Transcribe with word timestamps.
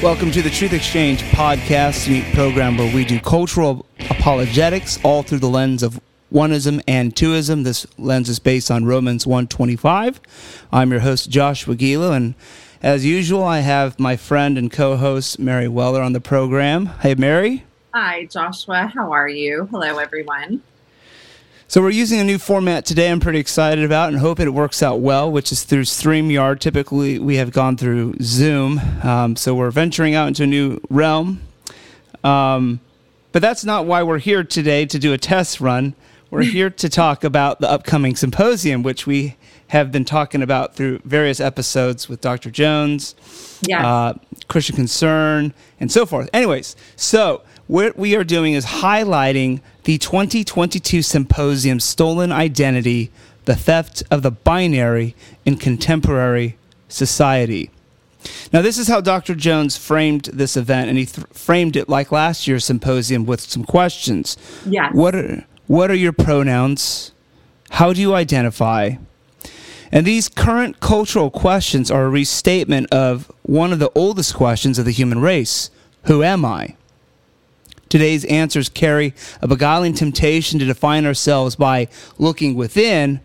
Welcome 0.00 0.30
to 0.30 0.42
the 0.42 0.50
Truth 0.50 0.74
Exchange 0.74 1.22
podcast, 1.22 2.32
program 2.32 2.76
where 2.76 2.94
we 2.94 3.04
do 3.04 3.18
cultural 3.18 3.84
apologetics 4.10 4.96
all 5.02 5.24
through 5.24 5.40
the 5.40 5.48
lens 5.48 5.82
of 5.82 6.00
oneism 6.32 6.80
and 6.86 7.12
twoism. 7.16 7.64
This 7.64 7.84
lens 7.98 8.28
is 8.28 8.38
based 8.38 8.70
on 8.70 8.84
Romans 8.84 9.26
125. 9.26 10.20
I'm 10.72 10.92
your 10.92 11.00
host, 11.00 11.30
Joshua 11.30 11.74
Gilo, 11.74 12.14
and 12.14 12.36
as 12.80 13.04
usual, 13.04 13.42
I 13.42 13.58
have 13.58 13.98
my 13.98 14.16
friend 14.16 14.56
and 14.56 14.70
co-host 14.70 15.40
Mary 15.40 15.66
Weller 15.66 16.00
on 16.00 16.12
the 16.12 16.20
program. 16.20 16.86
Hey, 16.86 17.16
Mary. 17.16 17.64
Hi, 17.92 18.26
Joshua. 18.26 18.92
How 18.94 19.10
are 19.12 19.28
you? 19.28 19.66
Hello, 19.72 19.98
everyone. 19.98 20.62
So 21.70 21.82
we're 21.82 21.90
using 21.90 22.18
a 22.18 22.24
new 22.24 22.38
format 22.38 22.86
today. 22.86 23.10
I'm 23.10 23.20
pretty 23.20 23.40
excited 23.40 23.84
about 23.84 24.08
and 24.08 24.18
hope 24.18 24.40
it 24.40 24.48
works 24.48 24.82
out 24.82 25.00
well, 25.00 25.30
which 25.30 25.52
is 25.52 25.64
through 25.64 25.82
StreamYard. 25.82 26.60
Typically, 26.60 27.18
we 27.18 27.36
have 27.36 27.52
gone 27.52 27.76
through 27.76 28.14
Zoom, 28.22 28.80
um, 29.02 29.36
so 29.36 29.54
we're 29.54 29.70
venturing 29.70 30.14
out 30.14 30.28
into 30.28 30.44
a 30.44 30.46
new 30.46 30.80
realm. 30.88 31.42
Um, 32.24 32.80
but 33.32 33.42
that's 33.42 33.66
not 33.66 33.84
why 33.84 34.02
we're 34.02 34.18
here 34.18 34.42
today 34.44 34.86
to 34.86 34.98
do 34.98 35.12
a 35.12 35.18
test 35.18 35.60
run. 35.60 35.94
We're 36.30 36.42
here 36.44 36.70
to 36.70 36.88
talk 36.88 37.22
about 37.22 37.60
the 37.60 37.70
upcoming 37.70 38.16
symposium, 38.16 38.82
which 38.82 39.06
we 39.06 39.36
have 39.66 39.92
been 39.92 40.06
talking 40.06 40.40
about 40.40 40.74
through 40.74 41.00
various 41.04 41.38
episodes 41.38 42.08
with 42.08 42.22
Dr. 42.22 42.50
Jones, 42.50 43.14
yes. 43.60 43.84
uh, 43.84 44.14
Christian 44.48 44.74
Concern, 44.74 45.52
and 45.78 45.92
so 45.92 46.06
forth. 46.06 46.30
Anyways, 46.32 46.76
so 46.96 47.42
what 47.66 47.98
we 47.98 48.16
are 48.16 48.24
doing 48.24 48.54
is 48.54 48.64
highlighting 48.64 49.60
the 49.88 49.96
2022 49.96 51.00
symposium 51.00 51.80
Stolen 51.80 52.30
Identity, 52.30 53.10
the 53.46 53.56
Theft 53.56 54.02
of 54.10 54.20
the 54.20 54.30
Binary 54.30 55.16
in 55.46 55.56
Contemporary 55.56 56.58
Society. 56.88 57.70
Now, 58.52 58.60
this 58.60 58.76
is 58.76 58.88
how 58.88 59.00
Dr. 59.00 59.34
Jones 59.34 59.78
framed 59.78 60.24
this 60.24 60.58
event, 60.58 60.90
and 60.90 60.98
he 60.98 61.06
th- 61.06 61.26
framed 61.32 61.74
it 61.74 61.88
like 61.88 62.12
last 62.12 62.46
year's 62.46 62.66
symposium 62.66 63.24
with 63.24 63.40
some 63.40 63.64
questions. 63.64 64.36
Yes. 64.66 64.92
What 64.92 65.14
are, 65.14 65.46
what 65.68 65.90
are 65.90 65.94
your 65.94 66.12
pronouns? 66.12 67.12
How 67.70 67.94
do 67.94 68.02
you 68.02 68.14
identify? 68.14 68.96
And 69.90 70.06
these 70.06 70.28
current 70.28 70.80
cultural 70.80 71.30
questions 71.30 71.90
are 71.90 72.04
a 72.04 72.10
restatement 72.10 72.92
of 72.92 73.32
one 73.40 73.72
of 73.72 73.78
the 73.78 73.90
oldest 73.94 74.34
questions 74.34 74.78
of 74.78 74.84
the 74.84 74.90
human 74.90 75.22
race 75.22 75.70
Who 76.02 76.22
am 76.22 76.44
I? 76.44 76.74
Today's 77.88 78.24
answers 78.26 78.68
carry 78.68 79.14
a 79.40 79.48
beguiling 79.48 79.94
temptation 79.94 80.58
to 80.58 80.64
define 80.64 81.06
ourselves 81.06 81.56
by 81.56 81.88
looking 82.18 82.54
within, 82.54 83.20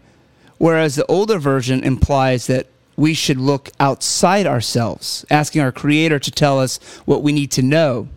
whereas 0.58 0.95
the 0.95 1.05
older 1.08 1.38
version 1.38 1.83
implies 1.83 2.47
that 2.47 2.67
we 2.95 3.14
should 3.14 3.38
look 3.38 3.72
outside 3.80 4.45
ourselves, 4.45 5.25
asking 5.30 5.61
our 5.61 5.72
Creator 5.72 6.20
to 6.20 6.31
tell 6.31 6.59
us 6.59 6.78
what 7.05 7.23
we 7.23 7.31
need 7.31 7.52
to 7.52 7.61
know. 7.61 8.08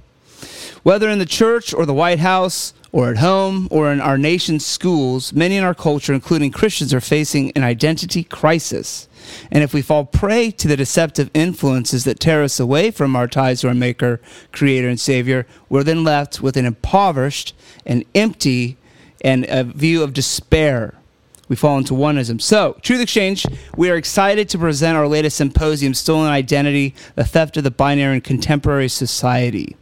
Whether 0.82 1.08
in 1.08 1.18
the 1.18 1.26
church 1.26 1.74
or 1.74 1.86
the 1.86 1.94
White 1.94 2.20
House, 2.20 2.72
or 2.96 3.10
at 3.10 3.18
home, 3.18 3.68
or 3.70 3.92
in 3.92 4.00
our 4.00 4.16
nation's 4.16 4.64
schools, 4.64 5.30
many 5.34 5.58
in 5.58 5.62
our 5.62 5.74
culture, 5.74 6.14
including 6.14 6.50
Christians, 6.50 6.94
are 6.94 7.00
facing 7.00 7.50
an 7.50 7.62
identity 7.62 8.24
crisis. 8.24 9.06
And 9.50 9.62
if 9.62 9.74
we 9.74 9.82
fall 9.82 10.06
prey 10.06 10.50
to 10.52 10.66
the 10.66 10.78
deceptive 10.78 11.30
influences 11.34 12.04
that 12.04 12.18
tear 12.18 12.42
us 12.42 12.58
away 12.58 12.90
from 12.90 13.14
our 13.14 13.28
ties 13.28 13.60
to 13.60 13.68
our 13.68 13.74
Maker, 13.74 14.18
Creator, 14.50 14.88
and 14.88 14.98
Savior, 14.98 15.46
we're 15.68 15.82
then 15.82 16.04
left 16.04 16.40
with 16.40 16.56
an 16.56 16.64
impoverished 16.64 17.54
and 17.84 18.02
empty 18.14 18.78
and 19.22 19.44
a 19.50 19.64
view 19.64 20.02
of 20.02 20.14
despair. 20.14 20.94
We 21.50 21.56
fall 21.56 21.76
into 21.76 21.92
oneism. 21.92 22.40
So, 22.40 22.78
Truth 22.80 23.02
Exchange, 23.02 23.44
we 23.76 23.90
are 23.90 23.96
excited 23.96 24.48
to 24.48 24.58
present 24.58 24.96
our 24.96 25.06
latest 25.06 25.36
symposium, 25.36 25.92
Stolen 25.92 26.30
Identity, 26.30 26.94
the 27.14 27.24
Theft 27.24 27.58
of 27.58 27.64
the 27.64 27.70
Binary 27.70 28.14
in 28.14 28.20
Contemporary 28.22 28.88
Society. 28.88 29.76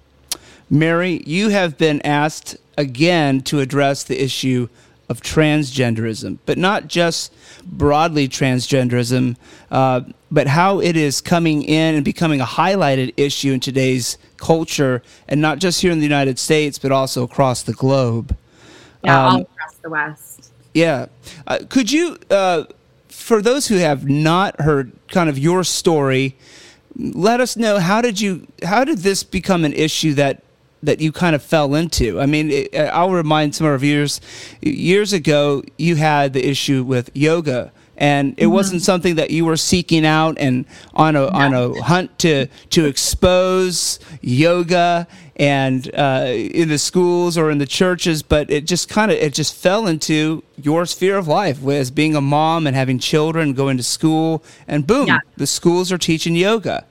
Mary, 0.69 1.23
you 1.27 1.51
have 1.51 1.79
been 1.79 2.01
asked 2.03 2.57
again 2.77 3.41
to 3.43 3.61
address 3.61 4.05
the 4.05 4.23
issue 4.23 4.69
of 5.09 5.21
transgenderism, 5.21 6.39
but 6.47 6.57
not 6.57 6.89
just 6.89 7.33
broadly 7.65 8.29
transgenderism, 8.29 9.37
uh, 9.71 10.01
but 10.31 10.47
how 10.47 10.81
it 10.81 10.97
is 10.97 11.21
coming 11.21 11.63
in 11.63 11.95
and 11.95 12.05
becoming 12.05 12.41
a 12.41 12.47
highlighted 12.47 13.13
issue 13.17 13.53
in 13.53 13.61
today's 13.61 14.19
culture, 14.37 15.03
and 15.29 15.41
not 15.41 15.59
just 15.59 15.83
here 15.83 15.93
in 15.93 15.99
the 15.99 16.05
United 16.05 16.39
States, 16.39 16.79
but 16.79 16.91
also 16.91 17.23
across 17.23 17.63
the 17.63 17.75
globe. 17.75 18.37
Yeah, 19.03 19.27
um, 19.27 19.35
all 19.35 19.41
across 19.43 19.75
the 19.83 19.91
West. 19.91 20.53
Yeah. 20.73 21.07
Uh, 21.47 21.59
could 21.69 21.93
you, 21.93 22.19
uh, 22.31 22.65
for 23.09 23.41
those 23.41 23.69
who 23.69 23.77
have 23.77 24.09
not 24.09 24.61
heard 24.61 24.93
kind 25.09 25.29
of 25.29 25.39
your 25.39 25.65
story, 25.65 26.37
let 26.97 27.41
us 27.41 27.57
know 27.57 27.79
how 27.79 28.01
did 28.01 28.21
you 28.21 28.47
how 28.65 28.85
did 28.85 28.99
this 28.99 29.25
become 29.25 29.65
an 29.65 29.73
issue 29.73 30.15
that 30.15 30.43
that 30.87 31.01
you 31.01 31.13
kind 31.13 31.35
of 31.35 31.43
fell 31.43 31.75
into. 31.75 32.21
I 32.21 32.27
mean, 32.27 32.51
it, 32.51 32.75
I'll 32.75 33.11
remind 33.11 33.55
some 33.55 33.67
of 33.67 33.73
our 33.73 33.79
viewers 33.79 34.21
years 34.61 35.13
ago, 35.13 35.63
you 35.79 35.97
had 35.97 36.33
the 36.33 36.47
issue 36.47 36.83
with 36.83 37.11
yoga. 37.15 37.73
And 37.97 38.33
it 38.33 38.45
mm-hmm. 38.45 38.53
wasn't 38.53 38.83
something 38.83 39.15
that 39.17 39.31
you 39.31 39.45
were 39.45 39.57
seeking 39.57 40.05
out 40.05 40.37
and 40.39 40.65
on 40.95 41.15
a 41.15 41.21
no. 41.21 41.29
on 41.29 41.55
a 41.55 41.83
hunt 41.83 42.19
to 42.21 42.49
to 42.71 42.87
expose 42.87 44.01
yoga 44.21 45.07
and 45.37 45.95
uh, 45.95 46.27
in 46.27 46.69
the 46.69 46.79
schools 46.79 47.39
or 47.39 47.51
in 47.51 47.59
the 47.59 47.67
churches, 47.67 48.23
but 48.23 48.51
it 48.51 48.67
just 48.67 48.89
kind 48.89 49.11
of 49.11 49.19
it 49.19 49.33
just 49.33 49.55
fell 49.55 49.87
into 49.87 50.43
your 50.61 50.87
sphere 50.87 51.17
of 51.17 51.29
life 51.29 51.65
as 51.69 51.91
being 51.91 52.17
a 52.17 52.21
mom 52.21 52.67
and 52.67 52.75
having 52.75 52.99
children, 52.99 53.53
going 53.53 53.77
to 53.77 53.83
school, 53.83 54.43
and 54.67 54.87
boom, 54.87 55.07
yeah. 55.07 55.21
the 55.37 55.47
schools 55.47 55.93
are 55.93 55.99
teaching 55.99 56.35
yoga. 56.35 56.85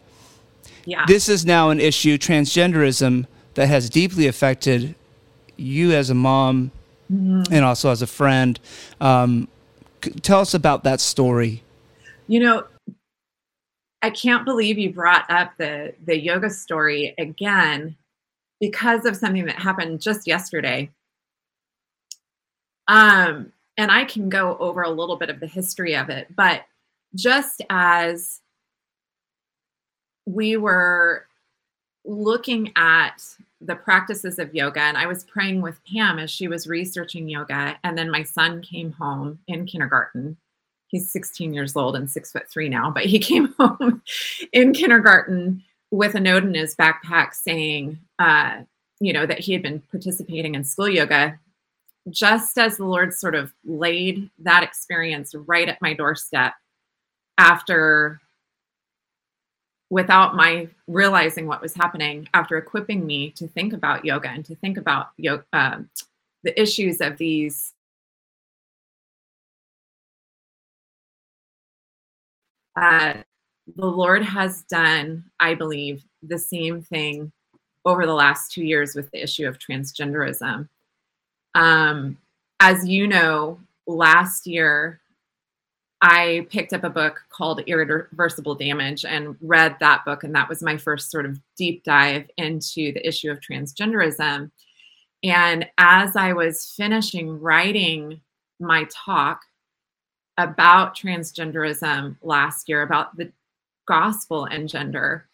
Yeah. 0.86 1.06
This 1.08 1.30
is 1.30 1.46
now 1.46 1.70
an 1.70 1.80
issue. 1.80 2.18
Transgenderism 2.18 3.28
that 3.56 3.68
has 3.68 3.90
deeply 3.90 4.28
affected 4.28 4.96
you 5.58 5.92
as 5.92 6.10
a 6.10 6.16
mom 6.16 6.72
mm-hmm. 7.12 7.54
and 7.54 7.66
also 7.66 7.90
as 7.90 8.02
a 8.02 8.08
friend. 8.08 8.60
Um, 9.00 9.48
tell 10.22 10.40
us 10.40 10.54
about 10.54 10.84
that 10.84 11.00
story. 11.00 11.64
You 12.28 12.40
know, 12.40 12.64
I 14.02 14.10
can't 14.10 14.46
believe 14.46 14.78
you 14.78 14.92
brought 14.92 15.30
up 15.30 15.54
the 15.58 15.94
the 16.06 16.20
yoga 16.20 16.50
story 16.50 17.14
again 17.18 17.96
because 18.60 19.06
of 19.06 19.16
something 19.16 19.46
that 19.46 19.58
happened 19.58 20.02
just 20.02 20.28
yesterday. 20.28 20.90
Um, 22.88 23.54
and 23.78 23.92
I 23.92 24.06
can 24.06 24.30
go 24.30 24.58
over 24.58 24.82
a 24.82 24.90
little 24.90 25.16
bit 25.16 25.30
of 25.30 25.40
the 25.40 25.48
history 25.48 25.96
of 25.96 26.10
it, 26.10 26.28
but 26.36 26.64
just 27.16 27.62
as 27.70 28.42
we 30.26 30.58
were 30.58 31.28
looking 32.06 32.72
at 32.76 33.24
the 33.62 33.76
practices 33.76 34.40
of 34.40 34.54
yoga 34.54 34.82
and 34.82 34.98
I 34.98 35.08
was 35.08 35.24
praying 35.24 35.62
with 35.62 35.80
Pam 35.86 36.20
as 36.20 36.30
she 36.30 36.48
was 36.48 36.68
researching 36.68 37.30
yoga. 37.30 37.78
And 37.84 37.98
then 37.98 38.12
my 38.12 38.24
son 38.24 38.62
came 38.62 38.92
home 38.92 39.40
in 39.48 39.66
kindergarten. 39.66 40.38
He's 40.88 41.12
16 41.12 41.54
years 41.54 41.76
old 41.76 41.96
and 41.96 42.10
six 42.10 42.32
foot 42.32 42.50
three 42.50 42.70
now, 42.70 42.92
but 42.92 43.06
he 43.06 43.20
came 43.32 43.54
home 43.60 44.02
in 44.52 44.74
kindergarten 44.74 45.64
with 45.92 46.16
a 46.16 46.20
note 46.20 46.44
in 46.44 46.54
his 46.54 46.76
backpack 46.76 47.34
saying, 47.34 48.00
uh, 48.20 48.62
you 49.00 49.14
know, 49.14 49.26
that 49.26 49.40
he 49.40 49.54
had 49.54 49.62
been 49.62 49.82
participating 49.92 50.56
in 50.56 50.64
school 50.64 50.90
yoga. 50.90 51.40
Just 52.10 52.58
as 52.58 52.78
the 52.78 52.86
Lord 52.86 53.14
sort 53.14 53.34
of 53.34 53.54
laid 53.64 54.30
that 54.40 54.64
experience 54.64 55.34
right 55.34 55.70
at 55.70 55.82
my 55.82 55.94
doorstep 55.94 56.54
after 57.38 58.20
without 59.94 60.36
my 60.36 60.68
realizing 60.88 61.46
what 61.48 61.62
was 61.62 61.74
happening 61.74 62.28
after 62.34 62.58
equipping 62.58 63.06
me 63.06 63.30
to 63.32 63.48
think 63.48 63.74
about 63.74 64.04
yoga 64.04 64.30
and 64.30 64.44
to 64.46 64.56
think 64.56 64.78
about 64.78 65.10
yoga, 65.18 65.46
um, 65.54 65.90
the 66.44 66.60
issues 66.60 67.00
of 67.00 67.18
these 67.18 67.74
uh, 72.76 73.14
the 73.78 73.86
lord 73.86 74.24
has 74.24 74.64
done 74.64 75.24
i 75.40 75.54
believe 75.54 76.04
the 76.24 76.40
same 76.40 76.82
thing 76.82 77.32
over 77.86 78.06
the 78.06 78.14
last 78.14 78.52
two 78.52 78.64
years 78.64 78.96
with 78.96 79.12
the 79.12 79.22
issue 79.22 79.48
of 79.48 79.60
transgenderism. 79.60 80.68
Um, 81.56 82.18
as 82.60 82.88
you 82.88 83.08
know 83.08 83.60
last 83.86 84.48
year 84.48 85.02
I 86.04 86.48
picked 86.50 86.74
up 86.74 86.84
a 86.84 86.90
book 86.90 87.22
called 87.30 87.62
Irreversible 87.62 88.56
Damage 88.56 89.06
and 89.06 89.38
read 89.40 89.78
that 89.80 90.04
book. 90.04 90.26
And 90.26 90.36
that 90.36 90.50
was 90.50 90.62
my 90.62 90.76
first 90.76 91.10
sort 91.10 91.26
of 91.26 91.40
deep 91.56 91.86
dive 91.86 92.30
into 92.36 92.92
the 92.92 93.08
issue 93.08 93.32
of 93.32 93.40
transgenderism. 93.40 94.52
And 95.24 95.66
as 95.78 96.18
I 96.18 96.34
was 96.34 96.74
finishing 96.76 97.40
writing 97.40 98.20
my 98.60 98.86
talk 98.92 99.44
about 100.38 100.94
transgenderism 100.98 102.18
last 102.22 102.68
year, 102.68 102.82
about 102.82 103.16
the 103.16 103.32
gospel 103.88 104.44
and 104.44 104.68
gender, 104.68 105.30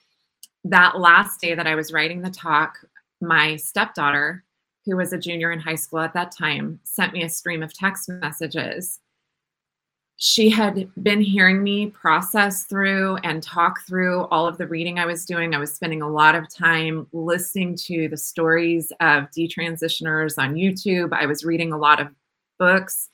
that 0.66 1.00
last 1.00 1.42
day 1.42 1.56
that 1.56 1.66
I 1.66 1.74
was 1.74 1.92
writing 1.92 2.22
the 2.22 2.30
talk, 2.30 2.78
my 3.22 3.56
stepdaughter, 3.56 4.44
who 4.86 4.98
was 4.98 5.14
a 5.14 5.18
junior 5.18 5.52
in 5.52 5.60
high 5.60 5.74
school 5.74 6.00
at 6.00 6.14
that 6.14 6.32
time, 6.32 6.80
sent 6.84 7.12
me 7.14 7.24
a 7.24 7.30
stream 7.30 7.64
of 7.64 7.74
text 7.74 8.08
messages 8.08 9.00
she 10.22 10.50
had 10.50 10.92
been 11.02 11.22
hearing 11.22 11.64
me 11.64 11.88
process 11.88 12.66
through 12.66 13.16
and 13.24 13.42
talk 13.42 13.80
through 13.88 14.26
all 14.26 14.46
of 14.46 14.58
the 14.58 14.68
reading 14.68 15.00
I 15.00 15.06
was 15.06 15.26
doing. 15.26 15.56
I 15.56 15.60
was 15.60 15.74
spending 15.74 16.02
a 16.02 16.10
lot 16.10 16.36
of 16.36 16.54
time 16.54 17.08
listening 17.14 17.78
to 17.88 18.10
the 18.10 18.18
stories 18.18 18.92
of 19.00 19.32
detransitioners 19.32 20.34
on 20.38 20.56
YouTube. 20.56 21.14
I 21.14 21.26
was 21.26 21.46
reading 21.46 21.72
a 21.72 21.78
lot 21.78 22.02
of 22.02 22.10
books, 22.58 23.08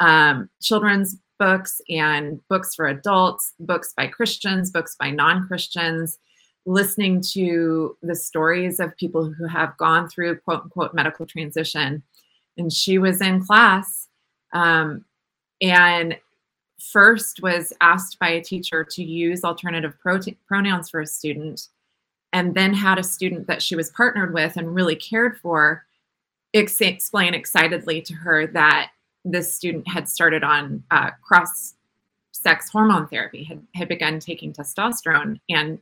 um, 0.00 0.50
children's 0.60 1.18
books, 1.38 1.80
and 1.88 2.40
books 2.48 2.74
for 2.74 2.88
adults, 2.88 3.52
books 3.60 3.94
by 3.96 4.08
Christians, 4.08 4.72
books 4.72 4.96
by 4.98 5.12
non 5.12 5.46
Christians, 5.46 6.18
listening 6.66 7.22
to 7.32 7.96
the 8.02 8.16
stories 8.16 8.80
of 8.80 8.96
people 8.96 9.24
who 9.32 9.46
have 9.46 9.76
gone 9.76 10.08
through 10.08 10.40
quote 10.40 10.62
unquote 10.64 10.94
medical 10.94 11.26
transition. 11.26 12.02
And 12.58 12.72
she 12.72 12.98
was 12.98 13.20
in 13.20 13.46
class. 13.46 14.08
Um, 14.52 15.04
and 15.62 16.16
first 16.80 17.42
was 17.42 17.72
asked 17.80 18.18
by 18.18 18.28
a 18.28 18.42
teacher 18.42 18.84
to 18.84 19.04
use 19.04 19.44
alternative 19.44 19.94
pro- 20.00 20.20
pronouns 20.46 20.90
for 20.90 21.00
a 21.00 21.06
student 21.06 21.68
and 22.32 22.54
then 22.54 22.72
had 22.72 22.98
a 22.98 23.02
student 23.02 23.46
that 23.46 23.62
she 23.62 23.76
was 23.76 23.90
partnered 23.90 24.32
with 24.32 24.56
and 24.56 24.74
really 24.74 24.96
cared 24.96 25.38
for 25.38 25.84
ex- 26.54 26.80
explain 26.80 27.34
excitedly 27.34 28.00
to 28.00 28.14
her 28.14 28.46
that 28.46 28.90
this 29.24 29.54
student 29.54 29.86
had 29.86 30.08
started 30.08 30.42
on 30.42 30.82
uh, 30.90 31.10
cross 31.22 31.74
sex 32.32 32.70
hormone 32.70 33.06
therapy 33.08 33.44
had, 33.44 33.62
had 33.74 33.88
begun 33.88 34.18
taking 34.18 34.52
testosterone. 34.52 35.38
And 35.50 35.78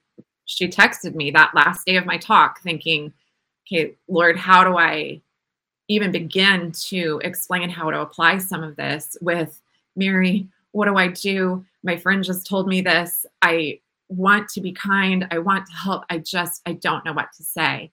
she 0.49 0.67
texted 0.67 1.15
me 1.15 1.31
that 1.31 1.55
last 1.55 1.87
day 1.87 1.97
of 1.97 2.07
my 2.07 2.17
talk 2.17 2.61
thinking 2.63 3.13
okay 3.67 3.95
lord 4.09 4.37
how 4.37 4.65
do 4.65 4.77
i 4.77 5.21
even 5.89 6.11
begin 6.11 6.73
to 6.73 7.21
explain 7.23 7.69
how 7.69 7.91
to 7.91 8.01
apply 8.01 8.39
some 8.39 8.65
of 8.65 8.75
this 8.77 9.17
with 9.21 9.61
mary 9.95 10.49
what 10.73 10.87
do 10.87 10.97
I 10.97 11.09
do? 11.09 11.65
My 11.83 11.97
friend 11.97 12.23
just 12.23 12.47
told 12.47 12.69
me 12.69 12.81
this. 12.81 13.25
I 13.43 13.81
want 14.09 14.49
to 14.51 14.61
be 14.61 14.73
kind. 14.73 15.27
I 15.31 15.39
want 15.39 15.67
to 15.67 15.73
help. 15.73 16.05
I 16.11 16.19
just, 16.19 16.63
I 16.67 16.73
don't 16.73 17.05
know 17.05 17.13
what 17.13 17.33
to 17.37 17.45
say. 17.45 17.93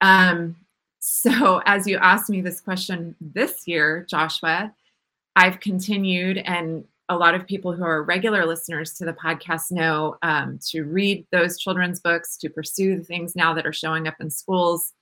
Um, 0.00 0.56
so, 1.00 1.62
as 1.66 1.86
you 1.86 1.98
asked 1.98 2.30
me 2.30 2.40
this 2.40 2.60
question 2.60 3.14
this 3.20 3.66
year, 3.66 4.06
Joshua, 4.08 4.72
I've 5.34 5.60
continued, 5.60 6.38
and 6.38 6.84
a 7.08 7.16
lot 7.16 7.34
of 7.34 7.46
people 7.46 7.72
who 7.72 7.84
are 7.84 8.02
regular 8.02 8.44
listeners 8.46 8.94
to 8.94 9.04
the 9.04 9.12
podcast 9.12 9.70
know 9.70 10.16
um, 10.22 10.58
to 10.70 10.82
read 10.82 11.26
those 11.30 11.58
children's 11.58 12.00
books, 12.00 12.36
to 12.38 12.48
pursue 12.48 12.96
the 12.96 13.04
things 13.04 13.36
now 13.36 13.54
that 13.54 13.66
are 13.66 13.72
showing 13.72 14.08
up 14.08 14.16
in 14.18 14.30
schools, 14.30 14.92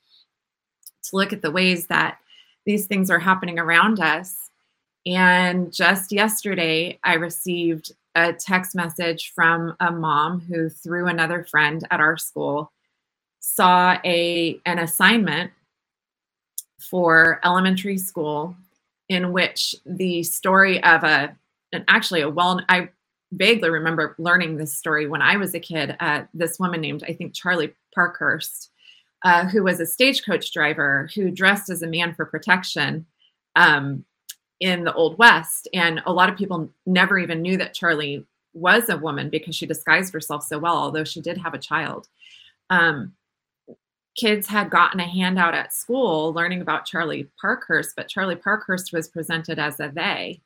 to 1.05 1.17
look 1.17 1.33
at 1.33 1.43
the 1.43 1.51
ways 1.51 1.87
that 1.87 2.19
these 2.67 2.87
things 2.87 3.11
are 3.11 3.19
happening 3.19 3.59
around 3.59 4.01
us. 4.01 4.51
And 5.07 5.73
just 5.73 6.13
yesterday, 6.13 6.99
I 7.05 7.15
received 7.15 7.93
a 8.15 8.33
text 8.33 8.75
message 8.75 9.33
from 9.35 9.77
a 9.81 9.91
mom 9.91 10.41
who, 10.41 10.69
through 10.69 11.09
another 11.09 11.45
friend 11.45 11.87
at 11.91 12.01
our 12.01 12.17
school, 12.17 12.73
saw 13.41 13.99
a 14.05 14.59
an 14.65 14.79
assignment 14.79 15.51
for 16.79 17.41
elementary 17.45 17.99
school 17.99 18.57
in 19.09 19.33
which 19.33 19.75
the 19.85 20.23
story 20.23 20.83
of 20.83 21.05
a 21.05 21.37
and 21.73 21.85
actually 21.89 22.23
a 22.23 22.29
well 22.29 22.61
I 22.69 22.89
vaguely 23.33 23.69
remember 23.69 24.15
learning 24.19 24.57
this 24.57 24.73
story 24.73 25.07
when 25.07 25.21
I 25.21 25.37
was 25.37 25.55
a 25.55 25.61
kid. 25.61 25.97
Uh, 26.01 26.23
this 26.33 26.59
woman 26.59 26.81
named 26.81 27.05
I 27.07 27.13
think 27.13 27.35
Charlie 27.35 27.75
Parkhurst, 27.95 28.71
uh, 29.25 29.47
who 29.47 29.63
was 29.63 29.81
a 29.81 29.87
stagecoach 29.87 30.53
driver 30.53 31.11
who 31.15 31.31
dressed 31.31 31.69
as 31.69 31.83
a 31.83 31.87
man 31.87 32.15
for 32.15 32.25
protection. 32.25 33.07
Um, 33.57 34.05
in 34.61 34.85
the 34.85 34.95
Old 34.95 35.19
West. 35.19 35.69
And 35.75 36.03
a 36.07 36.13
lot 36.13 36.29
of 36.29 36.37
people 36.37 36.71
never 36.87 37.19
even 37.19 37.43
knew 37.43 37.57
that 37.57 37.75
Charlie 37.75 38.25
was 38.53 38.89
a 38.89 38.97
woman 38.97 39.29
because 39.31 39.55
she 39.55 39.67
disguised 39.67 40.13
herself 40.13 40.45
so 40.45 40.59
well, 40.59 40.77
although 40.77 41.05
she 41.05 41.21
did 41.21 41.39
have 41.39 41.55
a 41.55 41.59
child. 41.59 42.09
Um, 42.71 43.15
kids 44.17 44.47
had 44.47 44.71
gotten 44.71 45.01
a 45.01 45.09
handout 45.09 45.55
at 45.55 45.73
school 45.73 46.33
learning 46.33 46.61
about 46.61 46.87
Charlie 46.87 47.29
Parkhurst, 47.41 47.97
but 47.97 48.09
Charlie 48.09 48.37
Parkhurst 48.37 48.93
was 48.93 49.09
presented 49.09 49.59
as 49.59 49.81
a 49.81 49.91
they. 49.93 50.41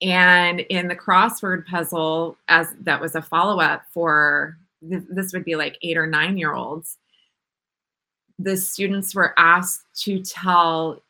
And 0.00 0.60
in 0.60 0.88
the 0.88 0.96
crossword 0.96 1.66
puzzle, 1.66 2.36
as 2.48 2.74
that 2.80 3.00
was 3.00 3.14
a 3.14 3.22
follow 3.22 3.60
up 3.60 3.82
for 3.92 4.56
this 4.80 5.32
would 5.32 5.44
be 5.44 5.56
like 5.56 5.76
eight 5.82 5.96
or 5.96 6.06
nine 6.06 6.38
year 6.38 6.54
olds, 6.54 6.98
the 8.38 8.56
students 8.56 9.14
were 9.14 9.34
asked 9.36 9.82
to 10.02 10.20
tell 10.20 11.02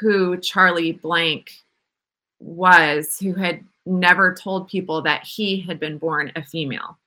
who 0.00 0.36
Charlie 0.38 0.92
Blank 0.92 1.52
was, 2.38 3.18
who 3.18 3.34
had 3.34 3.64
never 3.86 4.34
told 4.34 4.68
people 4.68 5.02
that 5.02 5.24
he 5.24 5.60
had 5.60 5.80
been 5.80 5.98
born 5.98 6.32
a 6.36 6.42
female. 6.42 6.98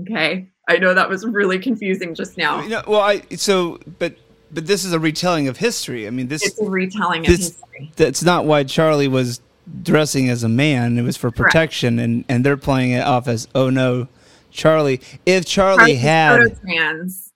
Okay. 0.00 0.48
I 0.68 0.78
know 0.78 0.94
that 0.94 1.08
was 1.08 1.26
really 1.26 1.58
confusing 1.58 2.14
just 2.14 2.36
now. 2.36 2.62
You 2.62 2.70
know, 2.70 2.82
well, 2.86 3.00
I 3.00 3.20
so 3.36 3.78
but 3.98 4.16
but 4.50 4.66
this 4.66 4.84
is 4.84 4.92
a 4.92 4.98
retelling 4.98 5.48
of 5.48 5.56
history. 5.56 6.06
I 6.06 6.10
mean, 6.10 6.28
this 6.28 6.44
it's 6.44 6.60
a 6.60 6.64
retelling 6.64 7.22
this, 7.22 7.34
of 7.34 7.40
history. 7.40 7.92
That's 7.96 8.22
not 8.22 8.46
why 8.46 8.64
Charlie 8.64 9.08
was 9.08 9.40
dressing 9.82 10.30
as 10.30 10.42
a 10.42 10.48
man. 10.48 10.98
It 10.98 11.02
was 11.02 11.16
for 11.16 11.30
protection, 11.30 11.96
Correct. 11.96 12.04
and 12.04 12.24
and 12.28 12.44
they're 12.44 12.56
playing 12.56 12.92
it 12.92 13.04
off 13.04 13.28
as 13.28 13.46
oh 13.54 13.68
no, 13.70 14.08
Charlie. 14.50 15.00
If 15.26 15.44
Charlie 15.44 15.96
had 15.96 16.58
trans, 16.60 17.32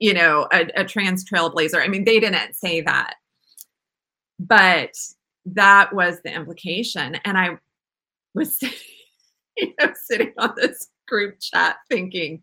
you 0.00 0.12
know, 0.12 0.48
a, 0.52 0.68
a 0.76 0.84
trans 0.84 1.24
trailblazer. 1.24 1.80
I 1.80 1.88
mean, 1.88 2.04
they 2.04 2.18
didn't 2.18 2.54
say 2.54 2.80
that, 2.80 3.14
but 4.38 4.90
that 5.46 5.94
was 5.94 6.20
the 6.22 6.32
implication. 6.32 7.16
And 7.24 7.38
i 7.38 7.58
was 8.34 8.56
sitting, 8.60 8.78
you 9.56 9.72
know, 9.80 9.92
sitting 10.04 10.32
on 10.38 10.54
this 10.56 10.90
group 11.08 11.36
chat 11.40 11.76
thinking 11.88 12.42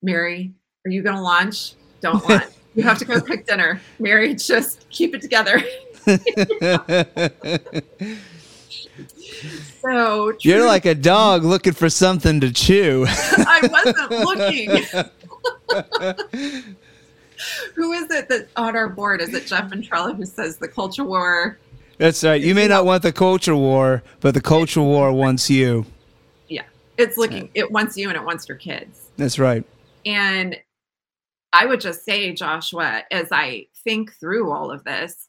mary 0.00 0.54
are 0.86 0.90
you 0.90 1.02
going 1.02 1.16
to 1.16 1.22
launch? 1.22 1.74
Don't 2.00 2.24
launch. 2.28 2.44
You 2.74 2.82
have 2.82 2.98
to 2.98 3.04
go 3.04 3.20
cook 3.20 3.46
dinner. 3.46 3.80
Mary 3.98 4.34
just 4.34 4.88
keep 4.90 5.14
it 5.14 5.22
together. 5.22 5.62
So 9.80 10.32
true. 10.32 10.38
you're 10.40 10.66
like 10.66 10.84
a 10.86 10.94
dog 10.94 11.44
looking 11.44 11.74
for 11.74 11.90
something 11.90 12.40
to 12.40 12.50
chew. 12.50 13.04
I 13.08 13.68
wasn't 13.70 14.10
looking 14.10 14.82
who 17.74 17.92
is 17.92 18.10
it 18.10 18.28
that 18.28 18.48
on 18.56 18.76
our 18.76 18.88
board? 18.88 19.20
Is 19.20 19.34
it 19.34 19.46
Jeff 19.46 19.70
Ventrella 19.70 20.16
who 20.16 20.24
says 20.24 20.56
the 20.56 20.68
culture 20.68 21.04
war? 21.04 21.58
That's 21.98 22.24
right. 22.24 22.40
You 22.40 22.54
may 22.54 22.68
not 22.68 22.84
want 22.84 23.02
the 23.02 23.12
culture 23.12 23.56
war, 23.56 24.02
but 24.20 24.34
the 24.34 24.40
culture 24.40 24.82
war 24.82 25.12
wants 25.12 25.48
you. 25.48 25.86
Yeah. 26.48 26.64
It's 26.98 27.16
looking, 27.16 27.50
it 27.54 27.70
wants 27.70 27.96
you 27.96 28.08
and 28.08 28.16
it 28.16 28.24
wants 28.24 28.48
your 28.48 28.58
kids. 28.58 29.10
That's 29.16 29.38
right. 29.38 29.64
And 30.04 30.56
I 31.52 31.66
would 31.66 31.80
just 31.80 32.04
say, 32.04 32.32
Joshua, 32.32 33.04
as 33.10 33.28
I 33.30 33.66
think 33.84 34.12
through 34.18 34.50
all 34.50 34.72
of 34.72 34.82
this, 34.84 35.28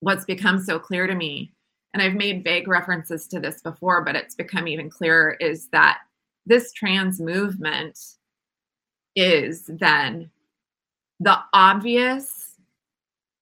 what's 0.00 0.24
become 0.24 0.58
so 0.58 0.78
clear 0.78 1.06
to 1.06 1.14
me, 1.14 1.52
and 1.94 2.02
I've 2.02 2.14
made 2.14 2.44
vague 2.44 2.68
references 2.68 3.26
to 3.28 3.40
this 3.40 3.60
before, 3.62 4.02
but 4.02 4.16
it's 4.16 4.34
become 4.34 4.66
even 4.66 4.90
clearer, 4.90 5.36
is 5.40 5.68
that 5.68 5.98
this 6.46 6.72
trans 6.72 7.20
movement 7.20 7.98
is 9.14 9.66
then 9.66 10.30
the 11.20 11.38
obvious 11.52 12.52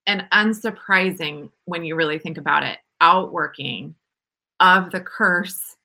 and 0.06 0.26
unsurprising 0.32 1.50
when 1.64 1.84
you 1.84 1.94
really 1.94 2.18
think 2.18 2.36
about 2.36 2.64
it 2.64 2.78
outworking 3.00 3.94
of 4.60 4.90
the 4.90 5.00
curse 5.00 5.76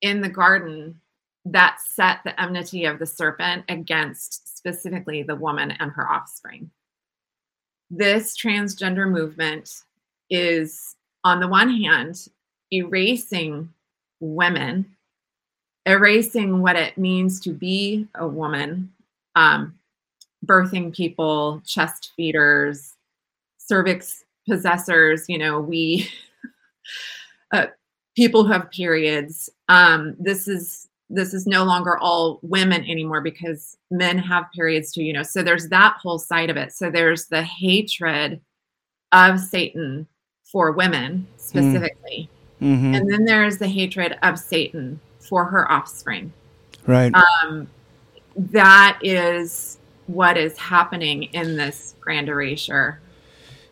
in 0.00 0.20
the 0.20 0.28
garden 0.28 0.98
that 1.44 1.78
set 1.84 2.20
the 2.24 2.40
enmity 2.40 2.84
of 2.84 2.98
the 2.98 3.06
serpent 3.06 3.64
against 3.68 4.56
specifically 4.56 5.22
the 5.22 5.36
woman 5.36 5.72
and 5.72 5.90
her 5.90 6.10
offspring. 6.10 6.70
This 7.90 8.36
transgender 8.38 9.10
movement 9.10 9.82
is, 10.30 10.96
on 11.24 11.40
the 11.40 11.48
one 11.48 11.68
hand, 11.68 12.28
erasing 12.70 13.68
women, 14.20 14.86
erasing 15.84 16.62
what 16.62 16.76
it 16.76 16.96
means 16.96 17.40
to 17.40 17.50
be 17.50 18.06
a 18.14 18.26
woman, 18.26 18.92
um, 19.34 19.78
birthing 20.44 20.94
people, 20.94 21.62
chest 21.66 22.12
feeders, 22.16 22.94
cervix 23.58 24.24
possessors, 24.48 25.24
you 25.28 25.38
know, 25.38 25.60
we 25.60 26.08
uh, 27.52 27.66
people 28.16 28.44
who 28.44 28.52
have 28.52 28.70
periods. 28.70 29.48
Um, 29.68 30.16
this 30.18 30.48
is 30.48 30.88
this 31.10 31.34
is 31.34 31.46
no 31.46 31.64
longer 31.64 31.98
all 31.98 32.38
women 32.42 32.82
anymore 32.84 33.20
because 33.20 33.76
men 33.90 34.16
have 34.18 34.50
periods 34.54 34.92
too, 34.92 35.02
you 35.02 35.12
know. 35.12 35.22
So 35.22 35.42
there's 35.42 35.68
that 35.68 35.96
whole 36.00 36.18
side 36.18 36.48
of 36.48 36.56
it. 36.56 36.72
So 36.72 36.90
there's 36.90 37.26
the 37.26 37.42
hatred 37.42 38.40
of 39.12 39.38
Satan 39.38 40.06
for 40.44 40.72
women 40.72 41.26
specifically. 41.36 42.30
Mm-hmm. 42.62 42.94
And 42.94 43.10
then 43.10 43.24
there's 43.24 43.58
the 43.58 43.68
hatred 43.68 44.16
of 44.22 44.38
Satan 44.38 45.00
for 45.18 45.44
her 45.44 45.70
offspring. 45.70 46.32
Right. 46.86 47.12
Um, 47.14 47.68
that 48.36 48.98
is 49.02 49.78
what 50.06 50.36
is 50.36 50.56
happening 50.58 51.24
in 51.24 51.56
this 51.56 51.94
grand 52.00 52.28
erasure. 52.28 53.00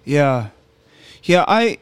Yeah. 0.04 0.48
Yeah, 1.22 1.44
I 1.46 1.78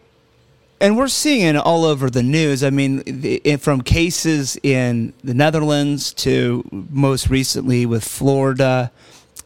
and 0.80 0.96
we're 0.96 1.08
seeing 1.08 1.42
it 1.42 1.56
all 1.56 1.84
over 1.84 2.08
the 2.10 2.22
news. 2.22 2.62
I 2.62 2.70
mean, 2.70 3.02
the, 3.04 3.56
from 3.56 3.82
cases 3.82 4.58
in 4.62 5.12
the 5.24 5.34
Netherlands 5.34 6.12
to 6.14 6.64
most 6.70 7.28
recently 7.28 7.84
with 7.86 8.04
Florida 8.04 8.92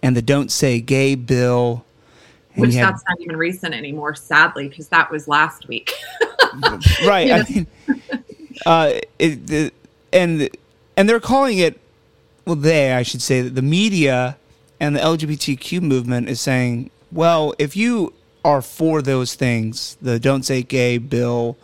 and 0.03 0.17
the 0.17 0.23
"Don't 0.23 0.51
Say 0.51 0.81
Gay" 0.81 1.15
bill. 1.15 1.85
Which 2.55 2.75
have, 2.75 2.93
that's 2.93 3.05
not 3.09 3.19
even 3.21 3.37
recent 3.37 3.75
anymore, 3.75 4.15
sadly, 4.15 4.69
because 4.69 4.89
that 4.89 5.11
was 5.11 5.27
last 5.27 5.69
week. 5.69 5.95
right. 7.07 7.33
I 7.33 7.45
mean, 7.49 7.67
uh, 8.67 8.93
it, 9.19 9.47
the, 9.47 9.73
and 10.13 10.51
and 10.97 11.09
they're 11.09 11.21
calling 11.21 11.59
it. 11.59 11.81
Well, 12.45 12.57
they, 12.57 12.93
I 12.93 13.05
should 13.05 13.23
say, 13.23 13.41
that 13.41 13.55
the 13.55 13.63
media 13.63 14.37
and 14.83 14.97
the 14.97 15.01
LGBTQ 15.01 15.81
movement 15.81 16.29
is 16.29 16.41
saying, 16.41 16.91
well, 17.13 17.55
if 17.57 17.77
you 17.77 18.13
are 18.45 18.61
for 18.61 19.01
those 19.01 19.37
things, 19.37 19.97
the 20.03 20.19
Don't 20.19 20.43
Say 20.43 20.65
Gay 20.65 20.99
bill, 20.99 21.57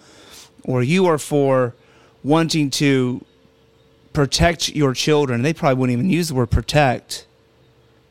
or 0.62 0.84
you 0.84 1.04
are 1.06 1.18
for 1.18 1.74
wanting 2.22 2.70
to 2.70 3.24
protect 4.12 4.68
your 4.68 4.94
children, 4.94 5.42
they 5.42 5.52
probably 5.52 5.74
wouldn't 5.74 5.98
even 5.98 6.10
use 6.10 6.28
the 6.28 6.34
word 6.36 6.52
protect. 6.52 7.26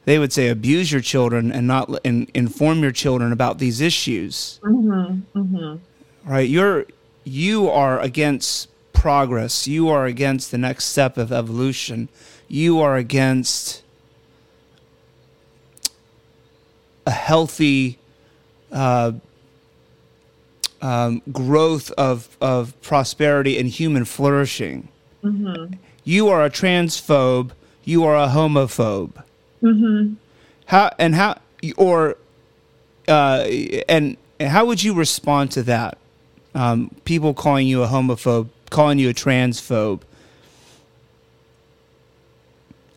They 0.04 0.20
would 0.20 0.34
say 0.34 0.50
abuse 0.50 0.92
your 0.92 1.00
children 1.00 1.54
and 1.54 1.66
not 1.68 1.90
in, 2.04 2.28
inform 2.34 2.80
your 2.80 2.92
children 2.92 3.32
about 3.32 3.60
these 3.60 3.80
issues. 3.80 4.60
Mm-hmm, 4.62 5.40
mm-hmm. 5.40 6.30
Right? 6.30 6.50
You're 6.50 6.86
you 7.24 7.70
are 7.70 7.98
against 8.02 8.68
progress. 8.92 9.70
You 9.70 9.88
are 9.88 10.06
against 10.06 10.52
the 10.52 10.58
next 10.58 10.86
step 10.86 11.18
of 11.18 11.32
evolution. 11.32 12.10
You 12.50 12.82
are 12.82 12.98
against 12.98 13.84
a 17.08 17.10
healthy 17.10 17.98
uh, 18.70 19.14
um, 20.82 21.22
growth 21.32 21.90
of, 21.92 22.36
of 22.42 22.80
prosperity 22.82 23.58
and 23.58 23.70
human 23.70 24.04
flourishing. 24.04 24.90
Mm-hmm. 25.24 25.76
You 26.04 26.28
are 26.28 26.44
a 26.44 26.50
transphobe. 26.50 27.52
You 27.86 28.04
are 28.04 28.16
a 28.18 28.28
homophobe. 28.28 29.24
Mm-hmm. 29.64 30.16
How 30.66 30.92
and 31.00 31.16
how 31.16 31.40
or 31.78 32.18
uh, 33.08 33.46
and, 33.88 34.18
and 34.38 34.50
how 34.50 34.66
would 34.66 34.84
you 34.84 34.94
respond 34.94 35.52
to 35.52 35.64
that? 35.64 35.98
Um, 36.54 36.94
people 37.06 37.34
calling 37.34 37.68
you 37.68 37.84
a 37.84 37.88
homophobe, 37.88 38.50
calling 38.70 39.00
you 39.00 39.10
a 39.10 39.14
transphobe. 39.14 40.02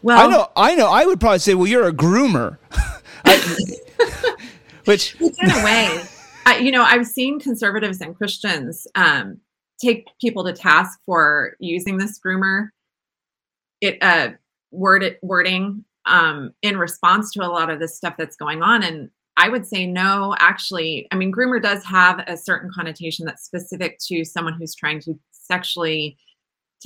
Well, 0.02 0.18
I 0.18 0.30
know, 0.30 0.50
I 0.56 0.74
know. 0.74 0.88
I 0.88 1.06
would 1.06 1.20
probably 1.20 1.38
say, 1.38 1.54
"Well, 1.54 1.68
you're 1.68 1.86
a 1.86 1.92
groomer." 1.92 2.58
I, 3.24 3.76
which 4.84 5.14
in 5.20 5.50
a 5.50 5.64
way, 5.64 6.02
I, 6.46 6.58
you 6.58 6.70
know, 6.70 6.82
I've 6.82 7.06
seen 7.06 7.40
conservatives 7.40 8.00
and 8.00 8.16
Christians 8.16 8.86
um, 8.94 9.38
take 9.82 10.08
people 10.20 10.44
to 10.44 10.52
task 10.52 10.98
for 11.04 11.56
using 11.58 11.98
this 11.98 12.18
groomer 12.18 12.68
it 13.80 13.98
uh, 14.02 14.30
word 14.70 15.16
wording 15.22 15.84
um, 16.06 16.52
in 16.62 16.78
response 16.78 17.30
to 17.32 17.44
a 17.44 17.48
lot 17.48 17.70
of 17.70 17.78
this 17.78 17.96
stuff 17.96 18.14
that's 18.18 18.36
going 18.36 18.62
on. 18.62 18.82
And 18.82 19.10
I 19.36 19.48
would 19.48 19.66
say 19.66 19.86
no, 19.86 20.34
actually, 20.38 21.08
I 21.12 21.16
mean, 21.16 21.32
groomer 21.32 21.62
does 21.62 21.84
have 21.84 22.22
a 22.26 22.36
certain 22.36 22.70
connotation 22.74 23.26
that's 23.26 23.44
specific 23.44 23.98
to 24.06 24.24
someone 24.24 24.54
who's 24.54 24.74
trying 24.74 25.00
to 25.02 25.18
sexually 25.30 26.16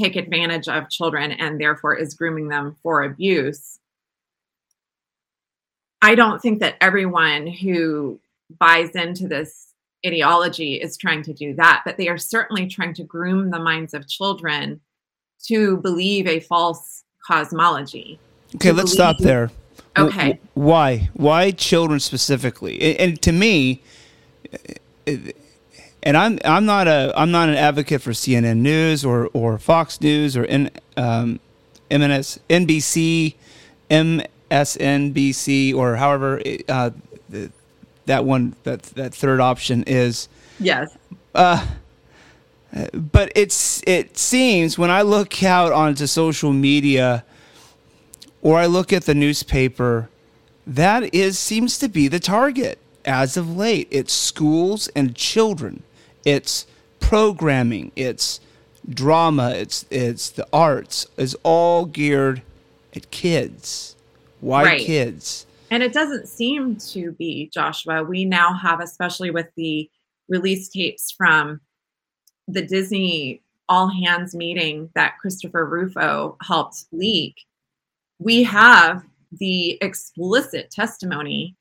take 0.00 0.16
advantage 0.16 0.68
of 0.68 0.90
children 0.90 1.32
and 1.32 1.60
therefore 1.60 1.94
is 1.94 2.14
grooming 2.14 2.48
them 2.48 2.76
for 2.82 3.02
abuse. 3.02 3.78
I 6.04 6.14
don't 6.14 6.42
think 6.42 6.60
that 6.60 6.76
everyone 6.82 7.46
who 7.46 8.20
buys 8.58 8.90
into 8.90 9.26
this 9.26 9.72
ideology 10.06 10.74
is 10.74 10.98
trying 10.98 11.22
to 11.22 11.32
do 11.32 11.54
that, 11.54 11.80
but 11.86 11.96
they 11.96 12.08
are 12.08 12.18
certainly 12.18 12.66
trying 12.66 12.92
to 12.94 13.04
groom 13.04 13.50
the 13.50 13.58
minds 13.58 13.94
of 13.94 14.06
children 14.06 14.82
to 15.46 15.78
believe 15.78 16.26
a 16.26 16.40
false 16.40 17.04
cosmology. 17.26 18.18
Okay, 18.56 18.70
let's 18.70 18.94
believe- 18.94 19.16
stop 19.16 19.18
there. 19.18 19.50
Okay. 19.96 20.38
Why? 20.52 21.08
Why 21.14 21.52
children 21.52 22.00
specifically? 22.00 22.98
And 22.98 23.20
to 23.22 23.32
me, 23.32 23.80
and 25.06 26.16
I'm 26.16 26.38
I'm 26.44 26.66
not 26.66 26.86
a 26.86 27.12
I'm 27.16 27.30
not 27.30 27.48
an 27.48 27.54
advocate 27.54 28.02
for 28.02 28.10
CNN 28.10 28.58
News 28.58 29.04
or 29.04 29.30
or 29.32 29.56
Fox 29.56 30.00
News 30.00 30.36
or 30.36 30.44
N, 30.44 30.70
um, 30.96 31.40
MNS, 31.90 32.40
NBC, 32.50 33.36
M 33.88 34.20
SNBC 34.54 35.74
or 35.74 35.96
however 35.96 36.40
uh, 36.68 36.90
that 38.06 38.24
one 38.24 38.54
that 38.62 38.82
that 38.94 39.14
third 39.14 39.40
option 39.40 39.82
is. 39.86 40.28
Yes. 40.60 40.96
Uh, 41.34 41.66
but 42.92 43.32
it's 43.34 43.82
it 43.86 44.16
seems 44.16 44.78
when 44.78 44.90
I 44.90 45.02
look 45.02 45.42
out 45.42 45.72
onto 45.72 46.06
social 46.06 46.52
media 46.52 47.24
or 48.42 48.58
I 48.58 48.66
look 48.66 48.92
at 48.92 49.04
the 49.04 49.14
newspaper, 49.14 50.08
that 50.66 51.12
is 51.12 51.38
seems 51.38 51.78
to 51.78 51.88
be 51.88 52.08
the 52.08 52.20
target 52.20 52.78
as 53.04 53.36
of 53.36 53.56
late. 53.56 53.88
It's 53.90 54.12
schools 54.12 54.88
and 54.94 55.16
children. 55.16 55.82
It's 56.24 56.66
programming. 57.00 57.90
It's 57.96 58.40
drama. 58.88 59.50
It's 59.50 59.84
it's 59.90 60.30
the 60.30 60.46
arts. 60.52 61.06
is 61.16 61.36
all 61.42 61.86
geared 61.86 62.42
at 62.94 63.10
kids. 63.10 63.96
Why 64.44 64.64
right. 64.64 64.80
kids? 64.80 65.46
And 65.70 65.82
it 65.82 65.94
doesn't 65.94 66.28
seem 66.28 66.76
to 66.90 67.12
be, 67.12 67.50
Joshua. 67.52 68.04
We 68.04 68.26
now 68.26 68.52
have, 68.52 68.80
especially 68.80 69.30
with 69.30 69.46
the 69.56 69.90
release 70.28 70.68
tapes 70.68 71.10
from 71.10 71.62
the 72.46 72.60
Disney 72.60 73.42
all 73.70 73.88
hands 73.88 74.34
meeting 74.34 74.90
that 74.94 75.18
Christopher 75.18 75.64
Rufo 75.64 76.36
helped 76.42 76.84
leak, 76.92 77.36
we 78.18 78.42
have 78.42 79.02
the 79.32 79.78
explicit 79.80 80.70
testimony 80.70 81.56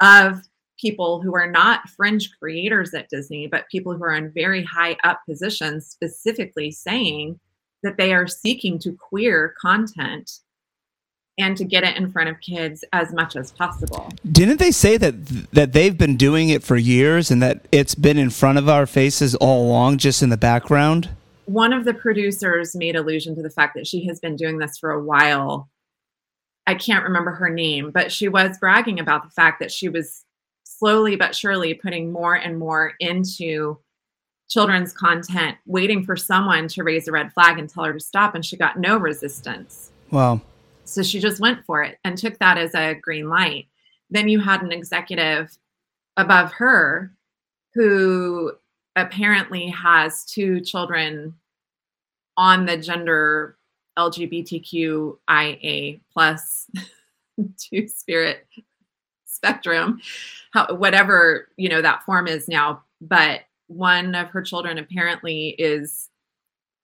of 0.00 0.42
people 0.76 1.22
who 1.22 1.36
are 1.36 1.50
not 1.50 1.88
fringe 1.88 2.30
creators 2.40 2.94
at 2.94 3.08
Disney, 3.08 3.46
but 3.46 3.68
people 3.70 3.94
who 3.94 4.02
are 4.02 4.16
in 4.16 4.32
very 4.32 4.64
high 4.64 4.96
up 5.04 5.20
positions, 5.24 5.86
specifically 5.86 6.72
saying 6.72 7.38
that 7.84 7.96
they 7.96 8.12
are 8.12 8.26
seeking 8.26 8.76
to 8.80 8.92
queer 8.92 9.54
content 9.60 10.40
and 11.38 11.56
to 11.56 11.64
get 11.64 11.84
it 11.84 11.96
in 11.96 12.10
front 12.10 12.28
of 12.28 12.40
kids 12.40 12.84
as 12.92 13.12
much 13.12 13.36
as 13.36 13.52
possible. 13.52 14.12
Didn't 14.30 14.58
they 14.58 14.70
say 14.70 14.96
that 14.96 15.26
that 15.52 15.72
they've 15.72 15.96
been 15.96 16.16
doing 16.16 16.48
it 16.48 16.62
for 16.62 16.76
years 16.76 17.30
and 17.30 17.42
that 17.42 17.66
it's 17.72 17.94
been 17.94 18.18
in 18.18 18.30
front 18.30 18.58
of 18.58 18.68
our 18.68 18.86
faces 18.86 19.34
all 19.36 19.66
along 19.66 19.98
just 19.98 20.22
in 20.22 20.30
the 20.30 20.36
background? 20.36 21.08
One 21.46 21.72
of 21.72 21.84
the 21.84 21.94
producers 21.94 22.74
made 22.76 22.96
allusion 22.96 23.34
to 23.36 23.42
the 23.42 23.50
fact 23.50 23.74
that 23.76 23.86
she 23.86 24.04
has 24.06 24.20
been 24.20 24.36
doing 24.36 24.58
this 24.58 24.76
for 24.78 24.90
a 24.90 25.02
while. 25.02 25.70
I 26.66 26.74
can't 26.74 27.04
remember 27.04 27.30
her 27.30 27.48
name, 27.48 27.90
but 27.90 28.12
she 28.12 28.28
was 28.28 28.58
bragging 28.58 29.00
about 29.00 29.22
the 29.22 29.30
fact 29.30 29.60
that 29.60 29.72
she 29.72 29.88
was 29.88 30.24
slowly 30.64 31.16
but 31.16 31.34
surely 31.34 31.72
putting 31.72 32.12
more 32.12 32.34
and 32.34 32.58
more 32.58 32.92
into 33.00 33.78
children's 34.50 34.92
content, 34.92 35.56
waiting 35.66 36.04
for 36.04 36.16
someone 36.16 36.68
to 36.68 36.82
raise 36.82 37.08
a 37.08 37.12
red 37.12 37.32
flag 37.32 37.58
and 37.58 37.68
tell 37.68 37.84
her 37.84 37.92
to 37.94 38.00
stop, 38.00 38.34
and 38.34 38.44
she 38.44 38.56
got 38.56 38.78
no 38.78 38.96
resistance. 38.96 39.90
Wow. 40.10 40.40
So 40.88 41.02
she 41.02 41.20
just 41.20 41.40
went 41.40 41.64
for 41.66 41.82
it 41.82 41.98
and 42.04 42.16
took 42.16 42.38
that 42.38 42.56
as 42.56 42.74
a 42.74 42.94
green 42.94 43.28
light. 43.28 43.66
Then 44.10 44.28
you 44.28 44.40
had 44.40 44.62
an 44.62 44.72
executive 44.72 45.56
above 46.16 46.52
her 46.52 47.12
who 47.74 48.52
apparently 48.96 49.68
has 49.68 50.24
two 50.24 50.60
children 50.60 51.34
on 52.36 52.66
the 52.66 52.78
gender 52.78 53.56
LGBTQIA 53.98 56.00
plus 56.12 56.70
two 57.58 57.86
spirit 57.86 58.46
spectrum, 59.26 60.00
how, 60.52 60.74
whatever 60.74 61.48
you 61.56 61.68
know 61.68 61.82
that 61.82 62.02
form 62.04 62.26
is 62.26 62.48
now. 62.48 62.82
But 63.00 63.42
one 63.66 64.14
of 64.14 64.30
her 64.30 64.42
children 64.42 64.78
apparently 64.78 65.50
is 65.58 66.08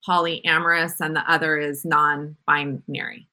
polyamorous 0.06 1.00
and 1.00 1.16
the 1.16 1.28
other 1.30 1.56
is 1.56 1.84
non-binary 1.84 3.26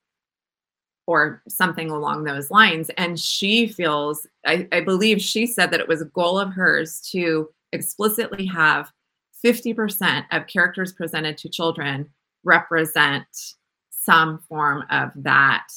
or 1.12 1.41
something 1.50 1.91
along 1.91 2.24
those 2.24 2.50
lines. 2.50 2.89
And 2.91 3.20
she 3.20 3.68
feels, 3.68 4.25
I, 4.46 4.65
I, 4.72 4.80
believe 4.80 5.22
she 5.22 5.46
said 5.46 5.70
that 5.72 5.82
it 5.82 5.88
was 5.89 6.01
a 6.01 6.06
goal 6.06 6.39
of 6.39 6.53
hers 6.53 7.01
to 7.12 7.50
explicitly 7.74 8.46
have 8.46 8.94
50% 9.44 10.24
of 10.32 10.48
characters 10.48 10.94
presented 10.94 11.38
to 11.39 11.50
children 11.50 12.10
represent 12.46 13.25
some 13.89 14.39
form 14.48 14.86
of 14.89 15.12
that 15.18 15.68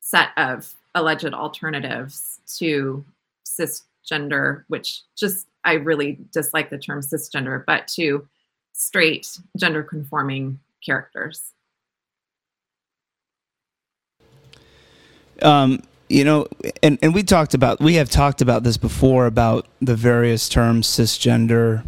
set 0.00 0.28
of 0.36 0.72
alleged 0.94 1.34
alternatives 1.34 2.38
to 2.58 3.04
cisgender, 3.44 4.62
which 4.68 5.02
just, 5.16 5.48
I 5.64 5.72
really 5.72 6.20
dislike 6.32 6.70
the 6.70 6.78
term 6.78 7.00
cisgender, 7.00 7.64
but 7.66 7.88
to 7.96 8.28
straight 8.72 9.40
gender 9.58 9.82
conforming 9.82 10.60
characters. 10.86 11.52
Um, 15.42 15.82
you 16.08 16.24
know, 16.24 16.48
and, 16.82 16.98
and 17.02 17.14
we 17.14 17.22
talked 17.22 17.54
about 17.54 17.80
we 17.80 17.94
have 17.94 18.10
talked 18.10 18.42
about 18.42 18.64
this 18.64 18.76
before 18.76 19.26
about 19.26 19.66
the 19.80 19.94
various 19.94 20.48
terms 20.48 20.88
cisgender 20.88 21.84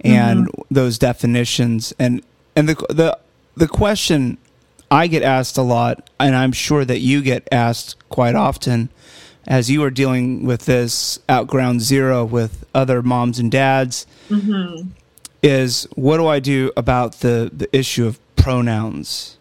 and 0.00 0.46
mm-hmm. 0.46 0.62
those 0.70 0.98
definitions 0.98 1.92
and 1.98 2.22
and 2.54 2.68
the 2.68 2.74
the 2.88 3.18
the 3.54 3.68
question 3.68 4.38
I 4.90 5.06
get 5.08 5.22
asked 5.22 5.58
a 5.58 5.62
lot 5.62 6.08
and 6.18 6.34
I'm 6.34 6.52
sure 6.52 6.84
that 6.84 7.00
you 7.00 7.20
get 7.20 7.46
asked 7.52 7.96
quite 8.08 8.34
often 8.34 8.88
as 9.46 9.70
you 9.70 9.82
are 9.84 9.90
dealing 9.90 10.44
with 10.44 10.64
this 10.64 11.18
at 11.28 11.46
ground 11.46 11.82
zero 11.82 12.24
with 12.24 12.64
other 12.74 13.02
moms 13.02 13.38
and 13.38 13.50
dads 13.50 14.06
mm-hmm. 14.30 14.88
is 15.42 15.86
what 15.94 16.16
do 16.16 16.26
I 16.26 16.40
do 16.40 16.72
about 16.76 17.20
the 17.20 17.50
the 17.52 17.74
issue 17.76 18.06
of 18.06 18.18
pronouns? 18.36 19.35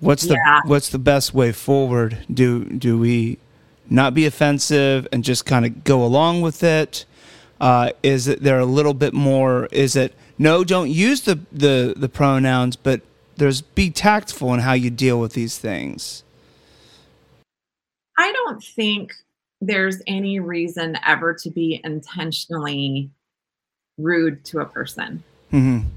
What's 0.00 0.24
the 0.24 0.34
yeah. 0.34 0.60
what's 0.64 0.88
the 0.88 0.98
best 0.98 1.34
way 1.34 1.52
forward? 1.52 2.18
Do 2.32 2.64
do 2.64 2.98
we 2.98 3.38
not 3.88 4.14
be 4.14 4.24
offensive 4.26 5.06
and 5.12 5.22
just 5.22 5.44
kind 5.44 5.66
of 5.66 5.84
go 5.84 6.02
along 6.02 6.40
with 6.40 6.62
it? 6.62 7.04
Uh, 7.60 7.90
is 8.02 8.26
it 8.26 8.42
there 8.42 8.58
a 8.58 8.64
little 8.64 8.94
bit 8.94 9.12
more? 9.12 9.66
Is 9.66 9.96
it 9.96 10.14
no? 10.38 10.64
Don't 10.64 10.90
use 10.90 11.22
the 11.22 11.38
the 11.52 11.94
the 11.96 12.08
pronouns, 12.08 12.76
but 12.76 13.02
there's 13.36 13.60
be 13.60 13.90
tactful 13.90 14.54
in 14.54 14.60
how 14.60 14.72
you 14.72 14.90
deal 14.90 15.20
with 15.20 15.34
these 15.34 15.58
things. 15.58 16.24
I 18.18 18.32
don't 18.32 18.62
think 18.62 19.12
there's 19.60 20.00
any 20.06 20.40
reason 20.40 20.96
ever 21.06 21.34
to 21.34 21.50
be 21.50 21.80
intentionally 21.84 23.10
rude 23.98 24.44
to 24.46 24.60
a 24.60 24.66
person. 24.66 25.22
Mm-hmm. 25.52 25.88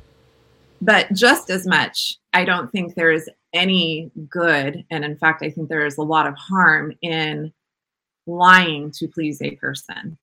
But 0.82 1.14
just 1.14 1.50
as 1.50 1.66
much, 1.66 2.18
I 2.34 2.44
don't 2.44 2.70
think 2.72 2.96
there 2.96 3.12
is 3.12 3.30
any 3.54 4.12
good. 4.30 4.86
And 4.90 5.06
in 5.06 5.18
fact, 5.18 5.44
I 5.44 5.50
think 5.50 5.70
there 5.70 5.86
is 5.86 5.98
a 5.98 6.04
lot 6.04 6.28
of 6.28 6.36
harm 6.36 6.94
in 7.02 7.54
lying 8.26 8.92
to 8.92 9.08
please 9.08 9.42
a 9.42 9.56
person. 9.56 10.18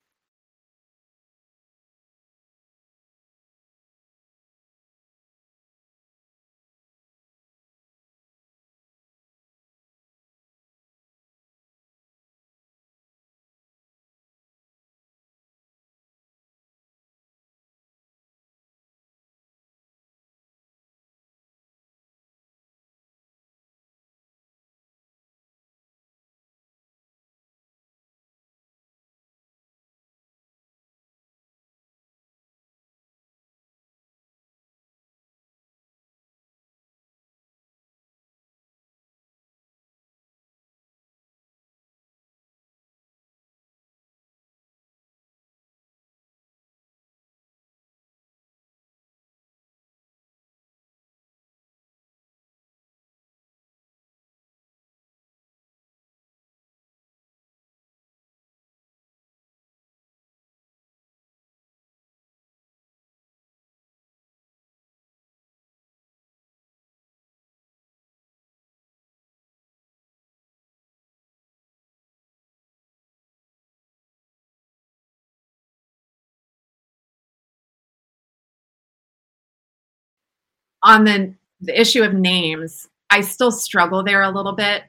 On 80.83 81.03
the, 81.05 81.33
the 81.61 81.79
issue 81.79 82.03
of 82.03 82.13
names, 82.13 82.87
I 83.09 83.21
still 83.21 83.51
struggle 83.51 84.03
there 84.03 84.21
a 84.21 84.31
little 84.31 84.53
bit. 84.53 84.83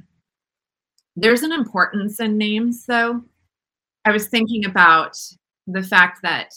There's 1.16 1.42
an 1.42 1.52
importance 1.52 2.20
in 2.20 2.38
names, 2.38 2.87
though. 2.87 3.22
I 4.05 4.12
was 4.12 4.28
thinking 4.28 4.64
about 4.64 5.16
the 5.66 5.83
fact 5.83 6.22
that 6.22 6.55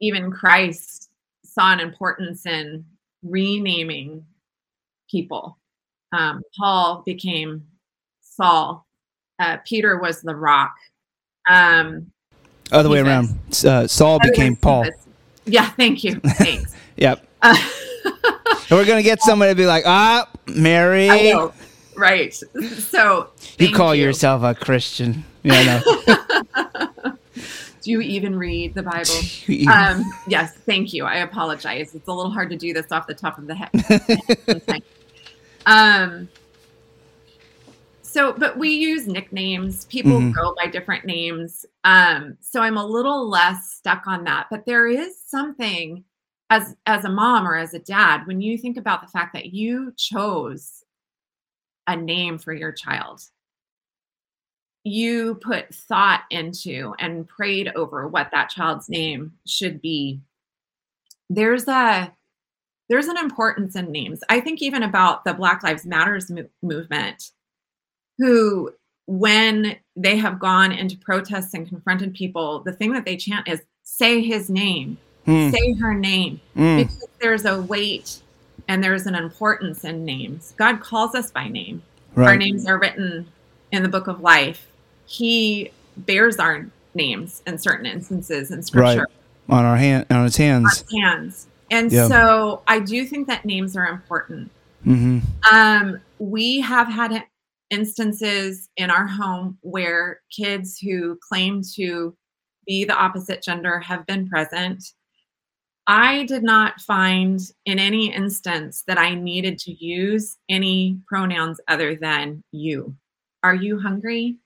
even 0.00 0.30
Christ 0.30 1.10
saw 1.44 1.72
an 1.72 1.80
importance 1.80 2.46
in 2.46 2.84
renaming 3.22 4.24
people. 5.10 5.58
Um, 6.12 6.42
Paul 6.56 7.02
became 7.04 7.66
Saul. 8.20 8.86
Uh, 9.38 9.58
Peter 9.66 9.98
was 9.98 10.22
the 10.22 10.34
rock. 10.34 10.74
Um, 11.48 12.12
Other 12.70 12.88
way 12.88 13.00
around. 13.00 13.38
Uh, 13.64 13.86
Saul 13.86 14.18
became 14.20 14.56
Paul. 14.56 14.86
Yeah, 15.44 15.68
thank 15.70 16.04
you. 16.04 16.20
Thanks. 16.20 16.74
yep. 16.96 17.26
Uh, 17.40 17.56
we're 18.76 18.86
gonna 18.86 19.02
get 19.02 19.20
somebody 19.20 19.52
to 19.52 19.56
be 19.56 19.66
like, 19.66 19.84
ah, 19.86 20.28
Mary. 20.46 21.34
Right. 21.96 22.34
So 22.34 23.30
you 23.58 23.72
call 23.72 23.94
you. 23.94 24.04
yourself 24.04 24.42
a 24.42 24.54
Christian. 24.54 25.24
Yeah, 25.42 25.82
no. 26.56 27.16
do 27.82 27.90
you 27.90 28.00
even 28.00 28.36
read 28.36 28.74
the 28.74 28.82
Bible? 28.82 29.12
Um, 29.68 30.04
yes, 30.26 30.54
thank 30.54 30.92
you. 30.92 31.04
I 31.04 31.16
apologize. 31.16 31.94
It's 31.94 32.08
a 32.08 32.12
little 32.12 32.30
hard 32.30 32.50
to 32.50 32.56
do 32.56 32.72
this 32.72 32.90
off 32.92 33.06
the 33.06 33.14
top 33.14 33.38
of 33.38 33.46
the 33.46 33.54
head. 33.54 34.82
um, 35.66 36.28
so, 38.02 38.32
but 38.32 38.58
we 38.58 38.70
use 38.70 39.06
nicknames. 39.06 39.84
People 39.86 40.12
mm-hmm. 40.12 40.32
go 40.32 40.54
by 40.54 40.66
different 40.66 41.04
names. 41.04 41.66
Um, 41.84 42.36
so 42.40 42.60
I'm 42.60 42.76
a 42.76 42.84
little 42.84 43.28
less 43.28 43.72
stuck 43.72 44.06
on 44.06 44.24
that. 44.24 44.46
But 44.50 44.66
there 44.66 44.86
is 44.86 45.18
something 45.18 46.04
as 46.52 46.76
as 46.86 47.04
a 47.04 47.10
mom 47.10 47.46
or 47.46 47.56
as 47.56 47.74
a 47.74 47.78
dad 47.78 48.26
when 48.26 48.40
you 48.40 48.58
think 48.58 48.76
about 48.76 49.00
the 49.00 49.08
fact 49.08 49.32
that 49.32 49.52
you 49.52 49.92
chose 49.96 50.84
a 51.86 51.96
name 51.96 52.38
for 52.38 52.52
your 52.52 52.72
child 52.72 53.22
you 54.84 55.36
put 55.36 55.74
thought 55.74 56.22
into 56.30 56.94
and 56.98 57.28
prayed 57.28 57.70
over 57.76 58.08
what 58.08 58.30
that 58.32 58.50
child's 58.50 58.88
name 58.88 59.32
should 59.46 59.80
be. 59.80 60.20
There's 61.30 61.68
a 61.68 62.12
there's 62.88 63.06
an 63.06 63.16
importance 63.16 63.76
in 63.76 63.90
names. 63.90 64.20
I 64.28 64.40
think 64.40 64.60
even 64.60 64.82
about 64.82 65.24
the 65.24 65.34
black 65.34 65.62
lives 65.62 65.86
matters 65.86 66.30
mo- 66.30 66.48
movement 66.62 67.30
who 68.18 68.72
when 69.06 69.76
they 69.96 70.16
have 70.16 70.38
gone 70.38 70.72
into 70.72 70.98
protests 70.98 71.54
and 71.54 71.68
confronted 71.68 72.14
people 72.14 72.62
the 72.62 72.72
thing 72.72 72.92
that 72.92 73.04
they 73.04 73.16
chant 73.16 73.48
is 73.48 73.60
say 73.82 74.20
his 74.20 74.48
name 74.48 74.96
mm. 75.26 75.52
say 75.52 75.74
her 75.74 75.94
name 75.94 76.40
mm. 76.56 76.78
because 76.78 77.08
there's 77.20 77.44
a 77.44 77.60
weight 77.62 78.20
and 78.68 78.82
there's 78.82 79.06
an 79.06 79.14
importance 79.14 79.84
in 79.84 80.04
names. 80.04 80.54
God 80.56 80.80
calls 80.80 81.14
us 81.14 81.30
by 81.30 81.48
name. 81.48 81.82
Right. 82.14 82.28
Our 82.28 82.36
names 82.36 82.66
are 82.66 82.78
written 82.78 83.26
in 83.70 83.82
the 83.82 83.88
book 83.88 84.06
of 84.06 84.20
life. 84.20 84.66
He 85.06 85.70
bears 85.96 86.36
our 86.36 86.66
names 86.94 87.42
in 87.46 87.58
certain 87.58 87.86
instances 87.86 88.50
in 88.50 88.62
scripture. 88.62 89.00
Right. 89.00 89.56
On 89.58 89.64
our 89.64 89.76
hand 89.76 90.06
on 90.10 90.24
his 90.24 90.36
hands. 90.36 90.84
On 90.92 91.00
hands. 91.00 91.46
And 91.70 91.90
yeah. 91.90 92.06
so 92.08 92.62
I 92.68 92.78
do 92.80 93.04
think 93.06 93.28
that 93.28 93.44
names 93.44 93.76
are 93.76 93.86
important. 93.86 94.50
Mm-hmm. 94.86 95.20
Um, 95.54 96.00
we 96.18 96.60
have 96.60 96.86
had 96.88 97.24
instances 97.70 98.68
in 98.76 98.90
our 98.90 99.06
home 99.06 99.56
where 99.62 100.20
kids 100.30 100.78
who 100.78 101.18
claim 101.26 101.62
to 101.74 102.14
be 102.66 102.84
the 102.84 102.94
opposite 102.94 103.42
gender 103.42 103.78
have 103.80 104.06
been 104.06 104.28
present 104.28 104.84
I 105.86 106.24
did 106.24 106.42
not 106.42 106.80
find 106.80 107.40
in 107.66 107.78
any 107.78 108.12
instance 108.12 108.84
that 108.86 108.98
I 108.98 109.14
needed 109.14 109.58
to 109.60 109.72
use 109.72 110.36
any 110.48 111.00
pronouns 111.06 111.60
other 111.66 111.96
than 111.96 112.44
you. 112.52 112.94
Are 113.42 113.54
you 113.54 113.80
hungry? 113.80 114.36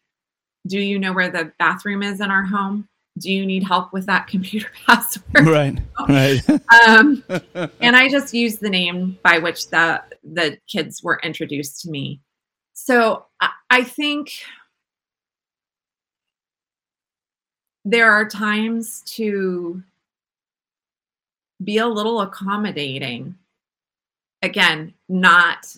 Do 0.67 0.79
you 0.79 0.99
know 0.99 1.13
where 1.13 1.31
the 1.31 1.53
bathroom 1.59 2.03
is 2.03 2.21
in 2.21 2.31
our 2.31 2.45
home? 2.45 2.89
Do 3.19 3.31
you 3.31 3.45
need 3.45 3.63
help 3.63 3.93
with 3.93 4.07
that 4.07 4.27
computer 4.29 4.71
password? 4.87 5.47
Right, 5.47 5.79
right. 6.09 6.43
um, 6.89 7.23
and 7.81 7.97
I 7.97 8.09
just 8.09 8.33
used 8.33 8.61
the 8.61 8.71
name 8.71 9.19
by 9.23 9.39
which 9.39 9.69
the 9.69 10.03
the 10.25 10.59
kids 10.69 11.03
were 11.03 11.21
introduced 11.23 11.83
to 11.83 11.91
me. 11.91 12.21
So 12.73 13.27
I, 13.41 13.51
I 13.71 13.85
think 13.85 14.33
there 17.85 18.11
are 18.11 18.29
times 18.29 19.03
to 19.03 19.83
be 21.63 21.79
a 21.79 21.87
little 21.87 22.21
accommodating. 22.21 23.35
Again, 24.43 24.95
not 25.09 25.75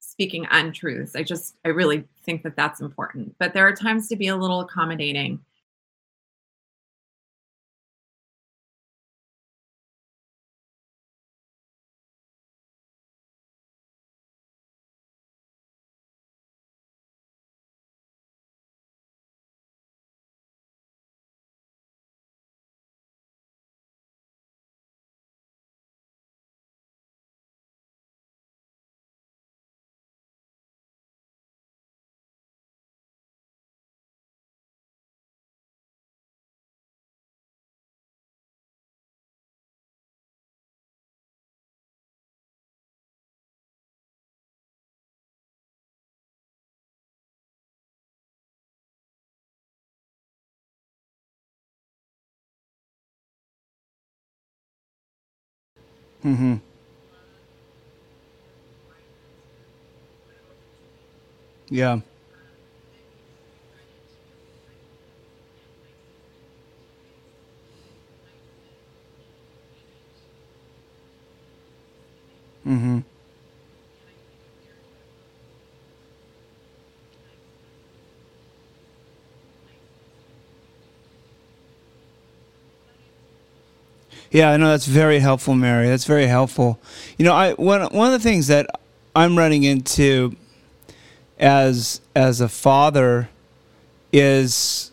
speaking 0.00 0.46
untruths. 0.50 1.16
I 1.16 1.22
just, 1.22 1.56
I 1.64 1.68
really 1.68 2.04
think 2.24 2.42
that 2.42 2.56
that's 2.56 2.80
important. 2.80 3.34
But 3.38 3.54
there 3.54 3.66
are 3.66 3.74
times 3.74 4.08
to 4.08 4.16
be 4.16 4.28
a 4.28 4.36
little 4.36 4.60
accommodating. 4.60 5.40
Mm-hmm. 56.24 56.54
Yeah. 61.70 62.00
Mm-hmm. 72.66 73.00
Yeah, 84.30 84.50
I 84.50 84.56
know 84.56 84.68
that's 84.68 84.86
very 84.86 85.18
helpful, 85.18 85.54
Mary. 85.54 85.88
That's 85.88 86.04
very 86.04 86.26
helpful. 86.26 86.78
You 87.18 87.24
know, 87.24 87.34
I 87.34 87.52
one 87.54 87.82
one 87.92 88.12
of 88.12 88.22
the 88.22 88.28
things 88.28 88.46
that 88.46 88.66
I'm 89.14 89.36
running 89.36 89.64
into 89.64 90.36
as 91.38 92.00
as 92.14 92.40
a 92.40 92.48
father 92.48 93.28
is 94.12 94.92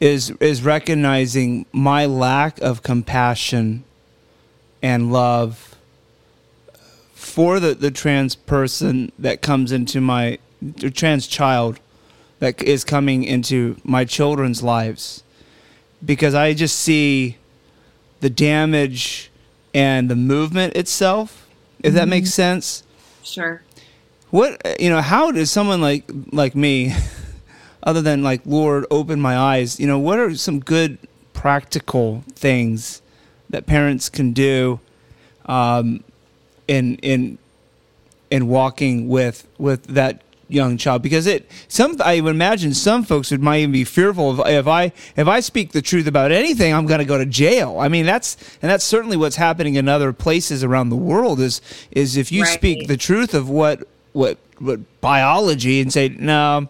is 0.00 0.30
is 0.40 0.62
recognizing 0.62 1.66
my 1.72 2.06
lack 2.06 2.58
of 2.60 2.82
compassion 2.82 3.84
and 4.82 5.12
love 5.12 5.76
for 7.12 7.60
the, 7.60 7.74
the 7.74 7.90
trans 7.90 8.34
person 8.34 9.12
that 9.18 9.42
comes 9.42 9.72
into 9.72 10.00
my 10.00 10.38
trans 10.94 11.26
child 11.26 11.78
that 12.38 12.60
is 12.62 12.82
coming 12.82 13.24
into 13.24 13.76
my 13.84 14.04
children's 14.04 14.62
lives 14.62 15.22
because 16.04 16.34
I 16.34 16.54
just 16.54 16.78
see 16.78 17.36
the 18.22 18.30
damage 18.30 19.30
and 19.74 20.08
the 20.08 20.16
movement 20.16 20.74
itself 20.76 21.48
if 21.80 21.88
mm-hmm. 21.88 21.96
that 21.96 22.08
makes 22.08 22.32
sense 22.32 22.84
sure 23.22 23.62
what 24.30 24.80
you 24.80 24.88
know 24.88 25.00
how 25.00 25.30
does 25.30 25.50
someone 25.50 25.80
like 25.80 26.04
like 26.32 26.54
me 26.54 26.94
other 27.82 28.00
than 28.00 28.22
like 28.22 28.40
lord 28.46 28.86
open 28.90 29.20
my 29.20 29.36
eyes 29.36 29.78
you 29.78 29.86
know 29.86 29.98
what 29.98 30.18
are 30.18 30.34
some 30.34 30.60
good 30.60 30.96
practical 31.32 32.22
things 32.34 33.02
that 33.50 33.66
parents 33.66 34.08
can 34.08 34.32
do 34.32 34.78
um, 35.46 36.04
in 36.68 36.94
in 36.96 37.38
in 38.30 38.46
walking 38.46 39.08
with 39.08 39.48
with 39.58 39.82
that 39.88 40.21
young 40.52 40.76
child 40.76 41.02
because 41.02 41.26
it 41.26 41.50
some 41.68 41.96
I 42.02 42.20
would 42.20 42.34
imagine 42.34 42.74
some 42.74 43.04
folks 43.04 43.30
would 43.30 43.42
might 43.42 43.58
even 43.58 43.72
be 43.72 43.84
fearful 43.84 44.40
of 44.40 44.46
if 44.46 44.66
I 44.66 44.92
if 45.16 45.26
I 45.28 45.40
speak 45.40 45.72
the 45.72 45.82
truth 45.82 46.06
about 46.06 46.32
anything 46.32 46.72
I'm 46.72 46.86
going 46.86 47.00
to 47.00 47.04
go 47.04 47.18
to 47.18 47.26
jail. 47.26 47.78
I 47.80 47.88
mean 47.88 48.06
that's 48.06 48.36
and 48.60 48.70
that's 48.70 48.84
certainly 48.84 49.16
what's 49.16 49.36
happening 49.36 49.74
in 49.74 49.88
other 49.88 50.12
places 50.12 50.62
around 50.62 50.90
the 50.90 50.96
world 50.96 51.40
is 51.40 51.60
is 51.90 52.16
if 52.16 52.30
you 52.30 52.42
right. 52.42 52.52
speak 52.52 52.88
the 52.88 52.96
truth 52.96 53.34
of 53.34 53.48
what 53.48 53.86
what 54.12 54.38
what 54.58 54.80
biology 55.00 55.80
and 55.80 55.92
say 55.92 56.08
no 56.08 56.68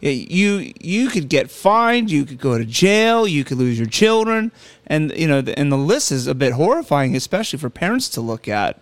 you 0.00 0.72
you 0.80 1.08
could 1.08 1.28
get 1.28 1.50
fined 1.50 2.10
you 2.10 2.24
could 2.24 2.38
go 2.38 2.58
to 2.58 2.64
jail 2.64 3.26
you 3.26 3.44
could 3.44 3.56
lose 3.56 3.78
your 3.78 3.86
children 3.86 4.50
and 4.86 5.12
you 5.16 5.28
know 5.28 5.38
and 5.56 5.70
the 5.70 5.76
list 5.76 6.10
is 6.10 6.26
a 6.26 6.34
bit 6.34 6.52
horrifying 6.54 7.14
especially 7.14 7.58
for 7.58 7.70
parents 7.70 8.08
to 8.08 8.20
look 8.20 8.48
at 8.48 8.80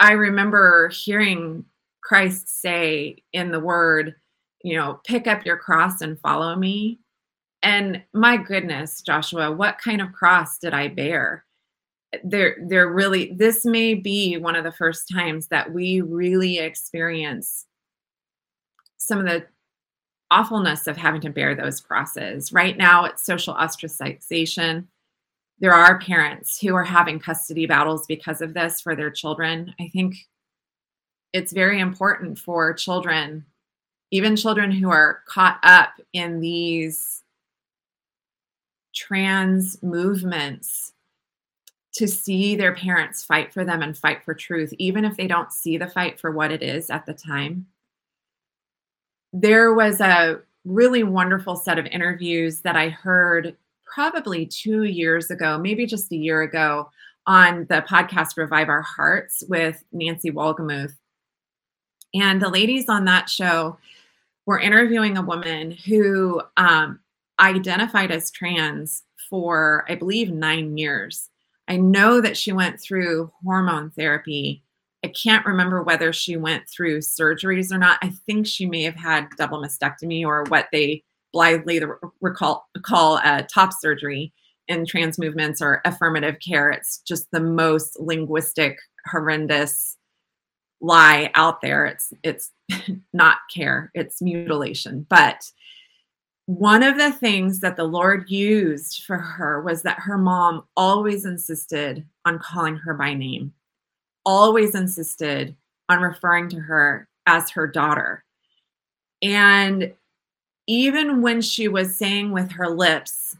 I 0.00 0.12
remember 0.12 0.88
hearing 0.88 1.66
Christ 2.02 2.48
say 2.60 3.22
in 3.34 3.52
the 3.52 3.60
word, 3.60 4.16
you 4.64 4.76
know, 4.76 4.98
pick 5.04 5.26
up 5.26 5.44
your 5.44 5.58
cross 5.58 6.00
and 6.00 6.18
follow 6.18 6.56
me. 6.56 6.98
And 7.62 8.02
my 8.14 8.38
goodness, 8.38 9.02
Joshua, 9.02 9.52
what 9.52 9.78
kind 9.78 10.00
of 10.00 10.12
cross 10.12 10.58
did 10.58 10.72
I 10.72 10.88
bear? 10.88 11.44
There, 12.24 12.56
there 12.66 12.88
really, 12.88 13.32
this 13.34 13.66
may 13.66 13.94
be 13.94 14.38
one 14.38 14.56
of 14.56 14.64
the 14.64 14.72
first 14.72 15.08
times 15.12 15.48
that 15.48 15.72
we 15.72 16.00
really 16.00 16.58
experience 16.58 17.66
some 18.96 19.18
of 19.18 19.26
the 19.26 19.44
awfulness 20.30 20.86
of 20.86 20.96
having 20.96 21.20
to 21.20 21.30
bear 21.30 21.54
those 21.54 21.80
crosses. 21.80 22.52
Right 22.52 22.76
now, 22.76 23.04
it's 23.04 23.24
social 23.24 23.54
ostracization 23.54 24.86
there 25.60 25.74
are 25.74 26.00
parents 26.00 26.58
who 26.58 26.74
are 26.74 26.84
having 26.84 27.20
custody 27.20 27.66
battles 27.66 28.06
because 28.06 28.40
of 28.40 28.54
this 28.54 28.80
for 28.80 28.96
their 28.96 29.10
children. 29.10 29.74
I 29.78 29.88
think 29.88 30.16
it's 31.32 31.52
very 31.52 31.80
important 31.80 32.38
for 32.38 32.72
children, 32.72 33.44
even 34.10 34.36
children 34.36 34.70
who 34.70 34.90
are 34.90 35.22
caught 35.26 35.60
up 35.62 35.90
in 36.12 36.40
these 36.40 37.22
trans 38.94 39.82
movements, 39.82 40.92
to 41.92 42.06
see 42.06 42.54
their 42.54 42.74
parents 42.74 43.24
fight 43.24 43.52
for 43.52 43.64
them 43.64 43.82
and 43.82 43.98
fight 43.98 44.24
for 44.24 44.32
truth, 44.32 44.72
even 44.78 45.04
if 45.04 45.16
they 45.16 45.26
don't 45.26 45.52
see 45.52 45.76
the 45.76 45.88
fight 45.88 46.20
for 46.20 46.30
what 46.30 46.52
it 46.52 46.62
is 46.62 46.88
at 46.88 47.04
the 47.04 47.12
time. 47.12 47.66
There 49.32 49.74
was 49.74 50.00
a 50.00 50.40
really 50.64 51.02
wonderful 51.02 51.56
set 51.56 51.78
of 51.78 51.86
interviews 51.86 52.60
that 52.60 52.76
I 52.76 52.90
heard 52.90 53.56
probably 53.92 54.46
two 54.46 54.84
years 54.84 55.30
ago, 55.30 55.58
maybe 55.58 55.86
just 55.86 56.12
a 56.12 56.16
year 56.16 56.42
ago, 56.42 56.90
on 57.26 57.66
the 57.68 57.84
podcast 57.88 58.36
Revive 58.36 58.68
Our 58.68 58.82
Hearts 58.82 59.42
with 59.48 59.82
Nancy 59.92 60.30
Wolgemuth. 60.30 60.94
And 62.14 62.40
the 62.40 62.48
ladies 62.48 62.88
on 62.88 63.04
that 63.04 63.28
show 63.28 63.78
were 64.46 64.58
interviewing 64.58 65.16
a 65.16 65.22
woman 65.22 65.70
who 65.70 66.40
um, 66.56 67.00
identified 67.38 68.10
as 68.10 68.30
trans 68.30 69.04
for, 69.28 69.84
I 69.88 69.94
believe, 69.94 70.32
nine 70.32 70.76
years. 70.76 71.28
I 71.68 71.76
know 71.76 72.20
that 72.20 72.36
she 72.36 72.52
went 72.52 72.80
through 72.80 73.30
hormone 73.44 73.90
therapy. 73.90 74.64
I 75.04 75.08
can't 75.08 75.46
remember 75.46 75.82
whether 75.82 76.12
she 76.12 76.36
went 76.36 76.68
through 76.68 76.98
surgeries 76.98 77.70
or 77.70 77.78
not. 77.78 77.98
I 78.02 78.12
think 78.26 78.46
she 78.46 78.66
may 78.66 78.82
have 78.82 78.96
had 78.96 79.28
double 79.38 79.62
mastectomy 79.62 80.24
or 80.26 80.44
what 80.48 80.66
they 80.72 81.04
blithely 81.32 81.80
recall 82.20 82.68
call 82.82 83.20
uh, 83.24 83.42
top 83.52 83.70
surgery 83.78 84.32
in 84.68 84.86
trans 84.86 85.18
movements 85.18 85.60
or 85.60 85.80
affirmative 85.84 86.36
care. 86.46 86.70
It's 86.70 86.98
just 87.06 87.30
the 87.32 87.40
most 87.40 87.98
linguistic, 87.98 88.78
horrendous 89.06 89.96
lie 90.80 91.30
out 91.34 91.60
there. 91.60 91.86
It's 91.86 92.12
it's 92.22 92.50
not 93.12 93.38
care, 93.54 93.90
it's 93.94 94.22
mutilation. 94.22 95.06
But 95.08 95.50
one 96.46 96.82
of 96.82 96.96
the 96.96 97.12
things 97.12 97.60
that 97.60 97.76
the 97.76 97.84
Lord 97.84 98.28
used 98.28 99.04
for 99.04 99.18
her 99.18 99.62
was 99.62 99.82
that 99.82 100.00
her 100.00 100.18
mom 100.18 100.64
always 100.76 101.24
insisted 101.24 102.04
on 102.24 102.38
calling 102.40 102.76
her 102.76 102.94
by 102.94 103.14
name, 103.14 103.52
always 104.24 104.74
insisted 104.74 105.54
on 105.88 106.00
referring 106.00 106.48
to 106.48 106.58
her 106.58 107.08
as 107.26 107.50
her 107.50 107.66
daughter. 107.66 108.24
And 109.22 109.92
even 110.70 111.20
when 111.22 111.40
she 111.40 111.68
was 111.68 111.96
saying 111.96 112.30
with 112.32 112.52
her 112.52 112.68
lips, 112.68 113.36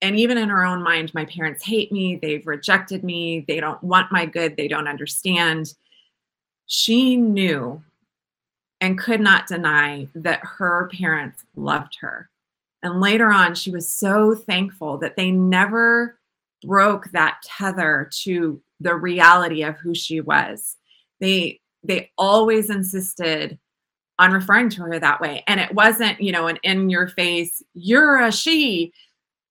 and 0.00 0.16
even 0.16 0.36
in 0.36 0.48
her 0.48 0.64
own 0.64 0.82
mind, 0.82 1.14
my 1.14 1.24
parents 1.24 1.64
hate 1.64 1.92
me, 1.92 2.16
they've 2.16 2.46
rejected 2.46 3.04
me, 3.04 3.44
they 3.46 3.60
don't 3.60 3.82
want 3.82 4.10
my 4.10 4.26
good, 4.26 4.56
they 4.56 4.68
don't 4.68 4.88
understand, 4.88 5.74
she 6.66 7.16
knew 7.16 7.82
and 8.80 8.98
could 8.98 9.20
not 9.20 9.46
deny 9.46 10.08
that 10.14 10.40
her 10.42 10.90
parents 10.92 11.44
loved 11.54 11.96
her 12.00 12.28
and 12.82 13.00
later 13.00 13.32
on, 13.32 13.54
she 13.54 13.70
was 13.70 13.92
so 13.92 14.34
thankful 14.34 14.98
that 14.98 15.16
they 15.16 15.30
never 15.30 16.18
broke 16.64 17.10
that 17.12 17.42
tether 17.44 18.10
to 18.22 18.60
the 18.80 18.94
reality 18.96 19.62
of 19.62 19.76
who 19.76 19.94
she 19.94 20.20
was. 20.20 20.76
They 21.20 21.60
they 21.84 22.10
always 22.16 22.70
insisted 22.70 23.58
on 24.18 24.32
referring 24.32 24.68
to 24.70 24.82
her 24.82 24.98
that 24.98 25.20
way. 25.20 25.42
And 25.46 25.58
it 25.58 25.74
wasn't, 25.74 26.20
you 26.20 26.32
know, 26.32 26.46
an 26.46 26.58
in 26.62 26.90
your 26.90 27.08
face, 27.08 27.62
you're 27.74 28.20
a 28.20 28.30
she. 28.32 28.92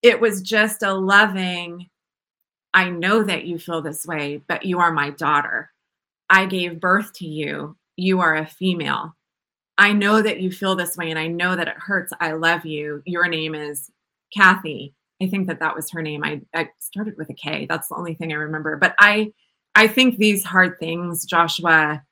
It 0.02 0.20
was 0.20 0.42
just 0.42 0.82
a 0.82 0.94
loving, 0.94 1.88
I 2.74 2.88
know 2.88 3.22
that 3.22 3.44
you 3.44 3.58
feel 3.58 3.82
this 3.82 4.06
way, 4.06 4.42
but 4.48 4.64
you 4.64 4.78
are 4.78 4.92
my 4.92 5.10
daughter. 5.10 5.70
I 6.30 6.46
gave 6.46 6.80
birth 6.80 7.12
to 7.14 7.26
you. 7.26 7.76
You 7.96 8.20
are 8.20 8.36
a 8.36 8.46
female. 8.46 9.14
I 9.78 9.92
know 9.92 10.22
that 10.22 10.40
you 10.40 10.50
feel 10.50 10.76
this 10.76 10.96
way 10.96 11.10
and 11.10 11.18
I 11.18 11.26
know 11.26 11.56
that 11.56 11.68
it 11.68 11.76
hurts. 11.76 12.12
I 12.20 12.32
love 12.32 12.64
you. 12.64 13.02
Your 13.04 13.28
name 13.28 13.54
is 13.54 13.90
Kathy. 14.34 14.94
I 15.22 15.28
think 15.28 15.46
that 15.48 15.60
that 15.60 15.74
was 15.74 15.90
her 15.90 16.02
name. 16.02 16.24
I, 16.24 16.40
I 16.54 16.68
started 16.78 17.14
with 17.16 17.30
a 17.30 17.34
K. 17.34 17.66
That's 17.68 17.88
the 17.88 17.96
only 17.96 18.14
thing 18.14 18.32
I 18.32 18.36
remember. 18.36 18.76
But 18.76 18.94
I, 18.98 19.32
I 19.74 19.86
think 19.86 20.16
these 20.16 20.44
hard 20.44 20.78
things, 20.78 21.24
Joshua, 21.24 22.02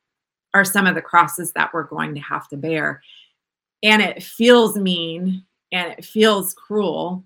are 0.55 0.65
some 0.65 0.87
of 0.87 0.95
the 0.95 1.03
crosses 1.03 1.53
that 1.53 1.73
we're 1.73 1.85
going 1.85 2.15
to 2.15 2.21
have 2.21 2.49
to 2.49 2.57
bear. 2.57 3.03
And 3.83 4.03
it 4.03 4.23
feels 4.23 4.77
mean 4.77 5.45
and 5.73 5.93
it 5.93 6.05
feels 6.05 6.55
cruel 6.55 7.25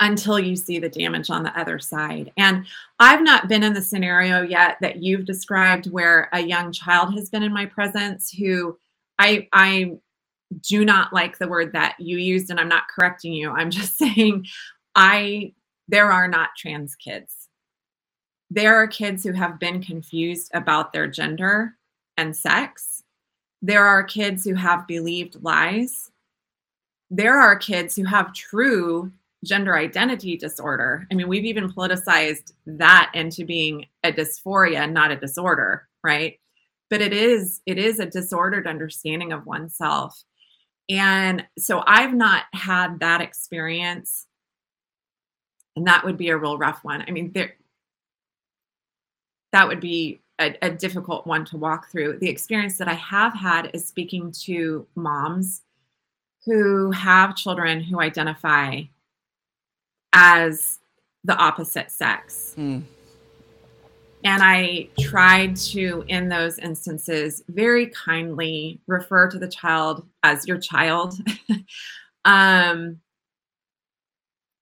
until 0.00 0.38
you 0.38 0.56
see 0.56 0.78
the 0.78 0.88
damage 0.88 1.30
on 1.30 1.44
the 1.44 1.58
other 1.58 1.78
side. 1.78 2.32
And 2.36 2.66
I've 2.98 3.22
not 3.22 3.48
been 3.48 3.62
in 3.62 3.74
the 3.74 3.82
scenario 3.82 4.42
yet 4.42 4.76
that 4.80 5.02
you've 5.02 5.24
described 5.24 5.90
where 5.90 6.28
a 6.32 6.40
young 6.40 6.72
child 6.72 7.14
has 7.14 7.30
been 7.30 7.42
in 7.42 7.52
my 7.52 7.66
presence 7.66 8.30
who 8.30 8.76
I 9.18 9.48
I 9.52 9.92
do 10.60 10.84
not 10.84 11.12
like 11.12 11.38
the 11.38 11.48
word 11.48 11.72
that 11.72 11.96
you 11.98 12.18
used 12.18 12.50
and 12.50 12.58
I'm 12.58 12.68
not 12.68 12.88
correcting 12.88 13.32
you. 13.32 13.50
I'm 13.50 13.70
just 13.70 13.96
saying 13.98 14.46
I 14.94 15.52
there 15.88 16.10
are 16.10 16.28
not 16.28 16.50
trans 16.56 16.94
kids. 16.96 17.43
There 18.50 18.76
are 18.76 18.86
kids 18.86 19.24
who 19.24 19.32
have 19.32 19.58
been 19.58 19.82
confused 19.82 20.50
about 20.54 20.92
their 20.92 21.06
gender 21.06 21.76
and 22.16 22.36
sex. 22.36 23.02
There 23.62 23.84
are 23.84 24.02
kids 24.02 24.44
who 24.44 24.54
have 24.54 24.86
believed 24.86 25.42
lies. 25.42 26.10
There 27.10 27.40
are 27.40 27.56
kids 27.56 27.96
who 27.96 28.04
have 28.04 28.34
true 28.34 29.10
gender 29.44 29.76
identity 29.76 30.36
disorder. 30.36 31.06
I 31.10 31.14
mean, 31.14 31.28
we've 31.28 31.44
even 31.44 31.72
politicized 31.72 32.52
that 32.66 33.10
into 33.14 33.44
being 33.44 33.86
a 34.02 34.12
dysphoria, 34.12 34.90
not 34.90 35.10
a 35.10 35.16
disorder, 35.16 35.88
right? 36.02 36.38
but 36.90 37.00
it 37.00 37.12
is 37.12 37.60
it 37.66 37.78
is 37.78 37.98
a 37.98 38.06
disordered 38.06 38.66
understanding 38.66 39.32
of 39.32 39.46
oneself 39.46 40.22
and 40.88 41.44
so 41.58 41.82
i've 41.86 42.14
not 42.14 42.44
had 42.52 43.00
that 43.00 43.20
experience 43.20 44.26
and 45.76 45.86
that 45.86 46.04
would 46.04 46.16
be 46.16 46.28
a 46.28 46.36
real 46.36 46.58
rough 46.58 46.84
one 46.84 47.04
i 47.06 47.10
mean 47.10 47.32
there 47.32 47.54
that 49.54 49.68
would 49.68 49.80
be 49.80 50.20
a, 50.40 50.54
a 50.62 50.70
difficult 50.70 51.26
one 51.26 51.44
to 51.44 51.56
walk 51.56 51.90
through 51.90 52.18
the 52.18 52.28
experience 52.28 52.76
that 52.78 52.88
i 52.88 52.94
have 52.94 53.34
had 53.34 53.70
is 53.72 53.86
speaking 53.86 54.30
to 54.32 54.86
moms 54.94 55.62
who 56.44 56.90
have 56.90 57.36
children 57.36 57.80
who 57.80 58.00
identify 58.00 58.82
as 60.12 60.80
the 61.24 61.36
opposite 61.36 61.90
sex 61.90 62.54
mm. 62.58 62.82
And 64.24 64.42
I 64.42 64.88
tried 64.98 65.54
to, 65.56 66.02
in 66.08 66.30
those 66.30 66.58
instances, 66.58 67.44
very 67.48 67.88
kindly 67.88 68.80
refer 68.86 69.28
to 69.28 69.38
the 69.38 69.48
child 69.48 70.06
as 70.22 70.48
your 70.48 70.56
child 70.56 71.18
um, 72.24 73.00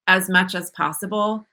as 0.09 0.29
much 0.29 0.57
as 0.57 0.73
possible. 0.73 1.47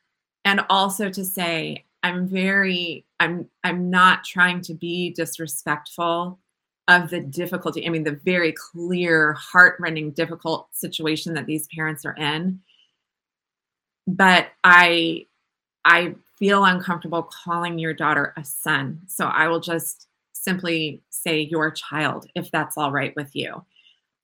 And 0.44 0.62
also 0.72 1.12
to 1.12 1.24
say, 1.24 1.86
I'm 2.02 2.28
very, 2.28 3.06
I'm, 3.20 3.50
I'm 3.64 3.90
not 3.90 4.24
trying 4.24 4.62
to 4.62 4.74
be 4.74 5.12
disrespectful 5.12 6.40
of 6.88 7.10
the 7.10 7.20
difficulty. 7.20 7.86
I 7.86 7.90
mean, 7.90 8.04
the 8.04 8.20
very 8.26 8.52
clear, 8.54 9.34
heartrending, 9.34 10.12
difficult 10.12 10.68
situation 10.72 11.34
that 11.36 11.46
these 11.46 11.68
parents 11.68 12.06
are 12.06 12.16
in. 12.16 12.62
But 14.08 14.48
I, 14.64 15.28
I 15.86 16.16
feel 16.40 16.66
uncomfortable 16.66 17.24
calling 17.24 17.78
your 17.78 17.94
daughter 17.94 18.34
a 18.38 18.44
son. 18.44 19.02
So 19.08 19.26
I 19.26 19.48
will 19.50 19.60
just 19.60 20.08
simply 20.34 21.04
say 21.10 21.42
your 21.42 21.70
child 21.70 22.26
if 22.34 22.50
that's 22.50 22.78
all 22.78 22.92
right 22.92 23.16
with 23.16 23.36
you. 23.36 23.64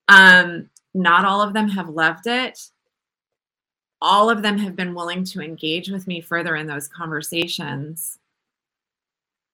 Um, 0.07 0.69
not 0.93 1.25
all 1.25 1.41
of 1.41 1.53
them 1.53 1.69
have 1.69 1.89
loved 1.89 2.25
it. 2.25 2.69
All 4.01 4.29
of 4.29 4.41
them 4.41 4.57
have 4.59 4.75
been 4.75 4.93
willing 4.95 5.23
to 5.25 5.41
engage 5.41 5.89
with 5.89 6.07
me 6.07 6.21
further 6.21 6.55
in 6.55 6.67
those 6.67 6.87
conversations. 6.87 8.17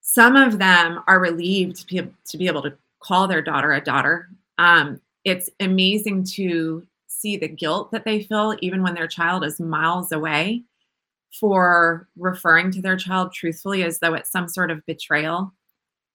Some 0.02 0.36
of 0.36 0.60
them 0.60 1.04
are 1.08 1.20
relieved 1.20 1.78
to 1.78 1.86
be, 1.86 2.12
to 2.28 2.38
be 2.38 2.48
able 2.48 2.64
to 2.64 2.76
call 3.00 3.28
their 3.28 3.42
daughter 3.42 3.72
a 3.74 3.82
daughter. 3.82 4.30
Um, 4.58 5.00
it's 5.24 5.50
amazing 5.60 6.26
to 6.36 6.86
see 7.08 7.38
the 7.38 7.48
guilt 7.48 7.92
that 7.92 8.04
they 8.04 8.24
feel 8.24 8.56
even 8.62 8.82
when 8.82 8.96
their 8.96 9.08
child 9.08 9.44
is 9.44 9.60
miles 9.60 10.12
away 10.12 10.64
for 11.40 12.08
referring 12.18 12.72
to 12.72 12.82
their 12.82 12.98
child 12.98 13.32
truthfully 13.34 13.84
as 13.84 14.00
though 14.00 14.14
it's 14.14 14.32
some 14.32 14.48
sort 14.48 14.72
of 14.72 14.86
betrayal. 14.86 15.54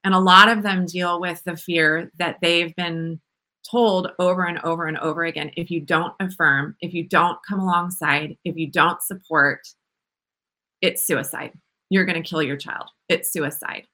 And 0.04 0.14
a 0.14 0.18
lot 0.18 0.48
of 0.48 0.62
them 0.62 0.86
deal 0.86 1.20
with 1.20 1.42
the 1.44 1.56
fear 1.56 2.10
that 2.18 2.38
they've 2.40 2.74
been 2.76 3.20
told 3.68 4.12
over 4.18 4.44
and 4.44 4.58
over 4.60 4.86
and 4.86 4.98
over 4.98 5.24
again 5.24 5.50
if 5.56 5.70
you 5.70 5.80
don't 5.80 6.14
affirm, 6.20 6.76
if 6.80 6.92
you 6.94 7.04
don't 7.04 7.38
come 7.48 7.60
alongside, 7.60 8.36
if 8.44 8.56
you 8.56 8.70
don't 8.70 9.02
support, 9.02 9.66
it's 10.80 11.06
suicide. 11.06 11.52
You're 11.90 12.04
going 12.04 12.20
to 12.22 12.28
kill 12.28 12.42
your 12.42 12.56
child. 12.56 12.90
It's 13.08 13.32
suicide. 13.32 13.86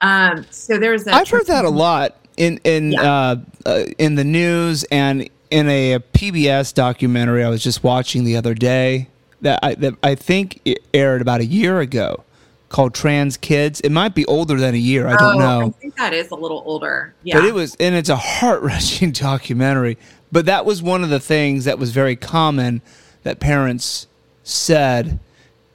Um, 0.00 0.46
so 0.50 0.78
there's 0.78 1.06
a. 1.06 1.14
I've 1.14 1.28
heard 1.28 1.46
that 1.46 1.64
a 1.64 1.70
lot 1.70 2.16
in 2.36 2.60
in 2.64 2.92
yeah. 2.92 3.02
uh, 3.02 3.36
uh, 3.66 3.84
in 3.98 4.16
the 4.16 4.24
news 4.24 4.84
and 4.84 5.28
in 5.50 5.68
a, 5.68 5.94
a 5.94 6.00
PBS 6.00 6.74
documentary 6.74 7.44
I 7.44 7.48
was 7.48 7.62
just 7.62 7.84
watching 7.84 8.24
the 8.24 8.36
other 8.36 8.54
day 8.54 9.08
that 9.42 9.60
I, 9.62 9.74
that 9.74 9.94
I 10.02 10.14
think 10.14 10.60
it 10.64 10.78
aired 10.94 11.20
about 11.20 11.40
a 11.40 11.44
year 11.44 11.80
ago 11.80 12.24
called 12.68 12.94
Trans 12.94 13.36
Kids. 13.36 13.80
It 13.82 13.92
might 13.92 14.14
be 14.14 14.24
older 14.26 14.58
than 14.58 14.74
a 14.74 14.78
year. 14.78 15.06
I 15.06 15.16
don't 15.16 15.36
oh, 15.36 15.38
know. 15.38 15.66
I 15.66 15.70
think 15.80 15.96
that 15.96 16.14
is 16.14 16.30
a 16.30 16.34
little 16.34 16.62
older. 16.64 17.14
Yeah. 17.22 17.38
But 17.38 17.44
it 17.44 17.54
was, 17.54 17.76
and 17.78 17.94
it's 17.94 18.08
a 18.08 18.16
heart 18.16 18.62
wrenching 18.62 19.12
documentary. 19.12 19.98
But 20.32 20.46
that 20.46 20.64
was 20.64 20.82
one 20.82 21.04
of 21.04 21.10
the 21.10 21.20
things 21.20 21.66
that 21.66 21.78
was 21.78 21.90
very 21.90 22.16
common 22.16 22.80
that 23.24 23.38
parents 23.38 24.06
said 24.42 25.20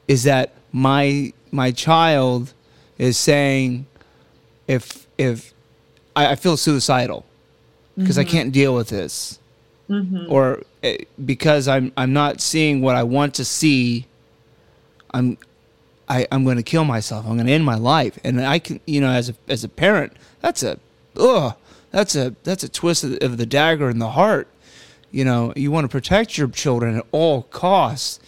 is 0.08 0.24
that 0.24 0.54
my 0.72 1.34
my 1.52 1.72
child 1.72 2.54
is 2.98 3.18
saying 3.18 3.86
if 4.68 5.08
if 5.18 5.54
I, 6.16 6.32
I 6.32 6.36
feel 6.36 6.58
suicidal 6.58 7.26
because 7.98 8.18
mm-hmm. 8.18 8.28
I 8.28 8.32
can't 8.32 8.52
deal 8.52 8.76
with 8.76 8.90
this 8.90 9.40
mm-hmm. 9.90 10.32
or 10.32 10.64
eh, 10.84 10.98
because 11.24 11.68
I'm 11.68 11.92
I'm 11.98 12.14
not 12.14 12.42
seeing 12.42 12.82
what 12.82 12.96
I 12.96 13.04
want 13.04 13.34
to 13.36 13.46
see, 13.46 14.06
I'm 15.14 15.38
I, 16.10 16.28
I'm 16.32 16.44
going 16.44 16.58
to 16.58 16.64
kill 16.64 16.86
myself. 16.86 17.26
I'm 17.26 17.36
going 17.36 17.48
to 17.48 17.54
end 17.54 17.66
my 17.66 17.76
life. 17.76 18.18
And 18.24 18.40
I 18.46 18.60
can, 18.60 18.80
you 18.86 19.02
know, 19.02 19.10
as 19.10 19.30
a 19.30 19.36
as 19.48 19.64
a 19.64 19.70
parent, 19.70 20.14
that's 20.42 20.64
a 20.64 20.80
ugh, 21.18 21.56
that's 21.92 22.16
a 22.16 22.36
that's 22.44 22.64
a 22.64 22.70
twist 22.70 23.04
of 23.04 23.12
the, 23.12 23.26
of 23.26 23.38
the 23.38 23.46
dagger 23.46 23.90
in 23.90 24.00
the 24.00 24.12
heart. 24.12 24.48
You 25.12 25.26
know, 25.26 25.54
you 25.56 25.72
want 25.72 25.86
to 25.86 25.90
protect 25.90 26.38
your 26.38 26.48
children 26.50 26.98
at 26.98 27.06
all 27.12 27.44
costs, 27.44 28.20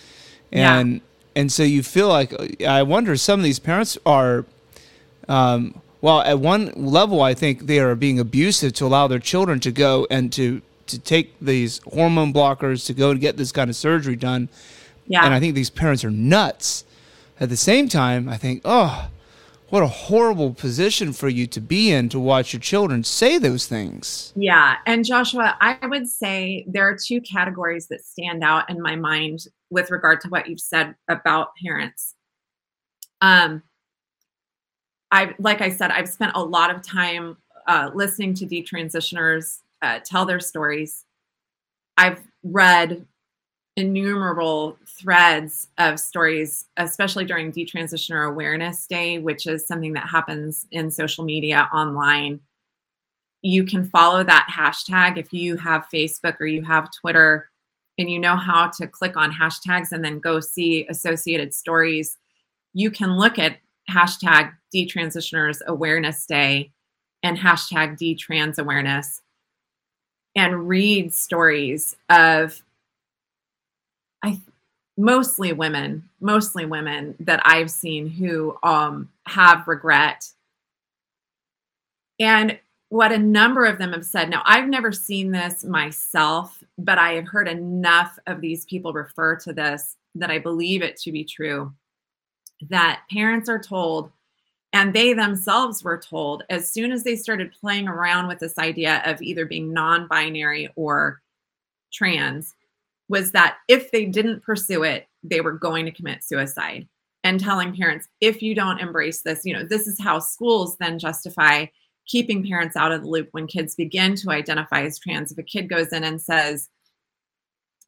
and. 0.52 1.02
And 1.40 1.50
so 1.50 1.64
you 1.64 1.84
feel 1.84 2.10
like 2.10 2.34
I 2.64 2.84
wonder 2.84 3.16
some 3.16 3.40
of 3.40 3.44
these 3.44 3.60
parents 3.60 3.98
are. 4.06 4.46
Um, 5.30 5.82
well, 6.02 6.22
at 6.22 6.40
one 6.40 6.72
level, 6.76 7.22
I 7.22 7.34
think 7.34 7.66
they 7.66 7.80
are 7.80 7.96
being 7.96 8.20
abusive 8.20 8.74
to 8.74 8.86
allow 8.86 9.08
their 9.08 9.20
children 9.20 9.60
to 9.62 9.72
go 9.72 10.06
and 10.10 10.34
to 10.34 10.62
to 10.88 11.00
take 11.00 11.40
these 11.40 11.80
hormone 11.94 12.34
blockers 12.34 12.86
to 12.88 12.94
go 12.94 13.12
and 13.12 13.22
get 13.22 13.38
this 13.38 13.52
kind 13.52 13.70
of 13.70 13.76
surgery 13.76 14.16
done. 14.16 14.50
Yeah. 15.08 15.24
And 15.24 15.34
I 15.34 15.40
think 15.40 15.56
these 15.56 15.70
parents 15.70 16.04
are 16.04 16.12
nuts. 16.12 16.84
At 17.40 17.48
the 17.48 17.58
same 17.58 17.88
time, 17.88 18.28
I 18.28 18.36
think, 18.36 18.62
oh, 18.66 19.08
what 19.70 19.84
a 19.84 19.88
horrible 19.88 20.54
position 20.54 21.14
for 21.14 21.30
you 21.30 21.46
to 21.48 21.62
be 21.62 21.92
in 21.92 22.10
to 22.10 22.20
watch 22.20 22.54
your 22.54 22.60
children 22.60 23.04
say 23.04 23.38
those 23.38 23.68
things. 23.68 24.34
Yeah. 24.36 24.78
And 24.86 25.06
Joshua, 25.06 25.58
I 25.62 25.78
would 25.86 26.08
say 26.08 26.66
there 26.68 26.88
are 26.88 26.98
two 26.98 27.22
categories 27.22 27.88
that 27.88 28.04
stand 28.04 28.44
out 28.44 28.70
in 28.70 28.82
my 28.82 28.96
mind 28.96 29.40
with 29.70 29.92
regard 29.92 30.22
to 30.22 30.30
what 30.30 30.50
you've 30.50 30.60
said 30.60 30.96
about 31.08 31.50
parents. 31.62 32.16
Um, 33.22 33.64
I, 35.12 35.36
like 35.40 35.62
I 35.62 35.70
said, 35.70 35.92
I've 35.92 36.10
spent 36.10 36.34
a 36.36 36.44
lot 36.44 36.74
of 36.74 36.82
time 36.82 37.38
uh, 37.68 37.92
listening 37.94 38.34
to 38.36 38.46
detransitioners 38.46 39.60
uh, 39.82 40.00
tell 40.04 40.26
their 40.26 40.40
stories. 40.40 41.06
I've 41.98 42.22
read 42.44 43.06
innumerable 43.80 44.78
threads 44.86 45.70
of 45.78 46.00
stories, 46.00 46.66
especially 46.78 47.26
during 47.26 47.52
Detransitioner 47.52 48.30
Awareness 48.30 48.86
Day, 48.86 49.20
which 49.20 49.48
is 49.48 49.66
something 49.66 49.94
that 49.94 50.08
happens 50.08 50.68
in 50.72 50.92
social 50.92 51.24
media 51.24 51.70
online. 51.74 52.40
You 53.42 53.64
can 53.64 53.86
follow 53.86 54.24
that 54.24 54.50
hashtag 54.52 55.18
if 55.18 55.34
you 55.34 55.56
have 55.58 55.88
Facebook 55.94 56.36
or 56.40 56.46
you 56.46 56.62
have 56.64 56.90
Twitter 56.92 57.50
and 57.98 58.10
you 58.10 58.20
know 58.20 58.36
how 58.36 58.68
to 58.68 58.88
click 58.88 59.18
on 59.18 59.32
hashtags 59.32 59.92
and 59.92 60.04
then 60.04 60.20
go 60.20 60.40
see 60.40 60.86
associated 60.88 61.54
stories. 61.54 62.18
You 62.74 62.92
can 62.92 63.18
look 63.18 63.40
at 63.40 63.58
hashtag 63.90 64.54
Detransitioners 64.74 65.62
Awareness 65.66 66.26
Day 66.26 66.72
and 67.24 67.38
hashtag 67.38 67.98
Detrans 67.98 68.60
Awareness 68.60 69.22
and 70.36 70.68
read 70.68 71.14
stories 71.14 71.96
of 72.10 72.62
I 74.24 74.40
mostly 74.98 75.54
women, 75.54 76.10
mostly 76.20 76.66
women 76.66 77.16
that 77.22 77.42
I've 77.46 77.72
seen 77.72 78.08
who 78.10 78.58
um, 78.64 79.10
have 79.26 79.68
regret. 79.68 80.30
And 82.20 82.60
what 82.90 83.12
a 83.12 83.18
number 83.18 83.66
of 83.66 83.78
them 83.78 83.94
have 83.94 84.06
said. 84.06 84.30
Now, 84.30 84.42
I've 84.46 84.68
never 84.68 84.92
seen 84.92 85.32
this 85.32 85.64
myself, 85.64 86.62
but 86.78 86.98
I 86.98 87.14
have 87.14 87.28
heard 87.28 87.48
enough 87.48 88.20
of 88.28 88.42
these 88.42 88.66
people 88.66 88.92
refer 88.94 89.36
to 89.38 89.54
this 89.54 89.96
that 90.16 90.32
I 90.32 90.40
believe 90.40 90.82
it 90.82 90.98
to 91.02 91.12
be 91.12 91.24
true. 91.24 91.72
That 92.70 93.04
parents 93.12 93.48
are 93.48 93.60
told, 93.60 94.12
and 94.74 94.94
they 94.94 95.14
themselves 95.14 95.84
were 95.84 95.98
told, 95.98 96.44
as 96.50 96.70
soon 96.70 96.92
as 96.92 97.04
they 97.04 97.16
started 97.16 97.54
playing 97.54 97.88
around 97.88 98.28
with 98.28 98.40
this 98.40 98.58
idea 98.58 99.02
of 99.06 99.22
either 99.22 99.46
being 99.46 99.72
non 99.72 100.08
binary 100.08 100.70
or 100.76 101.22
trans, 101.94 102.56
was 103.10 103.32
that 103.32 103.58
if 103.68 103.92
they 103.92 104.06
didn't 104.06 104.44
pursue 104.44 104.84
it, 104.84 105.08
they 105.24 105.42
were 105.42 105.52
going 105.52 105.86
to 105.86 105.92
commit 105.92 106.24
suicide. 106.24 106.88
And 107.24 107.40
telling 107.40 107.76
parents, 107.76 108.08
if 108.22 108.42
you 108.42 108.56
don't 108.56 108.80
embrace 108.80 109.22
this, 109.22 109.42
you 109.44 109.54
know, 109.54 109.66
this 109.66 109.88
is 109.88 110.00
how 110.00 110.20
schools 110.20 110.78
then 110.78 110.98
justify 110.98 111.66
keeping 112.06 112.48
parents 112.48 112.78
out 112.78 112.94
of 112.94 113.02
the 113.02 113.10
loop 113.10 113.28
when 113.32 113.46
kids 113.46 113.76
begin 113.76 114.16
to 114.16 114.32
identify 114.32 114.84
as 114.84 114.98
trans. 114.98 115.32
If 115.32 115.38
a 115.38 115.44
kid 115.44 115.68
goes 115.68 115.92
in 115.92 116.06
and 116.06 116.22
says, 116.22 116.70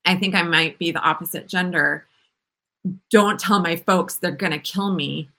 I 0.05 0.15
think 0.15 0.35
I 0.35 0.43
might 0.43 0.77
be 0.79 0.91
the 0.91 0.99
opposite 0.99 1.47
gender, 1.47 2.05
don't 3.09 3.39
tell 3.39 3.61
my 3.61 3.77
folks 3.77 4.15
they're 4.15 4.31
going 4.31 4.51
to 4.51 4.59
kill 4.59 4.93
me 4.93 5.29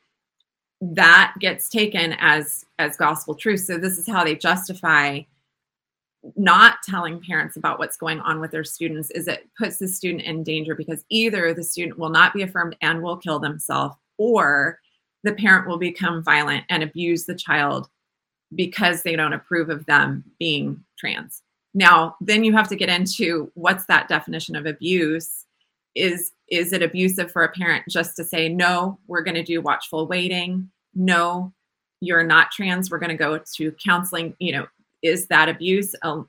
that 0.83 1.35
gets 1.39 1.69
taken 1.69 2.15
as 2.19 2.65
as 2.81 2.97
gospel 2.97 3.37
truth 3.37 3.61
so 3.61 3.79
this 3.79 3.99
is 3.99 4.07
how 4.07 4.25
they 4.25 4.35
justify 4.35 5.21
not 6.37 6.77
telling 6.85 7.21
parents 7.21 7.57
about 7.57 7.79
what's 7.79 7.97
going 7.97 8.21
on 8.21 8.41
with 8.41 8.53
their 8.53 8.65
students 8.65 9.11
is 9.11 9.27
it 9.27 9.49
puts 9.59 9.79
the 9.79 9.89
student 9.89 10.23
in 10.23 10.45
danger 10.45 10.75
because 10.75 11.05
either 11.09 11.53
the 11.53 11.65
student 11.65 11.99
will 11.99 12.11
not 12.11 12.33
be 12.33 12.43
affirmed 12.43 12.77
and 12.81 13.03
will 13.03 13.17
kill 13.17 13.39
themselves 13.39 13.97
or 14.19 14.79
the 15.25 15.35
parent 15.35 15.67
will 15.67 15.79
become 15.79 16.23
violent 16.23 16.65
and 16.69 16.83
abuse 16.83 17.25
the 17.27 17.35
child 17.35 17.89
because 18.55 19.03
they 19.03 19.17
don't 19.17 19.33
approve 19.33 19.69
of 19.69 19.87
them 19.87 20.23
being 20.39 20.83
trans. 20.99 21.43
Now 21.75 22.17
then 22.21 22.45
you 22.45 22.53
have 22.53 22.69
to 22.69 22.77
get 22.77 22.89
into 22.89 23.51
what's 23.55 23.87
that 23.87 24.09
definition 24.09 24.55
of 24.55 24.67
abuse? 24.67 25.47
Is 25.95 26.33
is 26.49 26.73
it 26.73 26.83
abusive 26.83 27.33
for 27.33 27.45
a 27.45 27.53
parent 27.53 27.85
just 27.89 28.15
to 28.17 28.25
say 28.25 28.49
no 28.49 28.99
we're 29.07 29.23
going 29.23 29.35
to 29.35 29.43
do 29.43 29.61
watchful 29.61 30.07
waiting. 30.07 30.71
No 30.95 31.53
you're 32.01 32.25
not 32.25 32.51
trans. 32.51 32.91
We're 32.91 32.99
going 32.99 33.11
to 33.11 33.17
go 33.17 33.41
to 33.57 33.73
counseling 33.73 34.37
you 34.39 34.53
know 34.53 34.67
is 35.03 35.27
that 35.29 35.49
abuse? 35.49 35.95
Um, 36.03 36.29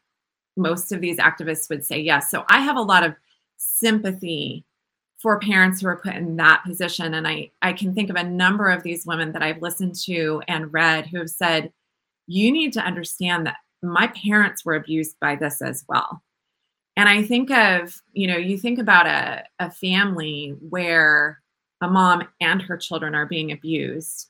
most 0.55 0.91
of 0.91 1.01
these 1.01 1.17
activists 1.17 1.69
would 1.69 1.85
say 1.85 1.99
yes. 1.99 2.29
So 2.29 2.43
I 2.49 2.59
have 2.59 2.77
a 2.77 2.81
lot 2.81 3.03
of 3.03 3.15
sympathy 3.57 4.65
for 5.17 5.39
parents 5.39 5.81
who 5.81 5.87
are 5.87 6.01
put 6.01 6.15
in 6.15 6.35
that 6.35 6.63
position. 6.65 7.13
And 7.13 7.27
I, 7.27 7.49
I 7.61 7.73
can 7.73 7.93
think 7.95 8.09
of 8.09 8.17
a 8.17 8.23
number 8.23 8.69
of 8.69 8.83
these 8.83 9.05
women 9.05 9.31
that 9.31 9.41
I've 9.41 9.61
listened 9.61 9.95
to 10.03 10.41
and 10.47 10.73
read 10.73 11.07
who 11.07 11.17
have 11.19 11.29
said, 11.29 11.71
you 12.27 12.51
need 12.51 12.73
to 12.73 12.81
understand 12.81 13.45
that 13.47 13.55
my 13.81 14.07
parents 14.07 14.65
were 14.65 14.75
abused 14.75 15.17
by 15.19 15.35
this 15.35 15.61
as 15.61 15.85
well. 15.87 16.21
And 16.95 17.09
I 17.09 17.23
think 17.23 17.51
of, 17.51 18.01
you 18.11 18.27
know, 18.27 18.37
you 18.37 18.57
think 18.57 18.79
about 18.79 19.07
a, 19.07 19.43
a 19.59 19.71
family 19.71 20.55
where 20.69 21.41
a 21.81 21.87
mom 21.87 22.27
and 22.39 22.61
her 22.61 22.77
children 22.77 23.15
are 23.15 23.25
being 23.25 23.51
abused. 23.51 24.29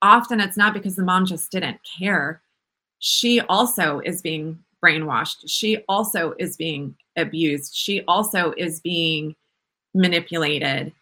Often 0.00 0.40
it's 0.40 0.56
not 0.56 0.74
because 0.74 0.96
the 0.96 1.04
mom 1.04 1.26
just 1.26 1.50
didn't 1.50 1.80
care 1.98 2.42
she 3.04 3.40
also 3.40 3.98
is 4.04 4.22
being 4.22 4.56
brainwashed. 4.82 5.42
She 5.48 5.78
also 5.88 6.34
is 6.38 6.56
being 6.56 6.94
abused. 7.16 7.74
She 7.74 8.02
also 8.06 8.54
is 8.56 8.80
being 8.80 9.34
manipulated 9.92 10.92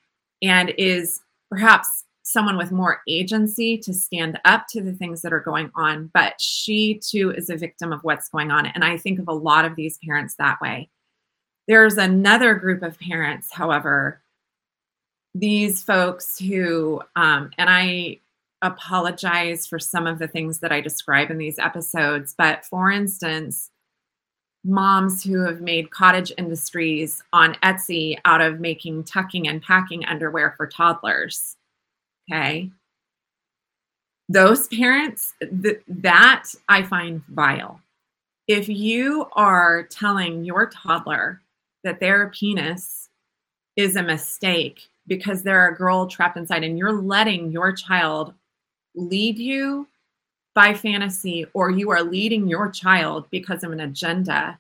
and 0.40 0.72
is 0.78 1.20
perhaps 1.50 2.04
someone 2.22 2.56
with 2.56 2.72
more 2.72 3.02
agency 3.06 3.76
to 3.76 3.92
stand 3.92 4.40
up 4.46 4.66
to 4.70 4.80
the 4.80 4.94
things 4.94 5.20
that 5.20 5.32
are 5.34 5.40
going 5.40 5.70
on. 5.74 6.10
But 6.14 6.40
she 6.40 6.98
too 7.06 7.32
is 7.32 7.50
a 7.50 7.56
victim 7.56 7.92
of 7.92 8.02
what's 8.02 8.30
going 8.30 8.50
on. 8.50 8.64
And 8.64 8.82
I 8.82 8.96
think 8.96 9.18
of 9.18 9.28
a 9.28 9.34
lot 9.34 9.66
of 9.66 9.76
these 9.76 9.98
parents 10.02 10.36
that 10.36 10.58
way. 10.62 10.88
There's 11.68 11.98
another 11.98 12.54
group 12.54 12.82
of 12.82 12.98
parents, 12.98 13.52
however, 13.52 14.22
these 15.34 15.82
folks 15.82 16.38
who, 16.38 17.02
um, 17.14 17.50
and 17.58 17.68
I 17.68 18.20
apologize 18.62 19.66
for 19.66 19.78
some 19.78 20.06
of 20.06 20.18
the 20.18 20.28
things 20.28 20.58
that 20.60 20.72
I 20.72 20.80
describe 20.80 21.30
in 21.30 21.38
these 21.38 21.58
episodes. 21.58 22.34
But 22.36 22.64
for 22.64 22.90
instance, 22.90 23.70
moms 24.64 25.24
who 25.24 25.40
have 25.40 25.60
made 25.60 25.90
cottage 25.90 26.32
industries 26.36 27.22
on 27.32 27.54
Etsy 27.62 28.18
out 28.24 28.40
of 28.40 28.60
making 28.60 29.04
tucking 29.04 29.48
and 29.48 29.62
packing 29.62 30.04
underwear 30.04 30.54
for 30.56 30.66
toddlers. 30.66 31.56
Okay. 32.30 32.70
Those 34.28 34.68
parents, 34.68 35.34
th- 35.40 35.82
that 35.88 36.44
I 36.68 36.82
find 36.82 37.22
vile. 37.28 37.80
If 38.46 38.68
you 38.68 39.26
are 39.32 39.84
telling 39.84 40.44
your 40.44 40.68
toddler 40.68 41.40
that 41.82 42.00
their 42.00 42.28
penis 42.28 43.08
is 43.76 43.96
a 43.96 44.02
mistake 44.02 44.88
because 45.06 45.42
they're 45.42 45.68
a 45.68 45.76
girl 45.76 46.06
trapped 46.06 46.36
inside 46.36 46.62
and 46.62 46.78
you're 46.78 46.92
letting 46.92 47.50
your 47.50 47.72
child 47.72 48.34
lead 48.94 49.38
you 49.38 49.86
by 50.54 50.74
fantasy 50.74 51.46
or 51.54 51.70
you 51.70 51.90
are 51.90 52.02
leading 52.02 52.48
your 52.48 52.70
child 52.70 53.26
because 53.30 53.62
of 53.62 53.72
an 53.72 53.80
agenda 53.80 54.58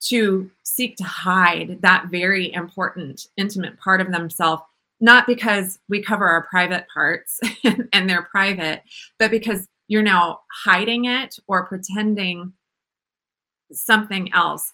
to 0.00 0.50
seek 0.62 0.96
to 0.96 1.04
hide 1.04 1.78
that 1.82 2.06
very 2.10 2.52
important 2.52 3.26
intimate 3.36 3.78
part 3.78 4.00
of 4.00 4.10
themselves 4.12 4.62
not 5.00 5.26
because 5.26 5.80
we 5.88 6.00
cover 6.00 6.26
our 6.26 6.42
private 6.44 6.86
parts 6.92 7.40
and 7.92 8.08
they're 8.08 8.22
private 8.22 8.82
but 9.18 9.30
because 9.30 9.66
you're 9.88 10.02
now 10.02 10.40
hiding 10.64 11.06
it 11.06 11.38
or 11.48 11.66
pretending 11.66 12.52
something 13.72 14.32
else 14.32 14.72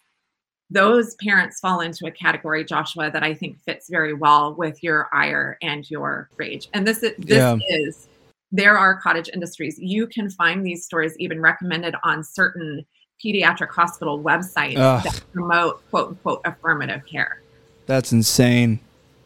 those 0.70 1.14
parents 1.16 1.60
fall 1.60 1.80
into 1.80 2.06
a 2.06 2.10
category 2.10 2.64
joshua 2.64 3.10
that 3.10 3.22
i 3.22 3.32
think 3.32 3.58
fits 3.60 3.88
very 3.88 4.12
well 4.12 4.54
with 4.54 4.82
your 4.82 5.08
ire 5.12 5.56
and 5.62 5.90
your 5.90 6.28
rage 6.36 6.68
and 6.74 6.86
this 6.86 7.02
is 7.02 7.14
this 7.18 7.38
yeah. 7.38 7.56
is 7.68 8.07
there 8.52 8.78
are 8.78 9.00
cottage 9.00 9.28
industries. 9.32 9.78
You 9.78 10.06
can 10.06 10.30
find 10.30 10.64
these 10.64 10.84
stories 10.84 11.14
even 11.18 11.40
recommended 11.40 11.94
on 12.02 12.24
certain 12.24 12.84
pediatric 13.22 13.70
hospital 13.70 14.22
websites 14.22 14.76
Ugh. 14.76 15.04
that 15.04 15.20
promote 15.32 15.88
quote 15.90 16.08
unquote 16.08 16.40
affirmative 16.44 17.04
care. 17.06 17.42
That's 17.86 18.12
insane. 18.12 18.80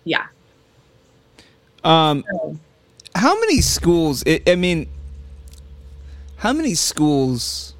Yeah. 0.05 0.26
Um, 1.84 2.24
so, 2.30 2.57
how 3.14 3.38
many 3.38 3.61
schools? 3.61 4.24
I 4.26 4.55
mean, 4.55 4.88
how 6.36 6.53
many 6.53 6.74
schools 6.74 7.74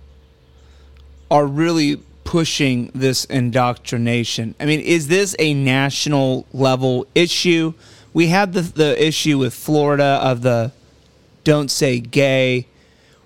are 1.31 1.47
really 1.47 1.97
pushing 2.25 2.91
this 2.95 3.25
indoctrination? 3.27 4.55
I 4.61 4.67
mean, 4.67 4.81
is 4.81 5.09
this 5.09 5.35
a 5.39 5.55
national 5.55 6.47
level 6.53 7.07
issue? 7.15 7.75
We 8.13 8.29
had 8.29 8.53
the 8.53 8.63
the 8.63 9.05
issue 9.05 9.39
with 9.39 9.55
Florida 9.55 10.21
of 10.23 10.43
the 10.43 10.73
don't 11.45 11.71
say 11.71 12.01
gay. 12.01 12.67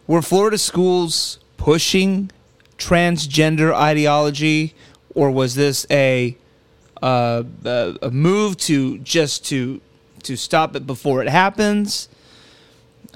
Were 0.07 0.23
Florida 0.23 0.59
schools 0.59 1.39
pushing 1.57 2.31
transgender 2.79 3.75
ideology, 3.75 4.75
or 5.15 5.31
was 5.31 5.55
this 5.55 5.87
a 5.91 6.37
uh, 7.03 7.43
a, 7.65 7.95
a 8.03 8.11
move 8.11 8.57
to 8.57 8.99
just 8.99 9.45
to 9.47 9.81
to 10.23 10.37
stop 10.37 10.75
it 10.77 10.87
before 10.87 11.23
it 11.23 11.29
happens. 11.29 12.09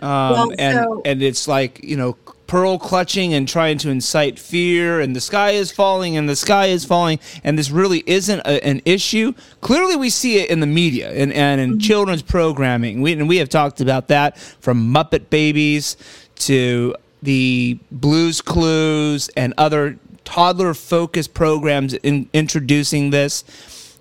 Um, 0.01 0.09
Well, 0.09 0.53
and 0.59 0.79
so- 0.79 1.03
and 1.05 1.23
it's 1.23 1.47
like 1.49 1.81
you 1.83 1.97
know 1.97 2.17
pearl 2.51 2.81
clutching 2.81 3.33
and 3.33 3.47
trying 3.47 3.79
to 3.79 3.89
incite 3.89 4.37
fear 4.37 5.01
and 5.01 5.15
the 5.15 5.21
sky 5.21 5.51
is 5.51 5.71
falling 5.71 6.17
and 6.17 6.29
the 6.29 6.35
sky 6.35 6.67
is 6.67 6.85
falling 6.85 7.17
and 7.45 7.57
this 7.57 7.71
really 7.71 8.03
isn't 8.09 8.41
a, 8.41 8.67
an 8.67 8.83
issue. 8.85 9.33
Clearly 9.61 9.95
we 9.95 10.11
see 10.11 10.41
it 10.41 10.51
in 10.51 10.59
the 10.59 10.67
media 10.67 11.13
and, 11.13 11.33
and 11.33 11.61
in 11.61 11.71
mm-hmm. 11.71 11.79
children's 11.79 12.23
programming. 12.23 13.03
We, 13.03 13.13
and 13.13 13.29
we 13.29 13.37
have 13.37 13.49
talked 13.49 13.81
about 13.81 14.09
that 14.09 14.37
from 14.37 14.93
muppet 14.93 15.31
babies 15.31 15.97
to 16.41 16.97
the 17.23 17.79
blues 17.93 18.41
clues 18.41 19.29
and 19.37 19.55
other 19.57 19.97
toddler 20.25 20.75
focused 20.75 21.33
programs 21.33 21.95
in 21.95 22.29
introducing 22.33 23.11
this. 23.11 23.45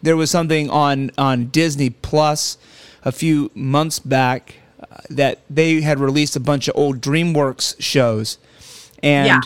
There 0.02 0.18
was 0.18 0.32
something 0.32 0.72
on 0.72 1.12
on 1.20 1.50
disney 1.50 1.92
plus 1.92 2.58
a 3.04 3.12
few 3.12 3.52
months 3.54 4.00
back 4.00 4.56
that 5.10 5.40
they 5.50 5.82
had 5.82 6.00
released 6.00 6.36
a 6.36 6.40
bunch 6.40 6.68
of 6.68 6.76
old 6.76 7.02
DreamWorks 7.02 7.76
shows, 7.80 8.38
and 9.04 9.28
Yeah. 9.28 9.40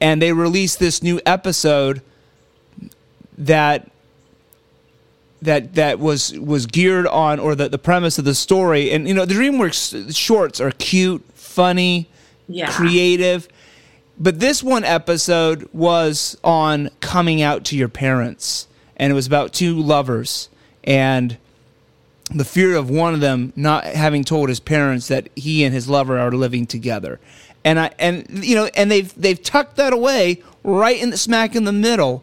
and 0.00 0.20
they 0.22 0.32
released 0.32 0.78
this 0.78 1.02
new 1.02 1.20
episode 1.26 2.02
that 3.38 3.90
that 5.42 5.74
that 5.74 5.98
was 5.98 6.38
was 6.38 6.66
geared 6.66 7.06
on 7.06 7.38
or 7.38 7.54
the, 7.54 7.68
the 7.68 7.78
premise 7.78 8.18
of 8.18 8.24
the 8.26 8.34
story 8.34 8.90
and 8.90 9.08
you 9.08 9.14
know 9.14 9.24
the 9.24 9.34
DreamWorks 9.34 10.14
shorts 10.16 10.60
are 10.60 10.70
cute, 10.72 11.24
funny, 11.34 12.08
Yeah. 12.48 12.70
creative. 12.70 13.48
But 14.18 14.38
this 14.38 14.62
one 14.62 14.84
episode 14.84 15.66
was 15.72 16.36
on 16.44 16.90
coming 17.00 17.40
out 17.40 17.64
to 17.66 17.76
your 17.76 17.88
parents, 17.88 18.66
and 18.98 19.10
it 19.10 19.14
was 19.14 19.26
about 19.26 19.54
two 19.54 19.80
lovers 19.80 20.50
and 20.84 21.38
the 22.34 22.44
fear 22.44 22.76
of 22.76 22.88
one 22.90 23.14
of 23.14 23.20
them 23.20 23.52
not 23.56 23.84
having 23.84 24.24
told 24.24 24.48
his 24.48 24.60
parents 24.60 25.08
that 25.08 25.28
he 25.36 25.64
and 25.64 25.74
his 25.74 25.88
lover 25.88 26.18
are 26.18 26.30
living 26.32 26.66
together. 26.66 27.18
And 27.64 27.78
I 27.78 27.90
and 27.98 28.44
you 28.44 28.54
know 28.54 28.66
and 28.74 28.90
they've 28.90 29.12
they've 29.20 29.42
tucked 29.42 29.76
that 29.76 29.92
away 29.92 30.42
right 30.64 31.00
in 31.00 31.10
the 31.10 31.16
smack 31.16 31.54
in 31.56 31.64
the 31.64 31.72
middle 31.72 32.22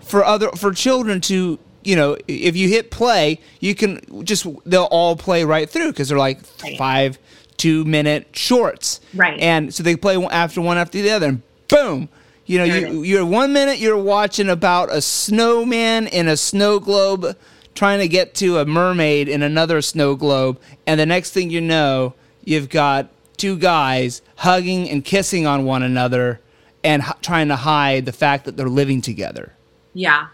for 0.00 0.24
other 0.24 0.50
for 0.52 0.72
children 0.72 1.20
to 1.22 1.58
you 1.82 1.96
know 1.96 2.16
if 2.28 2.56
you 2.56 2.68
hit 2.68 2.90
play 2.90 3.40
you 3.60 3.74
can 3.74 4.00
just 4.24 4.46
they'll 4.66 4.84
all 4.84 5.16
play 5.16 5.44
right 5.44 5.68
through 5.70 5.90
because 5.90 6.08
they're 6.08 6.18
like 6.18 6.40
Right. 6.62 6.76
five 6.78 7.18
two 7.56 7.84
minute 7.84 8.28
shorts 8.32 9.00
Right. 9.14 9.38
and 9.40 9.72
so 9.72 9.82
they 9.82 9.96
play 9.96 10.16
after 10.26 10.60
one 10.60 10.76
after 10.76 11.00
the 11.00 11.10
other 11.10 11.28
and 11.28 11.42
boom 11.68 12.08
you 12.46 12.58
know 12.58 12.66
There 12.66 12.88
you, 12.92 13.02
you're 13.02 13.24
one 13.26 13.52
minute 13.52 13.78
you're 13.78 13.96
watching 13.96 14.48
about 14.48 14.90
a 14.92 15.00
snowman 15.00 16.06
in 16.08 16.26
a 16.28 16.36
snow 16.36 16.78
globe 16.80 17.36
trying 17.74 17.98
to 17.98 18.08
get 18.08 18.34
to 18.34 18.58
a 18.58 18.64
mermaid 18.64 19.28
in 19.28 19.42
another 19.42 19.82
snow 19.82 20.14
globe 20.14 20.60
and 20.86 20.98
the 21.00 21.06
next 21.06 21.30
thing 21.32 21.50
you 21.50 21.60
know 21.60 22.14
you've 22.44 22.68
got 22.68 23.08
two 23.36 23.56
guys 23.56 24.22
hugging 24.36 24.88
and 24.88 25.04
kissing 25.04 25.46
on 25.46 25.64
one 25.64 25.82
another 25.82 26.40
and 26.82 27.02
h- 27.02 27.14
trying 27.22 27.48
to 27.48 27.56
hide 27.56 28.04
the 28.04 28.12
fact 28.12 28.44
that 28.44 28.56
they're 28.56 28.68
living 28.68 29.00
together. 29.00 29.52
Yeah. 29.94 30.28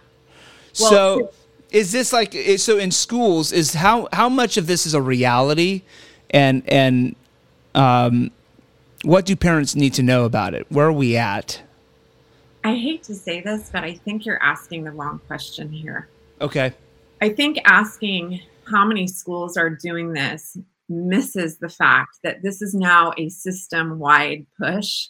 Well, 0.78 0.90
so 0.90 1.30
is 1.70 1.92
this 1.92 2.12
like 2.12 2.34
so 2.58 2.78
in 2.78 2.90
schools 2.90 3.52
is 3.52 3.74
how 3.74 4.08
how 4.12 4.28
much 4.28 4.56
of 4.56 4.66
this 4.66 4.86
is 4.86 4.94
a 4.94 5.00
reality? 5.00 5.82
And 6.30 6.62
and 6.68 7.16
um 7.74 8.30
what 9.02 9.24
do 9.24 9.34
parents 9.34 9.74
need 9.74 9.94
to 9.94 10.02
know 10.02 10.24
about 10.24 10.54
it? 10.54 10.66
Where 10.68 10.86
are 10.86 10.92
we 10.92 11.16
at? 11.16 11.62
I 12.62 12.74
hate 12.74 13.02
to 13.04 13.14
say 13.14 13.40
this, 13.40 13.70
but 13.72 13.84
I 13.84 13.94
think 13.94 14.26
you're 14.26 14.42
asking 14.42 14.84
the 14.84 14.90
wrong 14.90 15.20
question 15.26 15.70
here. 15.70 16.08
okay 16.40 16.72
I 17.20 17.28
think 17.28 17.58
asking 17.66 18.40
how 18.64 18.84
many 18.86 19.06
schools 19.06 19.56
are 19.56 19.68
doing 19.68 20.12
this 20.12 20.56
misses 20.88 21.58
the 21.58 21.68
fact 21.68 22.18
that 22.24 22.42
this 22.42 22.62
is 22.62 22.74
now 22.74 23.12
a 23.18 23.28
system 23.28 23.98
wide 23.98 24.46
push 24.58 25.08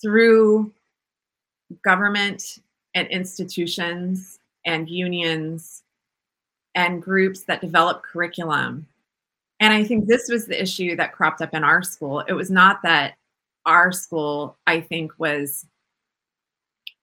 through 0.00 0.72
government 1.84 2.58
and 2.94 3.06
institutions 3.08 4.38
and 4.64 4.88
unions 4.88 5.82
and 6.74 7.02
groups 7.02 7.42
that 7.42 7.60
develop 7.60 8.02
curriculum. 8.02 8.86
And 9.60 9.72
I 9.72 9.84
think 9.84 10.06
this 10.06 10.28
was 10.28 10.46
the 10.46 10.60
issue 10.60 10.96
that 10.96 11.12
cropped 11.12 11.42
up 11.42 11.54
in 11.54 11.62
our 11.64 11.82
school. 11.82 12.20
It 12.20 12.32
was 12.32 12.50
not 12.50 12.82
that 12.82 13.14
our 13.66 13.92
school, 13.92 14.56
I 14.66 14.80
think, 14.80 15.12
was 15.18 15.66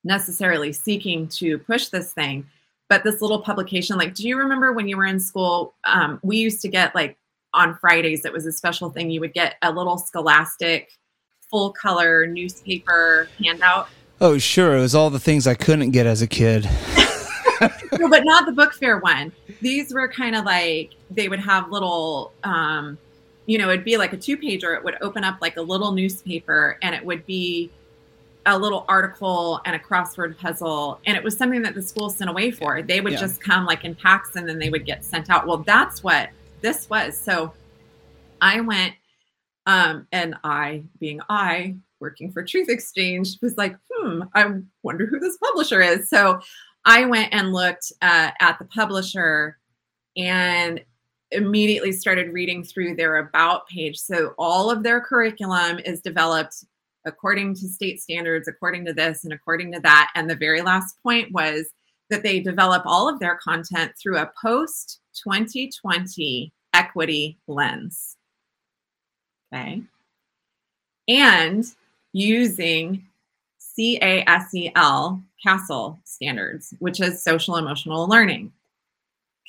necessarily 0.04 0.74
seeking 0.74 1.28
to 1.28 1.60
push 1.60 1.88
this 1.88 2.14
thing 2.14 2.46
but 2.90 3.04
this 3.04 3.22
little 3.22 3.42
publication 3.42 3.98
like 3.98 4.14
do 4.14 4.28
you 4.28 4.38
remember 4.38 4.74
when 4.74 4.88
you 4.88 4.98
were 4.98 5.06
in 5.06 5.20
school 5.20 5.74
um, 5.86 6.20
we 6.24 6.38
used 6.38 6.62
to 6.62 6.68
get 6.68 6.94
like 6.94 7.18
on 7.54 7.76
fridays 7.78 8.26
it 8.26 8.34
was 8.34 8.46
a 8.46 8.52
special 8.52 8.90
thing 8.90 9.10
you 9.10 9.20
would 9.20 9.34
get 9.34 9.56
a 9.62 9.72
little 9.72 9.98
scholastic 9.98 10.92
full 11.50 11.72
color 11.72 12.28
newspaper 12.28 13.28
handout? 13.44 13.90
Oh 14.22 14.38
sure 14.38 14.78
it 14.78 14.82
was 14.82 14.94
all 14.94 15.10
the 15.10 15.20
things 15.20 15.48
i 15.48 15.56
couldn't 15.56 15.92
get 15.92 16.06
as 16.06 16.22
a 16.22 16.28
kid. 16.28 16.70
No, 18.00 18.08
but 18.08 18.24
not 18.24 18.46
the 18.46 18.54
book 18.54 18.74
fair 18.74 19.00
one. 19.00 19.34
These 19.62 19.94
were 19.94 20.08
kind 20.08 20.36
of 20.36 20.46
like 20.46 20.92
they 21.12 21.28
would 21.28 21.40
have 21.40 21.70
little 21.70 22.32
um, 22.44 22.98
you 23.46 23.58
know 23.58 23.70
it'd 23.70 23.84
be 23.84 23.98
like 23.98 24.14
a 24.14 24.18
two 24.18 24.38
pager 24.38 24.78
it 24.78 24.84
would 24.84 24.96
open 25.02 25.24
up 25.24 25.40
like 25.42 25.58
a 25.58 25.62
little 25.62 25.92
newspaper 25.92 26.78
and 26.82 26.96
it 26.96 27.04
would 27.04 27.26
be 27.26 27.70
a 28.46 28.58
little 28.58 28.86
article 28.88 29.60
and 29.66 29.76
a 29.76 29.80
crossword 29.80 30.38
puzzle 30.38 31.00
and 31.06 31.16
it 31.18 31.24
was 31.24 31.38
something 31.38 31.62
that 31.62 31.76
the 31.76 31.82
school 31.82 32.10
sent 32.10 32.30
away 32.30 32.52
for. 32.52 32.82
They 32.82 33.02
would 33.02 33.14
Yeah. 33.14 33.20
just 33.20 33.42
come 33.42 33.66
like 33.66 33.84
in 33.86 33.96
packs 33.96 34.36
and 34.36 34.48
then 34.48 34.58
they 34.60 34.70
would 34.70 34.86
get 34.86 35.04
sent 35.04 35.30
out. 35.30 35.46
Well 35.46 35.58
that's 35.60 36.04
what 36.04 36.30
this 36.62 36.90
was. 36.90 37.18
So 37.18 37.54
i 38.42 38.62
went 38.62 38.94
um 39.66 40.08
and 40.14 40.36
i 40.46 40.82
being 41.00 41.20
i 41.30 41.76
working 42.00 42.32
for 42.32 42.42
truth 42.44 42.70
exchange 42.70 43.38
was 43.42 43.58
like 43.58 43.76
hmm 43.94 44.22
i 44.34 44.50
wonder 44.84 45.06
who 45.06 45.20
this 45.20 45.38
publisher 45.38 45.82
is. 45.82 46.10
So 46.10 46.40
i 46.86 47.06
went 47.06 47.34
and 47.34 47.52
looked 47.52 47.92
uh, 48.02 48.32
at 48.40 48.58
the 48.58 48.66
publisher 48.66 49.58
and 50.16 50.82
immediately 51.32 51.92
started 51.92 52.34
reading 52.34 52.64
through 52.64 52.96
their 52.96 53.18
about 53.18 53.68
page. 53.68 53.98
So 54.00 54.34
all 54.40 54.72
of 54.72 54.82
their 54.82 55.00
curriculum 55.00 55.78
is 55.80 56.02
developed 56.02 56.56
according 57.06 57.56
to 57.56 57.68
state 57.68 58.02
standards, 58.02 58.48
according 58.48 58.86
to 58.86 58.94
this 58.94 59.24
and 59.24 59.34
according 59.34 59.72
to 59.74 59.80
that. 59.82 60.12
And 60.16 60.30
the 60.30 60.36
very 60.36 60.62
last 60.62 61.02
point 61.02 61.32
was 61.32 61.68
that 62.10 62.24
they 62.24 62.40
develop 62.40 62.84
all 62.86 63.08
of 63.08 63.20
their 63.20 63.36
content 63.36 63.92
through 63.98 64.18
a 64.18 64.32
post 64.42 65.00
2020 65.24 66.52
equity 66.74 67.38
lens. 67.48 68.18
Okay. 69.54 69.82
And 71.08 71.66
using 72.14 73.06
CASEL, 73.78 75.22
CASEL 75.46 75.98
standards, 76.04 76.74
which 76.80 77.00
is 77.00 77.24
social 77.24 77.56
emotional 77.56 78.08
learning. 78.08 78.52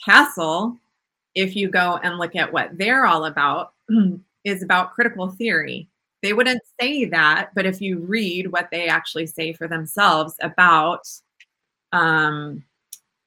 CASEL, 0.06 0.78
if 1.34 1.56
you 1.56 1.68
go 1.68 1.98
and 2.02 2.18
look 2.18 2.36
at 2.36 2.52
what 2.52 2.76
they're 2.78 3.06
all 3.06 3.26
about, 3.26 3.72
is 4.44 4.62
about 4.62 4.92
critical 4.92 5.28
theory 5.28 5.88
they 6.22 6.32
wouldn't 6.32 6.62
say 6.80 7.04
that 7.04 7.50
but 7.54 7.66
if 7.66 7.80
you 7.80 7.98
read 7.98 8.52
what 8.52 8.68
they 8.70 8.88
actually 8.88 9.26
say 9.26 9.52
for 9.52 9.68
themselves 9.68 10.34
about 10.40 11.08
um, 11.92 12.62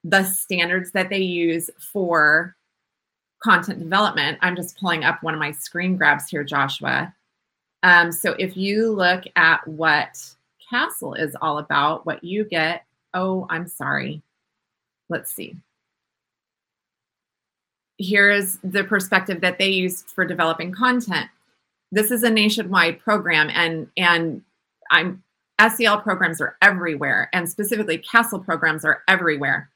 the 0.03 0.23
standards 0.23 0.91
that 0.91 1.09
they 1.09 1.19
use 1.19 1.69
for 1.91 2.55
content 3.41 3.79
development 3.79 4.37
i'm 4.41 4.55
just 4.55 4.77
pulling 4.79 5.03
up 5.03 5.21
one 5.21 5.33
of 5.33 5.39
my 5.39 5.51
screen 5.51 5.97
grabs 5.97 6.29
here 6.29 6.43
joshua. 6.43 7.13
Um, 7.83 8.13
so 8.13 8.33
if 8.39 8.55
you 8.55 8.89
look 8.91 9.25
at 9.35 9.67
what 9.67 10.17
CASEL 10.71 11.19
is 11.19 11.35
all 11.41 11.57
about 11.57 12.05
what 12.05 12.23
you 12.23 12.45
get 12.45 12.85
oh 13.13 13.45
i'm 13.49 13.67
sorry. 13.67 14.21
Let's 15.09 15.31
see. 15.31 15.55
Here's 17.99 18.57
the 18.63 18.83
perspective 18.83 19.41
that 19.41 19.59
they 19.59 19.69
use 19.69 20.01
for 20.01 20.25
developing 20.25 20.71
content 20.71 21.29
this 21.93 22.09
is 22.09 22.23
a 22.23 22.29
nationwide 22.29 22.99
program 22.99 23.49
and 23.53 23.87
and 23.97 24.41
i'm 24.89 25.23
sel 25.69 26.01
programs 26.01 26.41
are 26.41 26.57
everywhere 26.61 27.29
and 27.31 27.49
specifically 27.49 27.97
CASEL 27.97 28.43
programs 28.43 28.83
are 28.83 29.03
everywhere. 29.07 29.69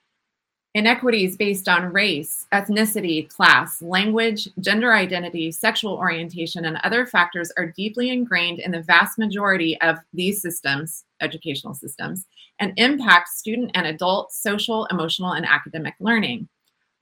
Inequities 0.74 1.38
based 1.38 1.70
on 1.70 1.94
race 1.94 2.46
ethnicity 2.54 3.30
class 3.30 3.82
language 3.82 4.50
gender 4.60 4.94
identity 4.94 5.52
sexual 5.52 5.94
orientation 5.94 6.66
and 6.66 6.78
other 6.84 7.06
factors 7.06 7.52
are 7.58 7.74
deeply 7.76 8.10
ingrained 8.10 8.60
in 8.60 8.72
the 8.72 8.82
vast 8.82 9.18
majority 9.18 9.80
of 9.82 9.98
these 10.14 10.42
systems 10.42 11.06
educational 11.22 11.74
systems 11.74 12.26
and 12.60 12.74
impact 12.78 13.30
student 13.30 13.72
and 13.74 13.88
adult 13.88 14.32
social 14.32 14.86
emotional 14.88 15.32
and 15.32 15.46
academic 15.46 15.96
learning 16.00 16.48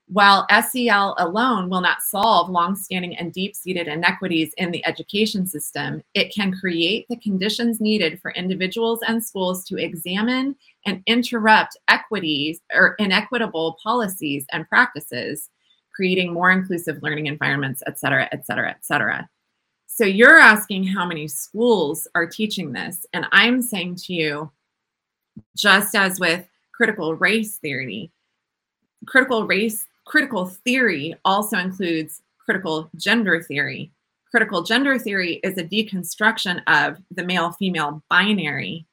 While 0.08 0.46
SEL 0.70 1.16
alone 1.18 1.68
will 1.68 1.82
not 1.82 2.04
solve 2.04 2.50
longstanding 2.50 3.18
and 3.18 3.34
deep 3.34 3.56
seated 3.56 3.88
inequities 3.88 4.54
in 4.58 4.70
the 4.70 4.86
education 4.86 5.48
system, 5.48 6.04
it 6.14 6.34
can 6.34 6.54
create 6.54 7.08
the 7.10 7.18
conditions 7.18 7.82
needed 7.82 8.22
for 8.22 8.30
individuals 8.32 9.00
and 9.08 9.24
schools 9.24 9.66
to 9.66 9.78
examine 9.78 10.56
and 10.86 11.02
interrupt 11.08 11.78
equities 11.88 12.62
or 12.72 12.96
inequitable 13.00 13.80
policies 13.82 14.46
and 14.52 14.70
practices, 14.70 15.50
creating 15.96 16.32
more 16.32 16.52
inclusive 16.52 17.02
learning 17.02 17.26
environments, 17.26 17.82
et 17.88 17.98
cetera, 17.98 18.30
et 18.32 18.46
cetera, 18.46 18.70
et 18.70 18.86
cetera. 18.86 19.28
So 19.88 20.06
you're 20.06 20.38
asking 20.38 20.84
how 20.84 21.08
many 21.08 21.28
schools 21.28 22.08
are 22.14 22.28
teaching 22.28 22.74
this. 22.74 23.08
And 23.14 23.26
I'm 23.32 23.60
saying 23.60 23.96
to 24.04 24.14
you, 24.14 24.52
just 25.58 25.96
as 25.96 26.20
with 26.20 26.46
critical 26.74 27.16
race 27.16 27.58
theory, 27.58 28.12
critical 29.08 29.48
race 29.48 29.88
critical 30.06 30.46
theory 30.46 31.16
also 31.26 31.58
includes 31.58 32.22
critical 32.38 32.90
gender 32.96 33.42
theory. 33.42 33.92
Critical 34.30 34.64
gender 34.64 35.00
theory 35.00 35.40
is 35.44 35.58
a 35.58 35.64
deconstruction 35.64 36.62
of 36.68 37.02
the 37.12 37.24
male 37.24 37.52
female 37.52 38.04
binary. 38.10 38.86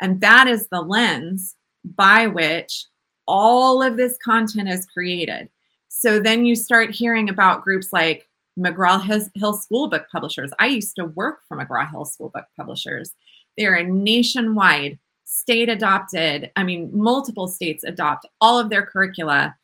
And 0.00 0.20
that 0.20 0.46
is 0.46 0.68
the 0.68 0.82
lens 0.82 1.56
by 1.84 2.26
which 2.26 2.84
all 3.26 3.82
of 3.82 3.96
this 3.96 4.16
content 4.24 4.68
is 4.68 4.86
created. 4.86 5.48
So 5.88 6.20
then 6.20 6.44
you 6.44 6.54
start 6.54 6.90
hearing 6.90 7.28
about 7.28 7.64
groups 7.64 7.92
like 7.92 8.28
McGraw 8.58 9.02
Hill 9.34 9.54
School 9.54 9.88
Book 9.88 10.06
Publishers. 10.10 10.52
I 10.58 10.66
used 10.66 10.96
to 10.96 11.06
work 11.06 11.40
for 11.48 11.56
McGraw 11.56 11.88
Hill 11.90 12.04
School 12.04 12.30
Book 12.30 12.46
Publishers. 12.56 13.12
They 13.56 13.66
are 13.66 13.74
a 13.74 13.84
nationwide, 13.84 14.98
state 15.24 15.68
adopted, 15.68 16.50
I 16.56 16.64
mean, 16.64 16.90
multiple 16.92 17.48
states 17.48 17.84
adopt 17.84 18.26
all 18.40 18.58
of 18.58 18.70
their 18.70 18.84
curricula 18.86 19.56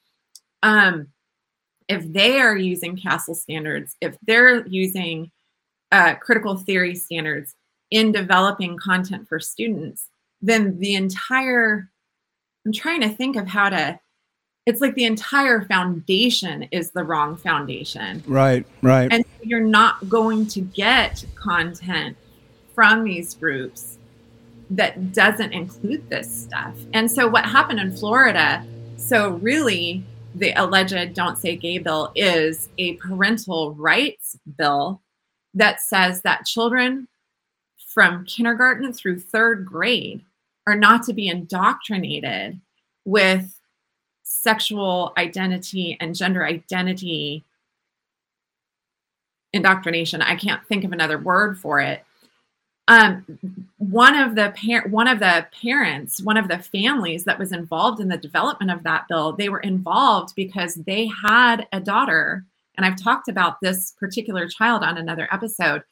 um, 0.64 1.08
if 1.88 2.10
they 2.12 2.40
are 2.40 2.56
using 2.56 2.96
CASEL 2.96 3.36
standards, 3.36 3.94
if 4.00 4.16
they're 4.26 4.66
using 4.66 5.30
uh, 5.92 6.14
critical 6.16 6.56
theory 6.56 6.96
standards 6.96 7.54
in 7.90 8.10
developing 8.10 8.76
content 8.78 9.28
for 9.28 9.38
students, 9.38 10.08
then 10.40 10.78
the 10.80 10.94
entire, 10.94 11.90
I'm 12.66 12.72
trying 12.72 13.02
to 13.02 13.10
think 13.10 13.36
of 13.36 13.46
how 13.46 13.68
to, 13.68 14.00
it's 14.66 14.80
like 14.80 14.94
the 14.94 15.04
entire 15.04 15.66
foundation 15.66 16.62
is 16.72 16.90
the 16.90 17.04
wrong 17.04 17.36
foundation. 17.36 18.22
Right, 18.26 18.64
right. 18.80 19.12
And 19.12 19.22
you're 19.42 19.60
not 19.60 20.08
going 20.08 20.46
to 20.46 20.62
get 20.62 21.22
content 21.34 22.16
from 22.74 23.04
these 23.04 23.34
groups 23.34 23.98
that 24.70 25.12
doesn't 25.12 25.52
include 25.52 26.08
this 26.08 26.44
stuff. 26.44 26.74
And 26.94 27.10
so 27.10 27.28
what 27.28 27.44
happened 27.44 27.80
in 27.80 27.94
Florida, 27.94 28.64
so 28.96 29.32
really 29.32 30.02
the 30.34 30.52
alleged 30.52 31.14
Don't 31.14 31.38
Say 31.38 31.56
Gay 31.56 31.78
bill 31.78 32.12
is 32.14 32.68
a 32.78 32.94
parental 32.94 33.74
rights 33.74 34.36
bill 34.58 35.00
that 35.54 35.80
says 35.80 36.22
that 36.22 36.44
children 36.44 37.08
from 37.86 38.24
kindergarten 38.24 38.92
through 38.92 39.20
third 39.20 39.64
grade 39.64 40.24
are 40.66 40.74
not 40.74 41.04
to 41.04 41.12
be 41.12 41.28
indoctrinated 41.28 42.60
with 43.04 43.60
sexual 44.24 45.12
identity 45.16 45.96
and 46.00 46.16
gender 46.16 46.44
identity 46.44 47.44
indoctrination. 49.52 50.20
I 50.20 50.34
can't 50.34 50.66
think 50.66 50.82
of 50.82 50.90
another 50.90 51.18
word 51.18 51.58
for 51.58 51.80
it 51.80 52.04
um, 52.86 53.24
one 53.78 54.16
of 54.16 54.34
the 54.34 54.52
par- 54.56 54.88
one 54.88 55.08
of 55.08 55.18
the 55.18 55.46
parents, 55.60 56.22
one 56.22 56.36
of 56.36 56.48
the 56.48 56.58
families 56.58 57.24
that 57.24 57.38
was 57.38 57.52
involved 57.52 58.00
in 58.00 58.08
the 58.08 58.16
development 58.16 58.70
of 58.70 58.82
that 58.82 59.08
bill, 59.08 59.32
they 59.32 59.48
were 59.48 59.60
involved 59.60 60.34
because 60.34 60.74
they 60.74 61.06
had 61.06 61.66
a 61.72 61.80
daughter, 61.80 62.44
and 62.76 62.84
I've 62.84 63.00
talked 63.00 63.28
about 63.28 63.60
this 63.60 63.94
particular 63.98 64.48
child 64.48 64.82
on 64.82 64.98
another 64.98 65.28
episode. 65.32 65.82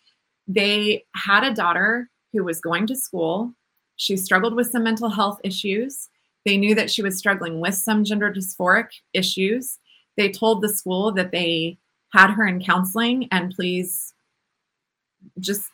They 0.47 1.05
had 1.15 1.45
a 1.45 1.55
daughter 1.55 2.11
who 2.33 2.45
was 2.45 2.61
going 2.61 2.87
to 2.89 2.97
school. 2.97 3.53
She 3.97 4.17
struggled 4.17 4.55
with 4.55 4.71
some 4.71 4.85
mental 4.85 5.09
health 5.09 5.41
issues. 5.45 6.09
They 6.45 6.57
knew 6.57 6.75
that 6.75 6.91
she 6.91 7.03
was 7.03 7.17
struggling 7.17 7.61
with 7.61 7.75
some 7.75 8.05
gender 8.05 8.33
dysphoric 8.33 8.89
issues. 9.15 9.79
They 10.17 10.31
told 10.31 10.61
the 10.61 10.69
school 10.69 11.13
that 11.13 11.31
they 11.31 11.79
had 12.13 12.33
her 12.33 12.47
in 12.47 12.63
counseling 12.63 13.29
and 13.31 13.55
please 13.55 14.13
just 15.41 15.71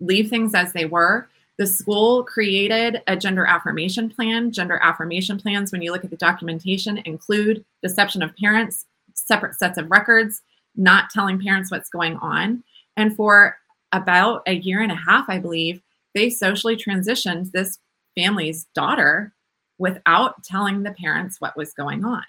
leave 0.00 0.28
things 0.28 0.54
as 0.54 0.72
they 0.72 0.86
were. 0.86 1.28
The 1.58 1.66
school 1.66 2.24
created 2.24 3.02
a 3.06 3.16
gender 3.16 3.44
affirmation 3.44 4.08
plan. 4.08 4.50
Gender 4.50 4.80
affirmation 4.82 5.38
plans, 5.38 5.72
when 5.72 5.82
you 5.82 5.92
look 5.92 6.04
at 6.04 6.10
the 6.10 6.16
documentation, 6.16 6.98
include 6.98 7.64
deception 7.82 8.22
of 8.22 8.34
parents, 8.36 8.86
separate 9.14 9.56
sets 9.56 9.76
of 9.76 9.90
records, 9.90 10.40
not 10.74 11.10
telling 11.10 11.38
parents 11.38 11.70
what's 11.70 11.90
going 11.90 12.16
on. 12.16 12.64
And 12.96 13.14
for 13.14 13.58
about 13.92 14.42
a 14.46 14.54
year 14.54 14.80
and 14.80 14.92
a 14.92 14.96
half, 14.96 15.28
I 15.28 15.38
believe, 15.38 15.82
they 16.14 16.30
socially 16.30 16.76
transitioned 16.76 17.52
this 17.52 17.78
family's 18.16 18.64
daughter 18.74 19.32
without 19.78 20.42
telling 20.44 20.82
the 20.82 20.92
parents 20.92 21.40
what 21.40 21.56
was 21.56 21.72
going 21.72 22.04
on. 22.04 22.24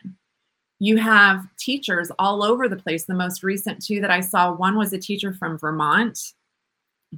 You 0.79 0.97
have 0.97 1.45
teachers 1.57 2.11
all 2.17 2.43
over 2.43 2.67
the 2.67 2.75
place. 2.75 3.05
The 3.05 3.13
most 3.13 3.43
recent 3.43 3.81
two 3.81 4.01
that 4.01 4.11
I 4.11 4.19
saw, 4.19 4.51
one 4.51 4.77
was 4.77 4.93
a 4.93 4.97
teacher 4.97 5.33
from 5.33 5.57
Vermont 5.57 6.33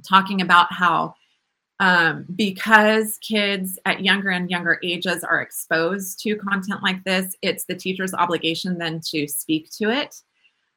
talking 0.02 0.40
about 0.40 0.72
how 0.72 1.14
um, 1.80 2.24
because 2.36 3.18
kids 3.18 3.78
at 3.84 4.04
younger 4.04 4.30
and 4.30 4.48
younger 4.48 4.78
ages 4.84 5.24
are 5.24 5.40
exposed 5.40 6.20
to 6.20 6.36
content 6.36 6.82
like 6.82 7.02
this, 7.04 7.34
it's 7.42 7.64
the 7.64 7.74
teacher's 7.74 8.14
obligation 8.14 8.78
then 8.78 9.00
to 9.10 9.26
speak 9.26 9.70
to 9.78 9.90
it. 9.90 10.14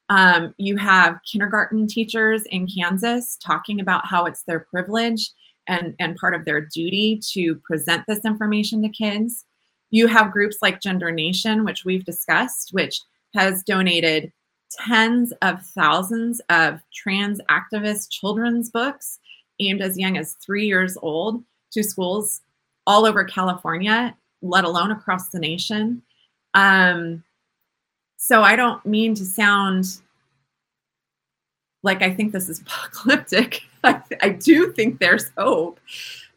Um, 0.09 0.53
you 0.57 0.77
have 0.77 1.19
kindergarten 1.29 1.87
teachers 1.87 2.43
in 2.45 2.67
Kansas 2.67 3.37
talking 3.37 3.79
about 3.79 4.07
how 4.07 4.25
it's 4.25 4.43
their 4.43 4.61
privilege 4.61 5.31
and, 5.67 5.93
and 5.99 6.15
part 6.15 6.33
of 6.33 6.45
their 6.45 6.61
duty 6.61 7.21
to 7.33 7.55
present 7.55 8.03
this 8.07 8.25
information 8.25 8.81
to 8.81 8.89
kids. 8.89 9.45
You 9.91 10.07
have 10.07 10.31
groups 10.31 10.57
like 10.61 10.81
Gender 10.81 11.11
Nation, 11.11 11.63
which 11.63 11.85
we've 11.85 12.05
discussed, 12.05 12.69
which 12.71 13.01
has 13.35 13.63
donated 13.63 14.31
tens 14.71 15.31
of 15.41 15.65
thousands 15.65 16.41
of 16.49 16.81
trans 16.93 17.39
activist 17.49 18.09
children's 18.09 18.69
books 18.69 19.19
aimed 19.59 19.81
as 19.81 19.97
young 19.97 20.17
as 20.17 20.33
three 20.33 20.65
years 20.65 20.97
old 21.01 21.43
to 21.71 21.83
schools 21.83 22.41
all 22.85 23.05
over 23.05 23.23
California, 23.23 24.15
let 24.41 24.63
alone 24.63 24.91
across 24.91 25.29
the 25.29 25.39
nation. 25.39 26.01
Um, 26.53 27.23
so 28.17 28.41
I 28.41 28.55
don't 28.55 28.85
mean 28.85 29.13
to 29.15 29.25
sound 29.25 29.85
like 31.83 32.01
I 32.01 32.13
think 32.13 32.31
this 32.31 32.49
is 32.49 32.61
apocalyptic. 32.61 33.61
I, 33.83 34.01
I 34.21 34.29
do 34.29 34.71
think 34.73 34.99
there's 34.99 35.31
hope. 35.37 35.79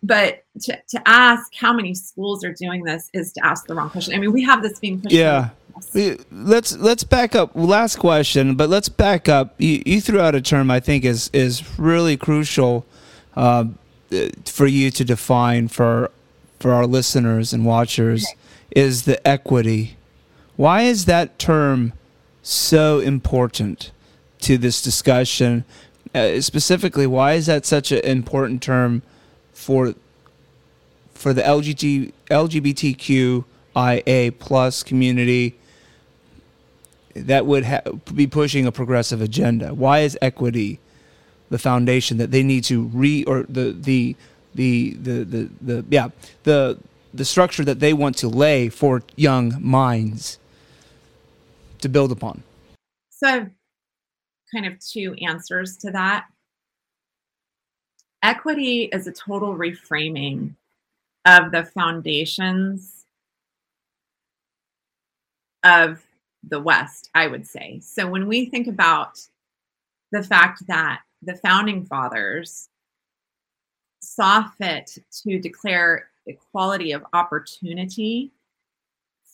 But 0.02 0.44
to, 0.62 0.80
to 0.88 1.02
ask 1.06 1.54
how 1.54 1.74
many 1.74 1.94
schools 1.94 2.42
are 2.42 2.54
doing 2.54 2.84
this 2.84 3.10
is 3.12 3.32
to 3.34 3.44
ask 3.44 3.66
the 3.66 3.74
wrong 3.74 3.90
question. 3.90 4.14
I 4.14 4.18
mean, 4.18 4.32
we 4.32 4.42
have 4.44 4.62
this 4.62 4.78
being 4.78 5.00
pushed. 5.00 5.14
Yeah 5.14 5.50
let's 6.30 6.76
let's 6.76 7.04
back 7.04 7.34
up. 7.34 7.52
Last 7.54 7.96
question, 7.96 8.54
but 8.54 8.68
let's 8.68 8.88
back 8.88 9.28
up. 9.28 9.54
You, 9.58 9.82
you 9.86 10.00
threw 10.00 10.20
out 10.20 10.34
a 10.34 10.40
term 10.40 10.70
I 10.70 10.80
think 10.80 11.04
is 11.04 11.30
is 11.32 11.78
really 11.78 12.16
crucial 12.16 12.84
uh, 13.36 13.64
for 14.44 14.66
you 14.66 14.90
to 14.90 15.04
define 15.04 15.68
for 15.68 16.10
for 16.58 16.72
our 16.72 16.86
listeners 16.86 17.52
and 17.52 17.64
watchers 17.64 18.26
is 18.70 19.04
the 19.04 19.26
equity. 19.26 19.96
Why 20.56 20.82
is 20.82 21.06
that 21.06 21.38
term 21.38 21.92
so 22.42 23.00
important 23.00 23.90
to 24.40 24.58
this 24.58 24.82
discussion? 24.82 25.64
Uh, 26.14 26.40
specifically, 26.40 27.06
why 27.06 27.34
is 27.34 27.46
that 27.46 27.64
such 27.64 27.92
an 27.92 28.00
important 28.00 28.62
term 28.62 29.02
for 29.52 29.94
for 31.14 31.32
the 31.32 31.42
LGBT, 31.42 32.12
LGBTQIA 32.30 34.38
plus 34.38 34.82
community 34.82 35.59
that 37.22 37.46
would 37.46 37.64
ha- 37.64 37.82
be 38.14 38.26
pushing 38.26 38.66
a 38.66 38.72
progressive 38.72 39.20
agenda? 39.20 39.74
Why 39.74 40.00
is 40.00 40.18
equity 40.20 40.80
the 41.50 41.58
foundation 41.58 42.18
that 42.18 42.30
they 42.30 42.42
need 42.42 42.64
to 42.64 42.82
re 42.82 43.24
or 43.24 43.44
the 43.48 43.72
the 43.72 44.16
the 44.54 44.94
the 44.94 45.24
the, 45.24 45.50
the 45.60 45.84
yeah 45.88 46.08
the 46.44 46.78
the 47.12 47.24
structure 47.24 47.64
that 47.64 47.80
they 47.80 47.92
want 47.92 48.16
to 48.18 48.28
lay 48.28 48.68
for 48.68 49.02
young 49.16 49.54
minds 49.58 50.38
to 51.80 51.88
build 51.88 52.12
upon? 52.12 52.42
So 53.10 53.48
kind 54.52 54.66
of 54.66 54.78
two 54.78 55.14
answers 55.14 55.76
to 55.78 55.90
that. 55.90 56.26
Equity 58.22 58.84
is 58.92 59.06
a 59.06 59.12
total 59.12 59.56
reframing 59.56 60.54
of 61.24 61.52
the 61.52 61.64
foundations 61.64 63.04
of 65.62 66.02
the 66.48 66.60
West, 66.60 67.10
I 67.14 67.26
would 67.26 67.46
say. 67.46 67.80
So 67.80 68.06
when 68.08 68.26
we 68.26 68.46
think 68.46 68.66
about 68.66 69.18
the 70.12 70.22
fact 70.22 70.66
that 70.66 71.02
the 71.22 71.36
founding 71.36 71.84
fathers 71.84 72.68
saw 74.00 74.48
fit 74.58 74.98
to 75.22 75.38
declare 75.38 76.08
equality 76.26 76.92
of 76.92 77.04
opportunity 77.12 78.32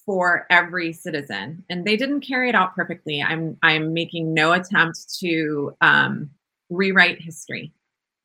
for 0.05 0.47
every 0.51 0.93
citizen, 0.93 1.65
and 1.69 1.85
they 1.85 1.97
didn't 1.97 2.21
carry 2.21 2.49
it 2.49 2.55
out 2.55 2.75
perfectly. 2.75 3.23
I'm 3.23 3.57
I'm 3.63 3.93
making 3.93 4.33
no 4.33 4.53
attempt 4.53 5.19
to 5.19 5.77
um, 5.81 6.31
rewrite 6.71 7.21
history, 7.21 7.73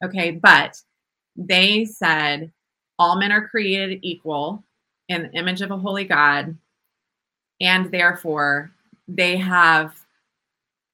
okay? 0.04 0.32
But 0.32 0.80
they 1.36 1.86
said 1.86 2.52
all 3.00 3.18
men 3.18 3.32
are 3.32 3.48
created 3.48 4.00
equal 4.04 4.64
in 5.10 5.24
the 5.24 5.32
image 5.32 5.62
of 5.62 5.72
a 5.72 5.78
holy 5.78 6.04
God, 6.04 6.56
and 7.62 7.90
therefore 7.92 8.72
they 9.08 9.38
have 9.38 9.96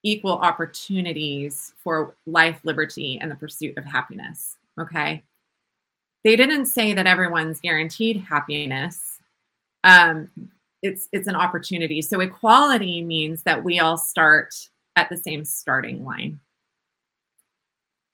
equal 0.04 0.34
opportunities 0.34 1.74
for 1.84 2.16
life, 2.28 2.60
liberty, 2.64 3.18
and 3.20 3.32
the 3.32 3.36
pursuit 3.36 3.78
of 3.78 3.86
happiness. 3.86 4.58
Okay. 4.80 5.24
They 6.24 6.36
didn't 6.36 6.68
say 6.68 6.94
that 6.94 7.08
everyone's 7.08 7.60
guaranteed 7.60 8.18
happiness. 8.18 9.20
Um, 9.84 10.30
it's 10.84 11.08
it's 11.12 11.28
an 11.28 11.36
opportunity. 11.36 12.02
So 12.02 12.20
equality 12.20 13.02
means 13.02 13.44
that 13.44 13.64
we 13.64 13.80
all 13.80 13.98
start 13.98 14.54
at 14.96 15.10
the 15.10 15.18
same 15.18 15.46
starting 15.46 16.06
line. 16.06 16.40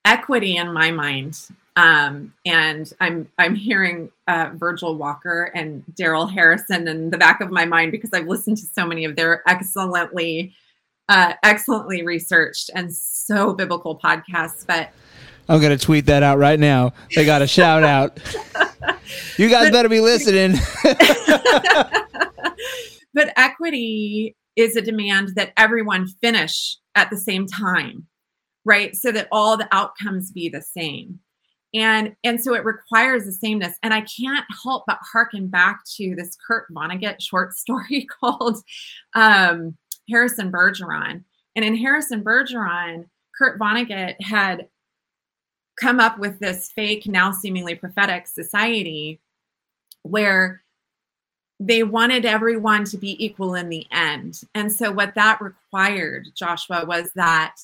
Equity, 0.06 0.58
in 0.58 0.74
my 0.74 0.91
mind, 0.91 1.49
um, 1.76 2.34
and 2.45 2.91
I'm 2.99 3.30
I'm 3.39 3.56
hearing 3.56 4.12
uh, 4.28 4.51
Virgil 4.54 4.95
Walker 4.95 5.51
and 5.56 5.84
Darrell 5.95 6.28
Harrison 6.28 6.88
in 6.88 7.10
the 7.10 7.18
back 7.18 7.41
of 7.41 7.51
my 7.51 7.66
mind 7.66 7.91
because 7.91 8.12
I've 8.14 8.28
listened 8.28 8.58
to 8.58 8.66
so 8.66 8.86
many 8.86 9.06
of 9.06 9.16
their 9.16 9.41
excellently 9.47 10.54
uh, 11.10 11.34
excellently 11.43 12.04
researched 12.04 12.70
and 12.76 12.93
so 12.93 13.54
biblical 13.54 13.97
podcasts. 13.97 14.66
But 14.66 14.91
I'm 15.49 15.62
gonna 15.62 15.78
tweet 15.78 16.06
that 16.06 16.24
out 16.24 16.38
right 16.38 16.60
now. 16.60 16.93
They 17.16 17.26
got 17.26 17.41
a 17.41 17.47
shout 17.47 17.84
out. 17.84 18.20
you 19.38 19.49
guys 19.49 19.66
but, 19.66 19.74
better 19.74 19.89
be 19.89 19.99
listening. 19.99 20.60
but 23.14 23.34
equity 23.36 24.36
is 24.56 24.76
a 24.76 24.82
demand 24.82 25.30
that 25.36 25.51
everyone 25.58 26.08
finish 26.08 26.78
at 26.95 27.10
the 27.10 27.18
same 27.18 27.47
time, 27.47 28.06
right? 28.66 28.95
So 28.95 29.11
that 29.11 29.28
all 29.32 29.57
the 29.57 29.68
outcomes 29.72 30.32
be 30.32 30.49
the 30.49 30.61
same. 30.61 31.20
And 31.74 32.16
and 32.24 32.41
so 32.41 32.53
it 32.53 32.66
requires 32.66 33.26
the 33.26 33.32
sameness. 33.32 33.78
And 33.82 33.93
i 33.93 34.01
can't 34.01 34.45
help 34.64 34.84
but 34.86 34.99
harken 35.01 35.47
back 35.47 35.84
to 35.95 36.16
this 36.16 36.38
kurt 36.47 36.72
vonnegut 36.72 37.22
short 37.22 37.53
story 37.57 38.07
called 38.20 38.57
um, 39.16 39.76
harrison 40.09 40.51
bergeron. 40.51 41.24
And 41.55 41.66
in 41.66 41.76
harrison 41.76 42.24
bergeron 42.24 43.05
kurt 43.38 43.59
vonnegut 43.59 44.22
had 44.22 44.68
come 45.80 45.99
up 45.99 46.20
with 46.20 46.39
this 46.39 46.72
fake 46.72 47.07
now 47.07 47.32
seemingly 47.32 47.74
prophetic 47.74 48.28
society 48.28 49.20
where 50.03 50.61
they 51.59 51.82
wanted 51.82 52.26
everyone 52.26 52.84
to 52.84 52.97
be 52.97 53.24
equal 53.24 53.55
in 53.55 53.70
the 53.70 53.88
end. 53.89 54.41
And 54.53 54.72
so 54.72 54.91
what 54.91 55.16
that 55.16 55.41
required 55.41 56.28
joshua 56.36 56.86
was 56.86 57.11
that 57.16 57.55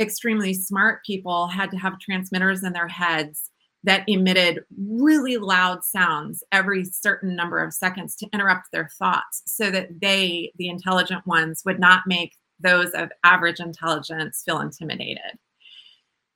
extremely 0.00 0.54
smart 0.54 1.04
people 1.04 1.46
had 1.46 1.70
to 1.70 1.76
have 1.76 1.98
transmitters 1.98 2.64
in 2.64 2.72
their 2.72 2.88
heads 2.88 3.50
that 3.84 4.04
emitted 4.08 4.64
really 4.76 5.36
loud 5.36 5.82
sounds 5.84 6.42
every 6.52 6.84
certain 6.84 7.34
number 7.34 7.62
of 7.62 7.72
seconds 7.72 8.14
to 8.16 8.28
interrupt 8.32 8.68
their 8.72 8.88
thoughts 8.98 9.42
so 9.46 9.70
that 9.70 10.00
they, 10.00 10.52
the 10.56 10.68
intelligent 10.68 11.26
ones, 11.26 11.62
would 11.64 11.78
not 11.78 12.02
make 12.06 12.34
those 12.58 12.90
of 12.90 13.10
average 13.24 13.60
intelligence 13.60 14.42
feel 14.44 14.60
intimidated. 14.60 15.38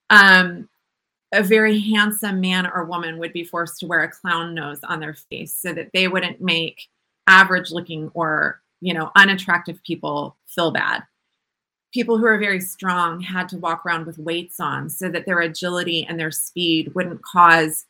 Um, 0.09 0.69
a 1.33 1.43
very 1.43 1.81
handsome 1.81 2.41
man 2.41 2.67
or 2.67 2.85
woman 2.85 3.19
would 3.19 3.33
be 3.33 3.45
forced 3.45 3.81
to 3.81 3.87
wear 3.87 4.05
a 4.05 4.11
clown 4.11 4.55
nose 4.55 4.81
on 4.85 5.01
their 5.01 5.15
face 5.15 5.55
so 5.55 5.73
that 5.75 5.91
they 5.93 6.09
wouldn't 6.09 6.41
make 6.41 6.89
average 7.27 7.71
looking 7.71 8.11
or 8.15 8.61
you 8.81 8.95
know 8.95 9.11
unattractive 9.17 9.83
people 9.83 10.37
feel 10.47 10.71
bad 10.71 11.03
people 11.95 12.19
who 12.19 12.27
are 12.27 12.39
very 12.39 12.61
strong 12.61 13.21
had 13.21 13.49
to 13.49 13.57
walk 13.57 13.87
around 13.87 14.05
with 14.05 14.19
weights 14.19 14.59
on 14.59 14.91
so 14.91 15.09
that 15.09 15.25
their 15.25 15.41
agility 15.41 16.05
and 16.05 16.19
their 16.19 16.33
speed 16.33 16.93
wouldn't 16.95 17.23
cause 17.23 17.87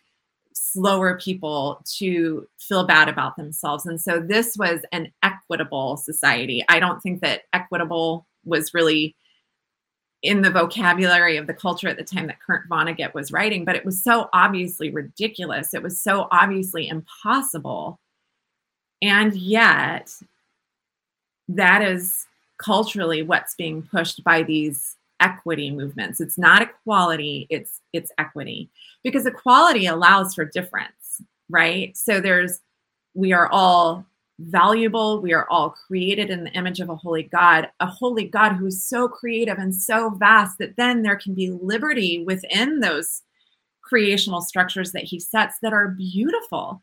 slower 0.52 1.18
people 1.18 1.82
to 1.96 2.46
feel 2.58 2.86
bad 2.86 3.08
about 3.08 3.36
themselves. 3.36 3.86
And 3.86 4.00
so 4.00 4.20
this 4.20 4.56
was 4.56 4.80
an 4.92 5.10
equitable 5.22 5.96
society. 5.96 6.62
I 6.68 6.78
don't 6.78 7.02
think 7.02 7.22
that 7.22 7.42
equitable 7.54 8.26
was 8.44 8.74
really 8.74 9.16
in 10.22 10.42
the 10.42 10.50
vocabulary 10.50 11.36
of 11.38 11.46
the 11.46 11.54
culture 11.54 11.88
at 11.88 11.96
the 11.96 12.04
time 12.04 12.26
that 12.26 12.40
Kurt 12.40 12.68
Vonnegut 12.68 13.14
was 13.14 13.32
writing, 13.32 13.64
but 13.64 13.76
it 13.76 13.84
was 13.84 14.02
so 14.02 14.28
obviously 14.32 14.90
ridiculous. 14.90 15.74
It 15.74 15.82
was 15.82 16.00
so 16.00 16.28
obviously 16.30 16.88
impossible. 16.88 17.98
And 19.02 19.34
yet, 19.34 20.10
that 21.48 21.82
is 21.82 22.26
culturally 22.64 23.22
what's 23.22 23.54
being 23.54 23.82
pushed 23.82 24.22
by 24.24 24.42
these 24.42 24.96
equity 25.20 25.70
movements. 25.70 26.20
It's 26.20 26.38
not 26.38 26.62
equality 26.62 27.46
it's 27.50 27.80
it's 27.92 28.12
equity. 28.18 28.70
Because 29.02 29.26
equality 29.26 29.86
allows 29.86 30.34
for 30.34 30.44
difference 30.44 30.94
right? 31.48 31.96
So 31.96 32.20
there's 32.20 32.60
we 33.14 33.32
are 33.32 33.48
all 33.48 34.04
valuable 34.40 35.22
we 35.22 35.32
are 35.32 35.48
all 35.48 35.70
created 35.70 36.28
in 36.28 36.42
the 36.42 36.50
image 36.54 36.80
of 36.80 36.88
a 36.90 36.96
holy 36.96 37.22
god 37.22 37.68
a 37.78 37.86
holy 37.86 38.24
god 38.24 38.54
who's 38.54 38.82
so 38.82 39.06
creative 39.06 39.58
and 39.58 39.72
so 39.72 40.10
vast 40.10 40.58
that 40.58 40.74
then 40.76 41.02
there 41.02 41.14
can 41.14 41.34
be 41.34 41.52
liberty 41.62 42.24
within 42.26 42.80
those 42.80 43.22
creational 43.80 44.42
structures 44.42 44.90
that 44.90 45.04
he 45.04 45.20
sets 45.20 45.58
that 45.62 45.72
are 45.72 45.90
beautiful. 45.90 46.82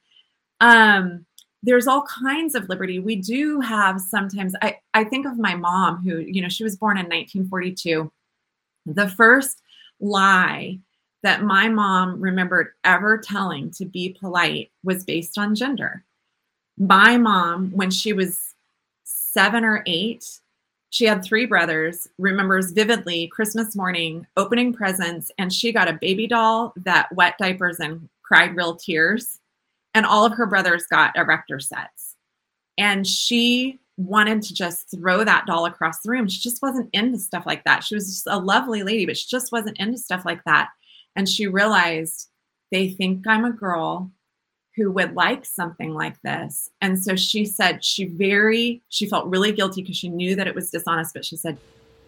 Um 0.61 1.25
there's 1.63 1.87
all 1.87 2.03
kinds 2.03 2.55
of 2.55 2.69
liberty. 2.69 2.99
We 2.99 3.15
do 3.15 3.59
have 3.59 4.01
sometimes, 4.01 4.55
I, 4.61 4.77
I 4.93 5.03
think 5.03 5.25
of 5.25 5.37
my 5.37 5.55
mom 5.55 5.97
who, 5.97 6.17
you 6.17 6.41
know, 6.41 6.49
she 6.49 6.63
was 6.63 6.75
born 6.75 6.97
in 6.97 7.05
1942. 7.05 8.11
The 8.87 9.09
first 9.09 9.61
lie 9.99 10.79
that 11.23 11.43
my 11.43 11.69
mom 11.69 12.19
remembered 12.19 12.73
ever 12.83 13.17
telling 13.17 13.69
to 13.71 13.85
be 13.85 14.17
polite 14.19 14.71
was 14.83 15.03
based 15.03 15.37
on 15.37 15.53
gender. 15.53 16.03
My 16.77 17.17
mom, 17.17 17.69
when 17.71 17.91
she 17.91 18.11
was 18.11 18.55
seven 19.03 19.63
or 19.63 19.83
eight, 19.85 20.39
she 20.89 21.05
had 21.05 21.23
three 21.23 21.45
brothers, 21.45 22.07
remembers 22.17 22.71
vividly 22.71 23.27
Christmas 23.27 23.75
morning 23.75 24.25
opening 24.35 24.73
presents, 24.73 25.31
and 25.37 25.53
she 25.53 25.71
got 25.71 25.87
a 25.87 25.93
baby 26.01 26.25
doll 26.25 26.73
that 26.75 27.13
wet 27.13 27.35
diapers 27.37 27.79
and 27.79 28.09
cried 28.23 28.55
real 28.55 28.75
tears 28.75 29.40
and 29.93 30.05
all 30.05 30.25
of 30.25 30.33
her 30.33 30.45
brothers 30.45 30.85
got 30.89 31.15
erector 31.17 31.59
sets. 31.59 32.15
And 32.77 33.05
she 33.05 33.79
wanted 33.97 34.41
to 34.41 34.53
just 34.53 34.89
throw 34.89 35.23
that 35.23 35.45
doll 35.45 35.65
across 35.65 36.01
the 36.01 36.09
room. 36.09 36.27
She 36.27 36.41
just 36.41 36.61
wasn't 36.61 36.89
into 36.93 37.19
stuff 37.19 37.45
like 37.45 37.63
that. 37.65 37.83
She 37.83 37.95
was 37.95 38.07
just 38.07 38.27
a 38.27 38.39
lovely 38.39 38.83
lady, 38.83 39.05
but 39.05 39.17
she 39.17 39.27
just 39.29 39.51
wasn't 39.51 39.77
into 39.79 39.97
stuff 39.97 40.23
like 40.25 40.43
that. 40.45 40.69
And 41.15 41.27
she 41.27 41.47
realized 41.47 42.29
they 42.71 42.89
think 42.89 43.27
I'm 43.27 43.45
a 43.45 43.51
girl 43.51 44.11
who 44.75 44.91
would 44.91 45.15
like 45.15 45.45
something 45.45 45.93
like 45.93 46.19
this. 46.21 46.69
And 46.79 47.01
so 47.01 47.15
she 47.15 47.45
said 47.45 47.83
she 47.83 48.05
very 48.05 48.81
she 48.89 49.07
felt 49.07 49.27
really 49.27 49.51
guilty 49.51 49.81
because 49.81 49.97
she 49.97 50.09
knew 50.09 50.35
that 50.35 50.47
it 50.47 50.55
was 50.55 50.71
dishonest, 50.71 51.13
but 51.13 51.25
she 51.25 51.35
said, 51.35 51.57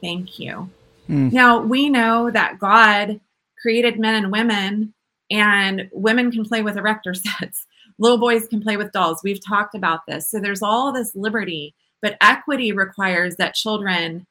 "Thank 0.01 0.39
you." 0.39 0.69
Mm. 1.09 1.34
Now, 1.34 1.59
we 1.59 1.89
know 1.89 2.31
that 2.31 2.59
God 2.59 3.19
created 3.61 3.99
men 3.99 4.15
and 4.15 4.31
women 4.31 4.93
and 5.29 5.89
women 5.91 6.31
can 6.31 6.45
play 6.45 6.61
with 6.61 6.77
erector 6.77 7.13
sets 7.39 7.65
little 7.98 8.18
boys 8.18 8.48
can 8.48 8.62
play 8.62 8.78
with 8.78 8.91
dolls. 8.91 9.22
We've 9.24 9.44
talked 9.44 9.76
about 9.76 10.06
this. 10.08 10.30
So 10.30 10.39
there's 10.39 10.62
all 10.62 10.91
this 10.91 11.16
liberty, 11.16 11.76
but 12.02 12.18
equity 12.22 12.72
requires 12.72 13.36
that 13.38 13.56
children 13.56 14.26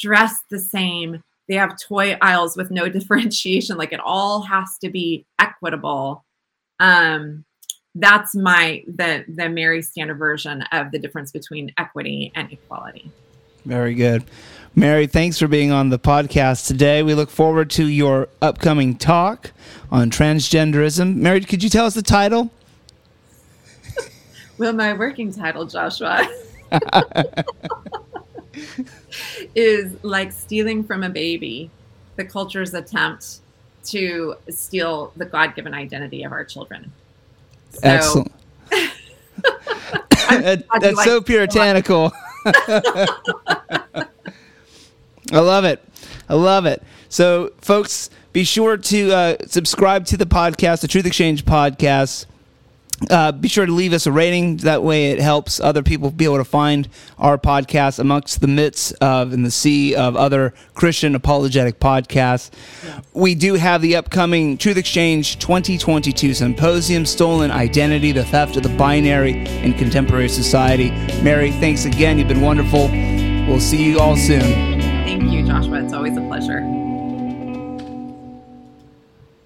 dress 0.00 0.40
the 0.50 0.58
same. 0.58 1.22
They 1.48 1.54
have 1.56 1.78
toy 1.78 2.16
aisles 2.20 2.56
with 2.56 2.70
no 2.70 2.88
differentiation. 2.90 3.76
Like 3.76 3.92
it 3.92 4.00
all 4.00 4.42
has 4.42 4.78
to 4.82 4.90
be 4.90 5.26
equitable. 5.38 6.24
Um, 6.78 7.44
that's 7.96 8.36
my 8.36 8.84
the 8.86 9.24
the 9.28 9.48
Mary 9.48 9.82
Standard 9.82 10.18
version 10.18 10.62
of 10.72 10.92
the 10.92 10.98
difference 10.98 11.32
between 11.32 11.72
equity 11.76 12.30
and 12.34 12.50
equality. 12.52 13.10
Very 13.64 13.94
good. 13.94 14.24
Mary, 14.74 15.06
thanks 15.06 15.38
for 15.38 15.48
being 15.48 15.72
on 15.72 15.90
the 15.90 15.98
podcast 15.98 16.66
today. 16.68 17.02
We 17.02 17.14
look 17.14 17.28
forward 17.28 17.70
to 17.70 17.86
your 17.86 18.28
upcoming 18.40 18.96
talk 18.96 19.52
on 19.90 20.10
transgenderism. 20.10 21.16
Mary, 21.16 21.40
could 21.40 21.62
you 21.62 21.68
tell 21.68 21.86
us 21.86 21.94
the 21.94 22.02
title? 22.02 22.50
Well, 24.60 24.74
my 24.74 24.92
working 24.92 25.32
title, 25.32 25.64
Joshua, 25.64 26.28
is 29.54 29.96
like 30.04 30.32
stealing 30.32 30.84
from 30.84 31.02
a 31.02 31.08
baby, 31.08 31.70
the 32.16 32.26
culture's 32.26 32.74
attempt 32.74 33.38
to 33.84 34.34
steal 34.50 35.14
the 35.16 35.24
God 35.24 35.54
given 35.54 35.72
identity 35.72 36.24
of 36.24 36.32
our 36.32 36.44
children. 36.44 36.92
So, 37.70 37.80
Excellent. 37.84 38.32
that, 40.28 40.64
that's 40.78 41.04
so 41.04 41.22
puritanical. 41.22 42.12
I 42.44 44.04
love 45.32 45.64
it. 45.64 45.82
I 46.28 46.34
love 46.34 46.66
it. 46.66 46.82
So, 47.08 47.52
folks, 47.62 48.10
be 48.34 48.44
sure 48.44 48.76
to 48.76 49.10
uh, 49.10 49.36
subscribe 49.46 50.04
to 50.04 50.18
the 50.18 50.26
podcast, 50.26 50.82
the 50.82 50.88
Truth 50.88 51.06
Exchange 51.06 51.46
podcast 51.46 52.26
uh, 53.08 53.32
be 53.32 53.48
sure 53.48 53.64
to 53.64 53.72
leave 53.72 53.92
us 53.92 54.06
a 54.06 54.12
rating. 54.12 54.58
That 54.58 54.82
way, 54.82 55.10
it 55.10 55.20
helps 55.20 55.60
other 55.60 55.82
people 55.82 56.10
be 56.10 56.24
able 56.24 56.36
to 56.36 56.44
find 56.44 56.88
our 57.18 57.38
podcast 57.38 57.98
amongst 57.98 58.40
the 58.40 58.46
midst 58.46 58.92
of 59.00 59.32
in 59.32 59.42
the 59.42 59.50
sea 59.50 59.94
of 59.94 60.16
other 60.16 60.52
Christian 60.74 61.14
apologetic 61.14 61.80
podcasts. 61.80 62.50
We 63.14 63.34
do 63.34 63.54
have 63.54 63.80
the 63.80 63.96
upcoming 63.96 64.58
Truth 64.58 64.76
Exchange 64.76 65.38
2022 65.38 66.34
Symposium 66.34 67.06
Stolen 67.06 67.50
Identity, 67.50 68.12
the 68.12 68.24
Theft 68.24 68.56
of 68.56 68.62
the 68.62 68.76
Binary 68.76 69.46
in 69.46 69.72
Contemporary 69.74 70.28
Society. 70.28 70.90
Mary, 71.22 71.52
thanks 71.52 71.86
again. 71.86 72.18
You've 72.18 72.28
been 72.28 72.42
wonderful. 72.42 72.88
We'll 73.48 73.60
see 73.60 73.82
you 73.82 73.98
all 73.98 74.16
soon. 74.16 74.40
Thank 74.40 75.30
you, 75.32 75.46
Joshua. 75.46 75.82
It's 75.82 75.92
always 75.92 76.16
a 76.16 76.20
pleasure. 76.22 76.89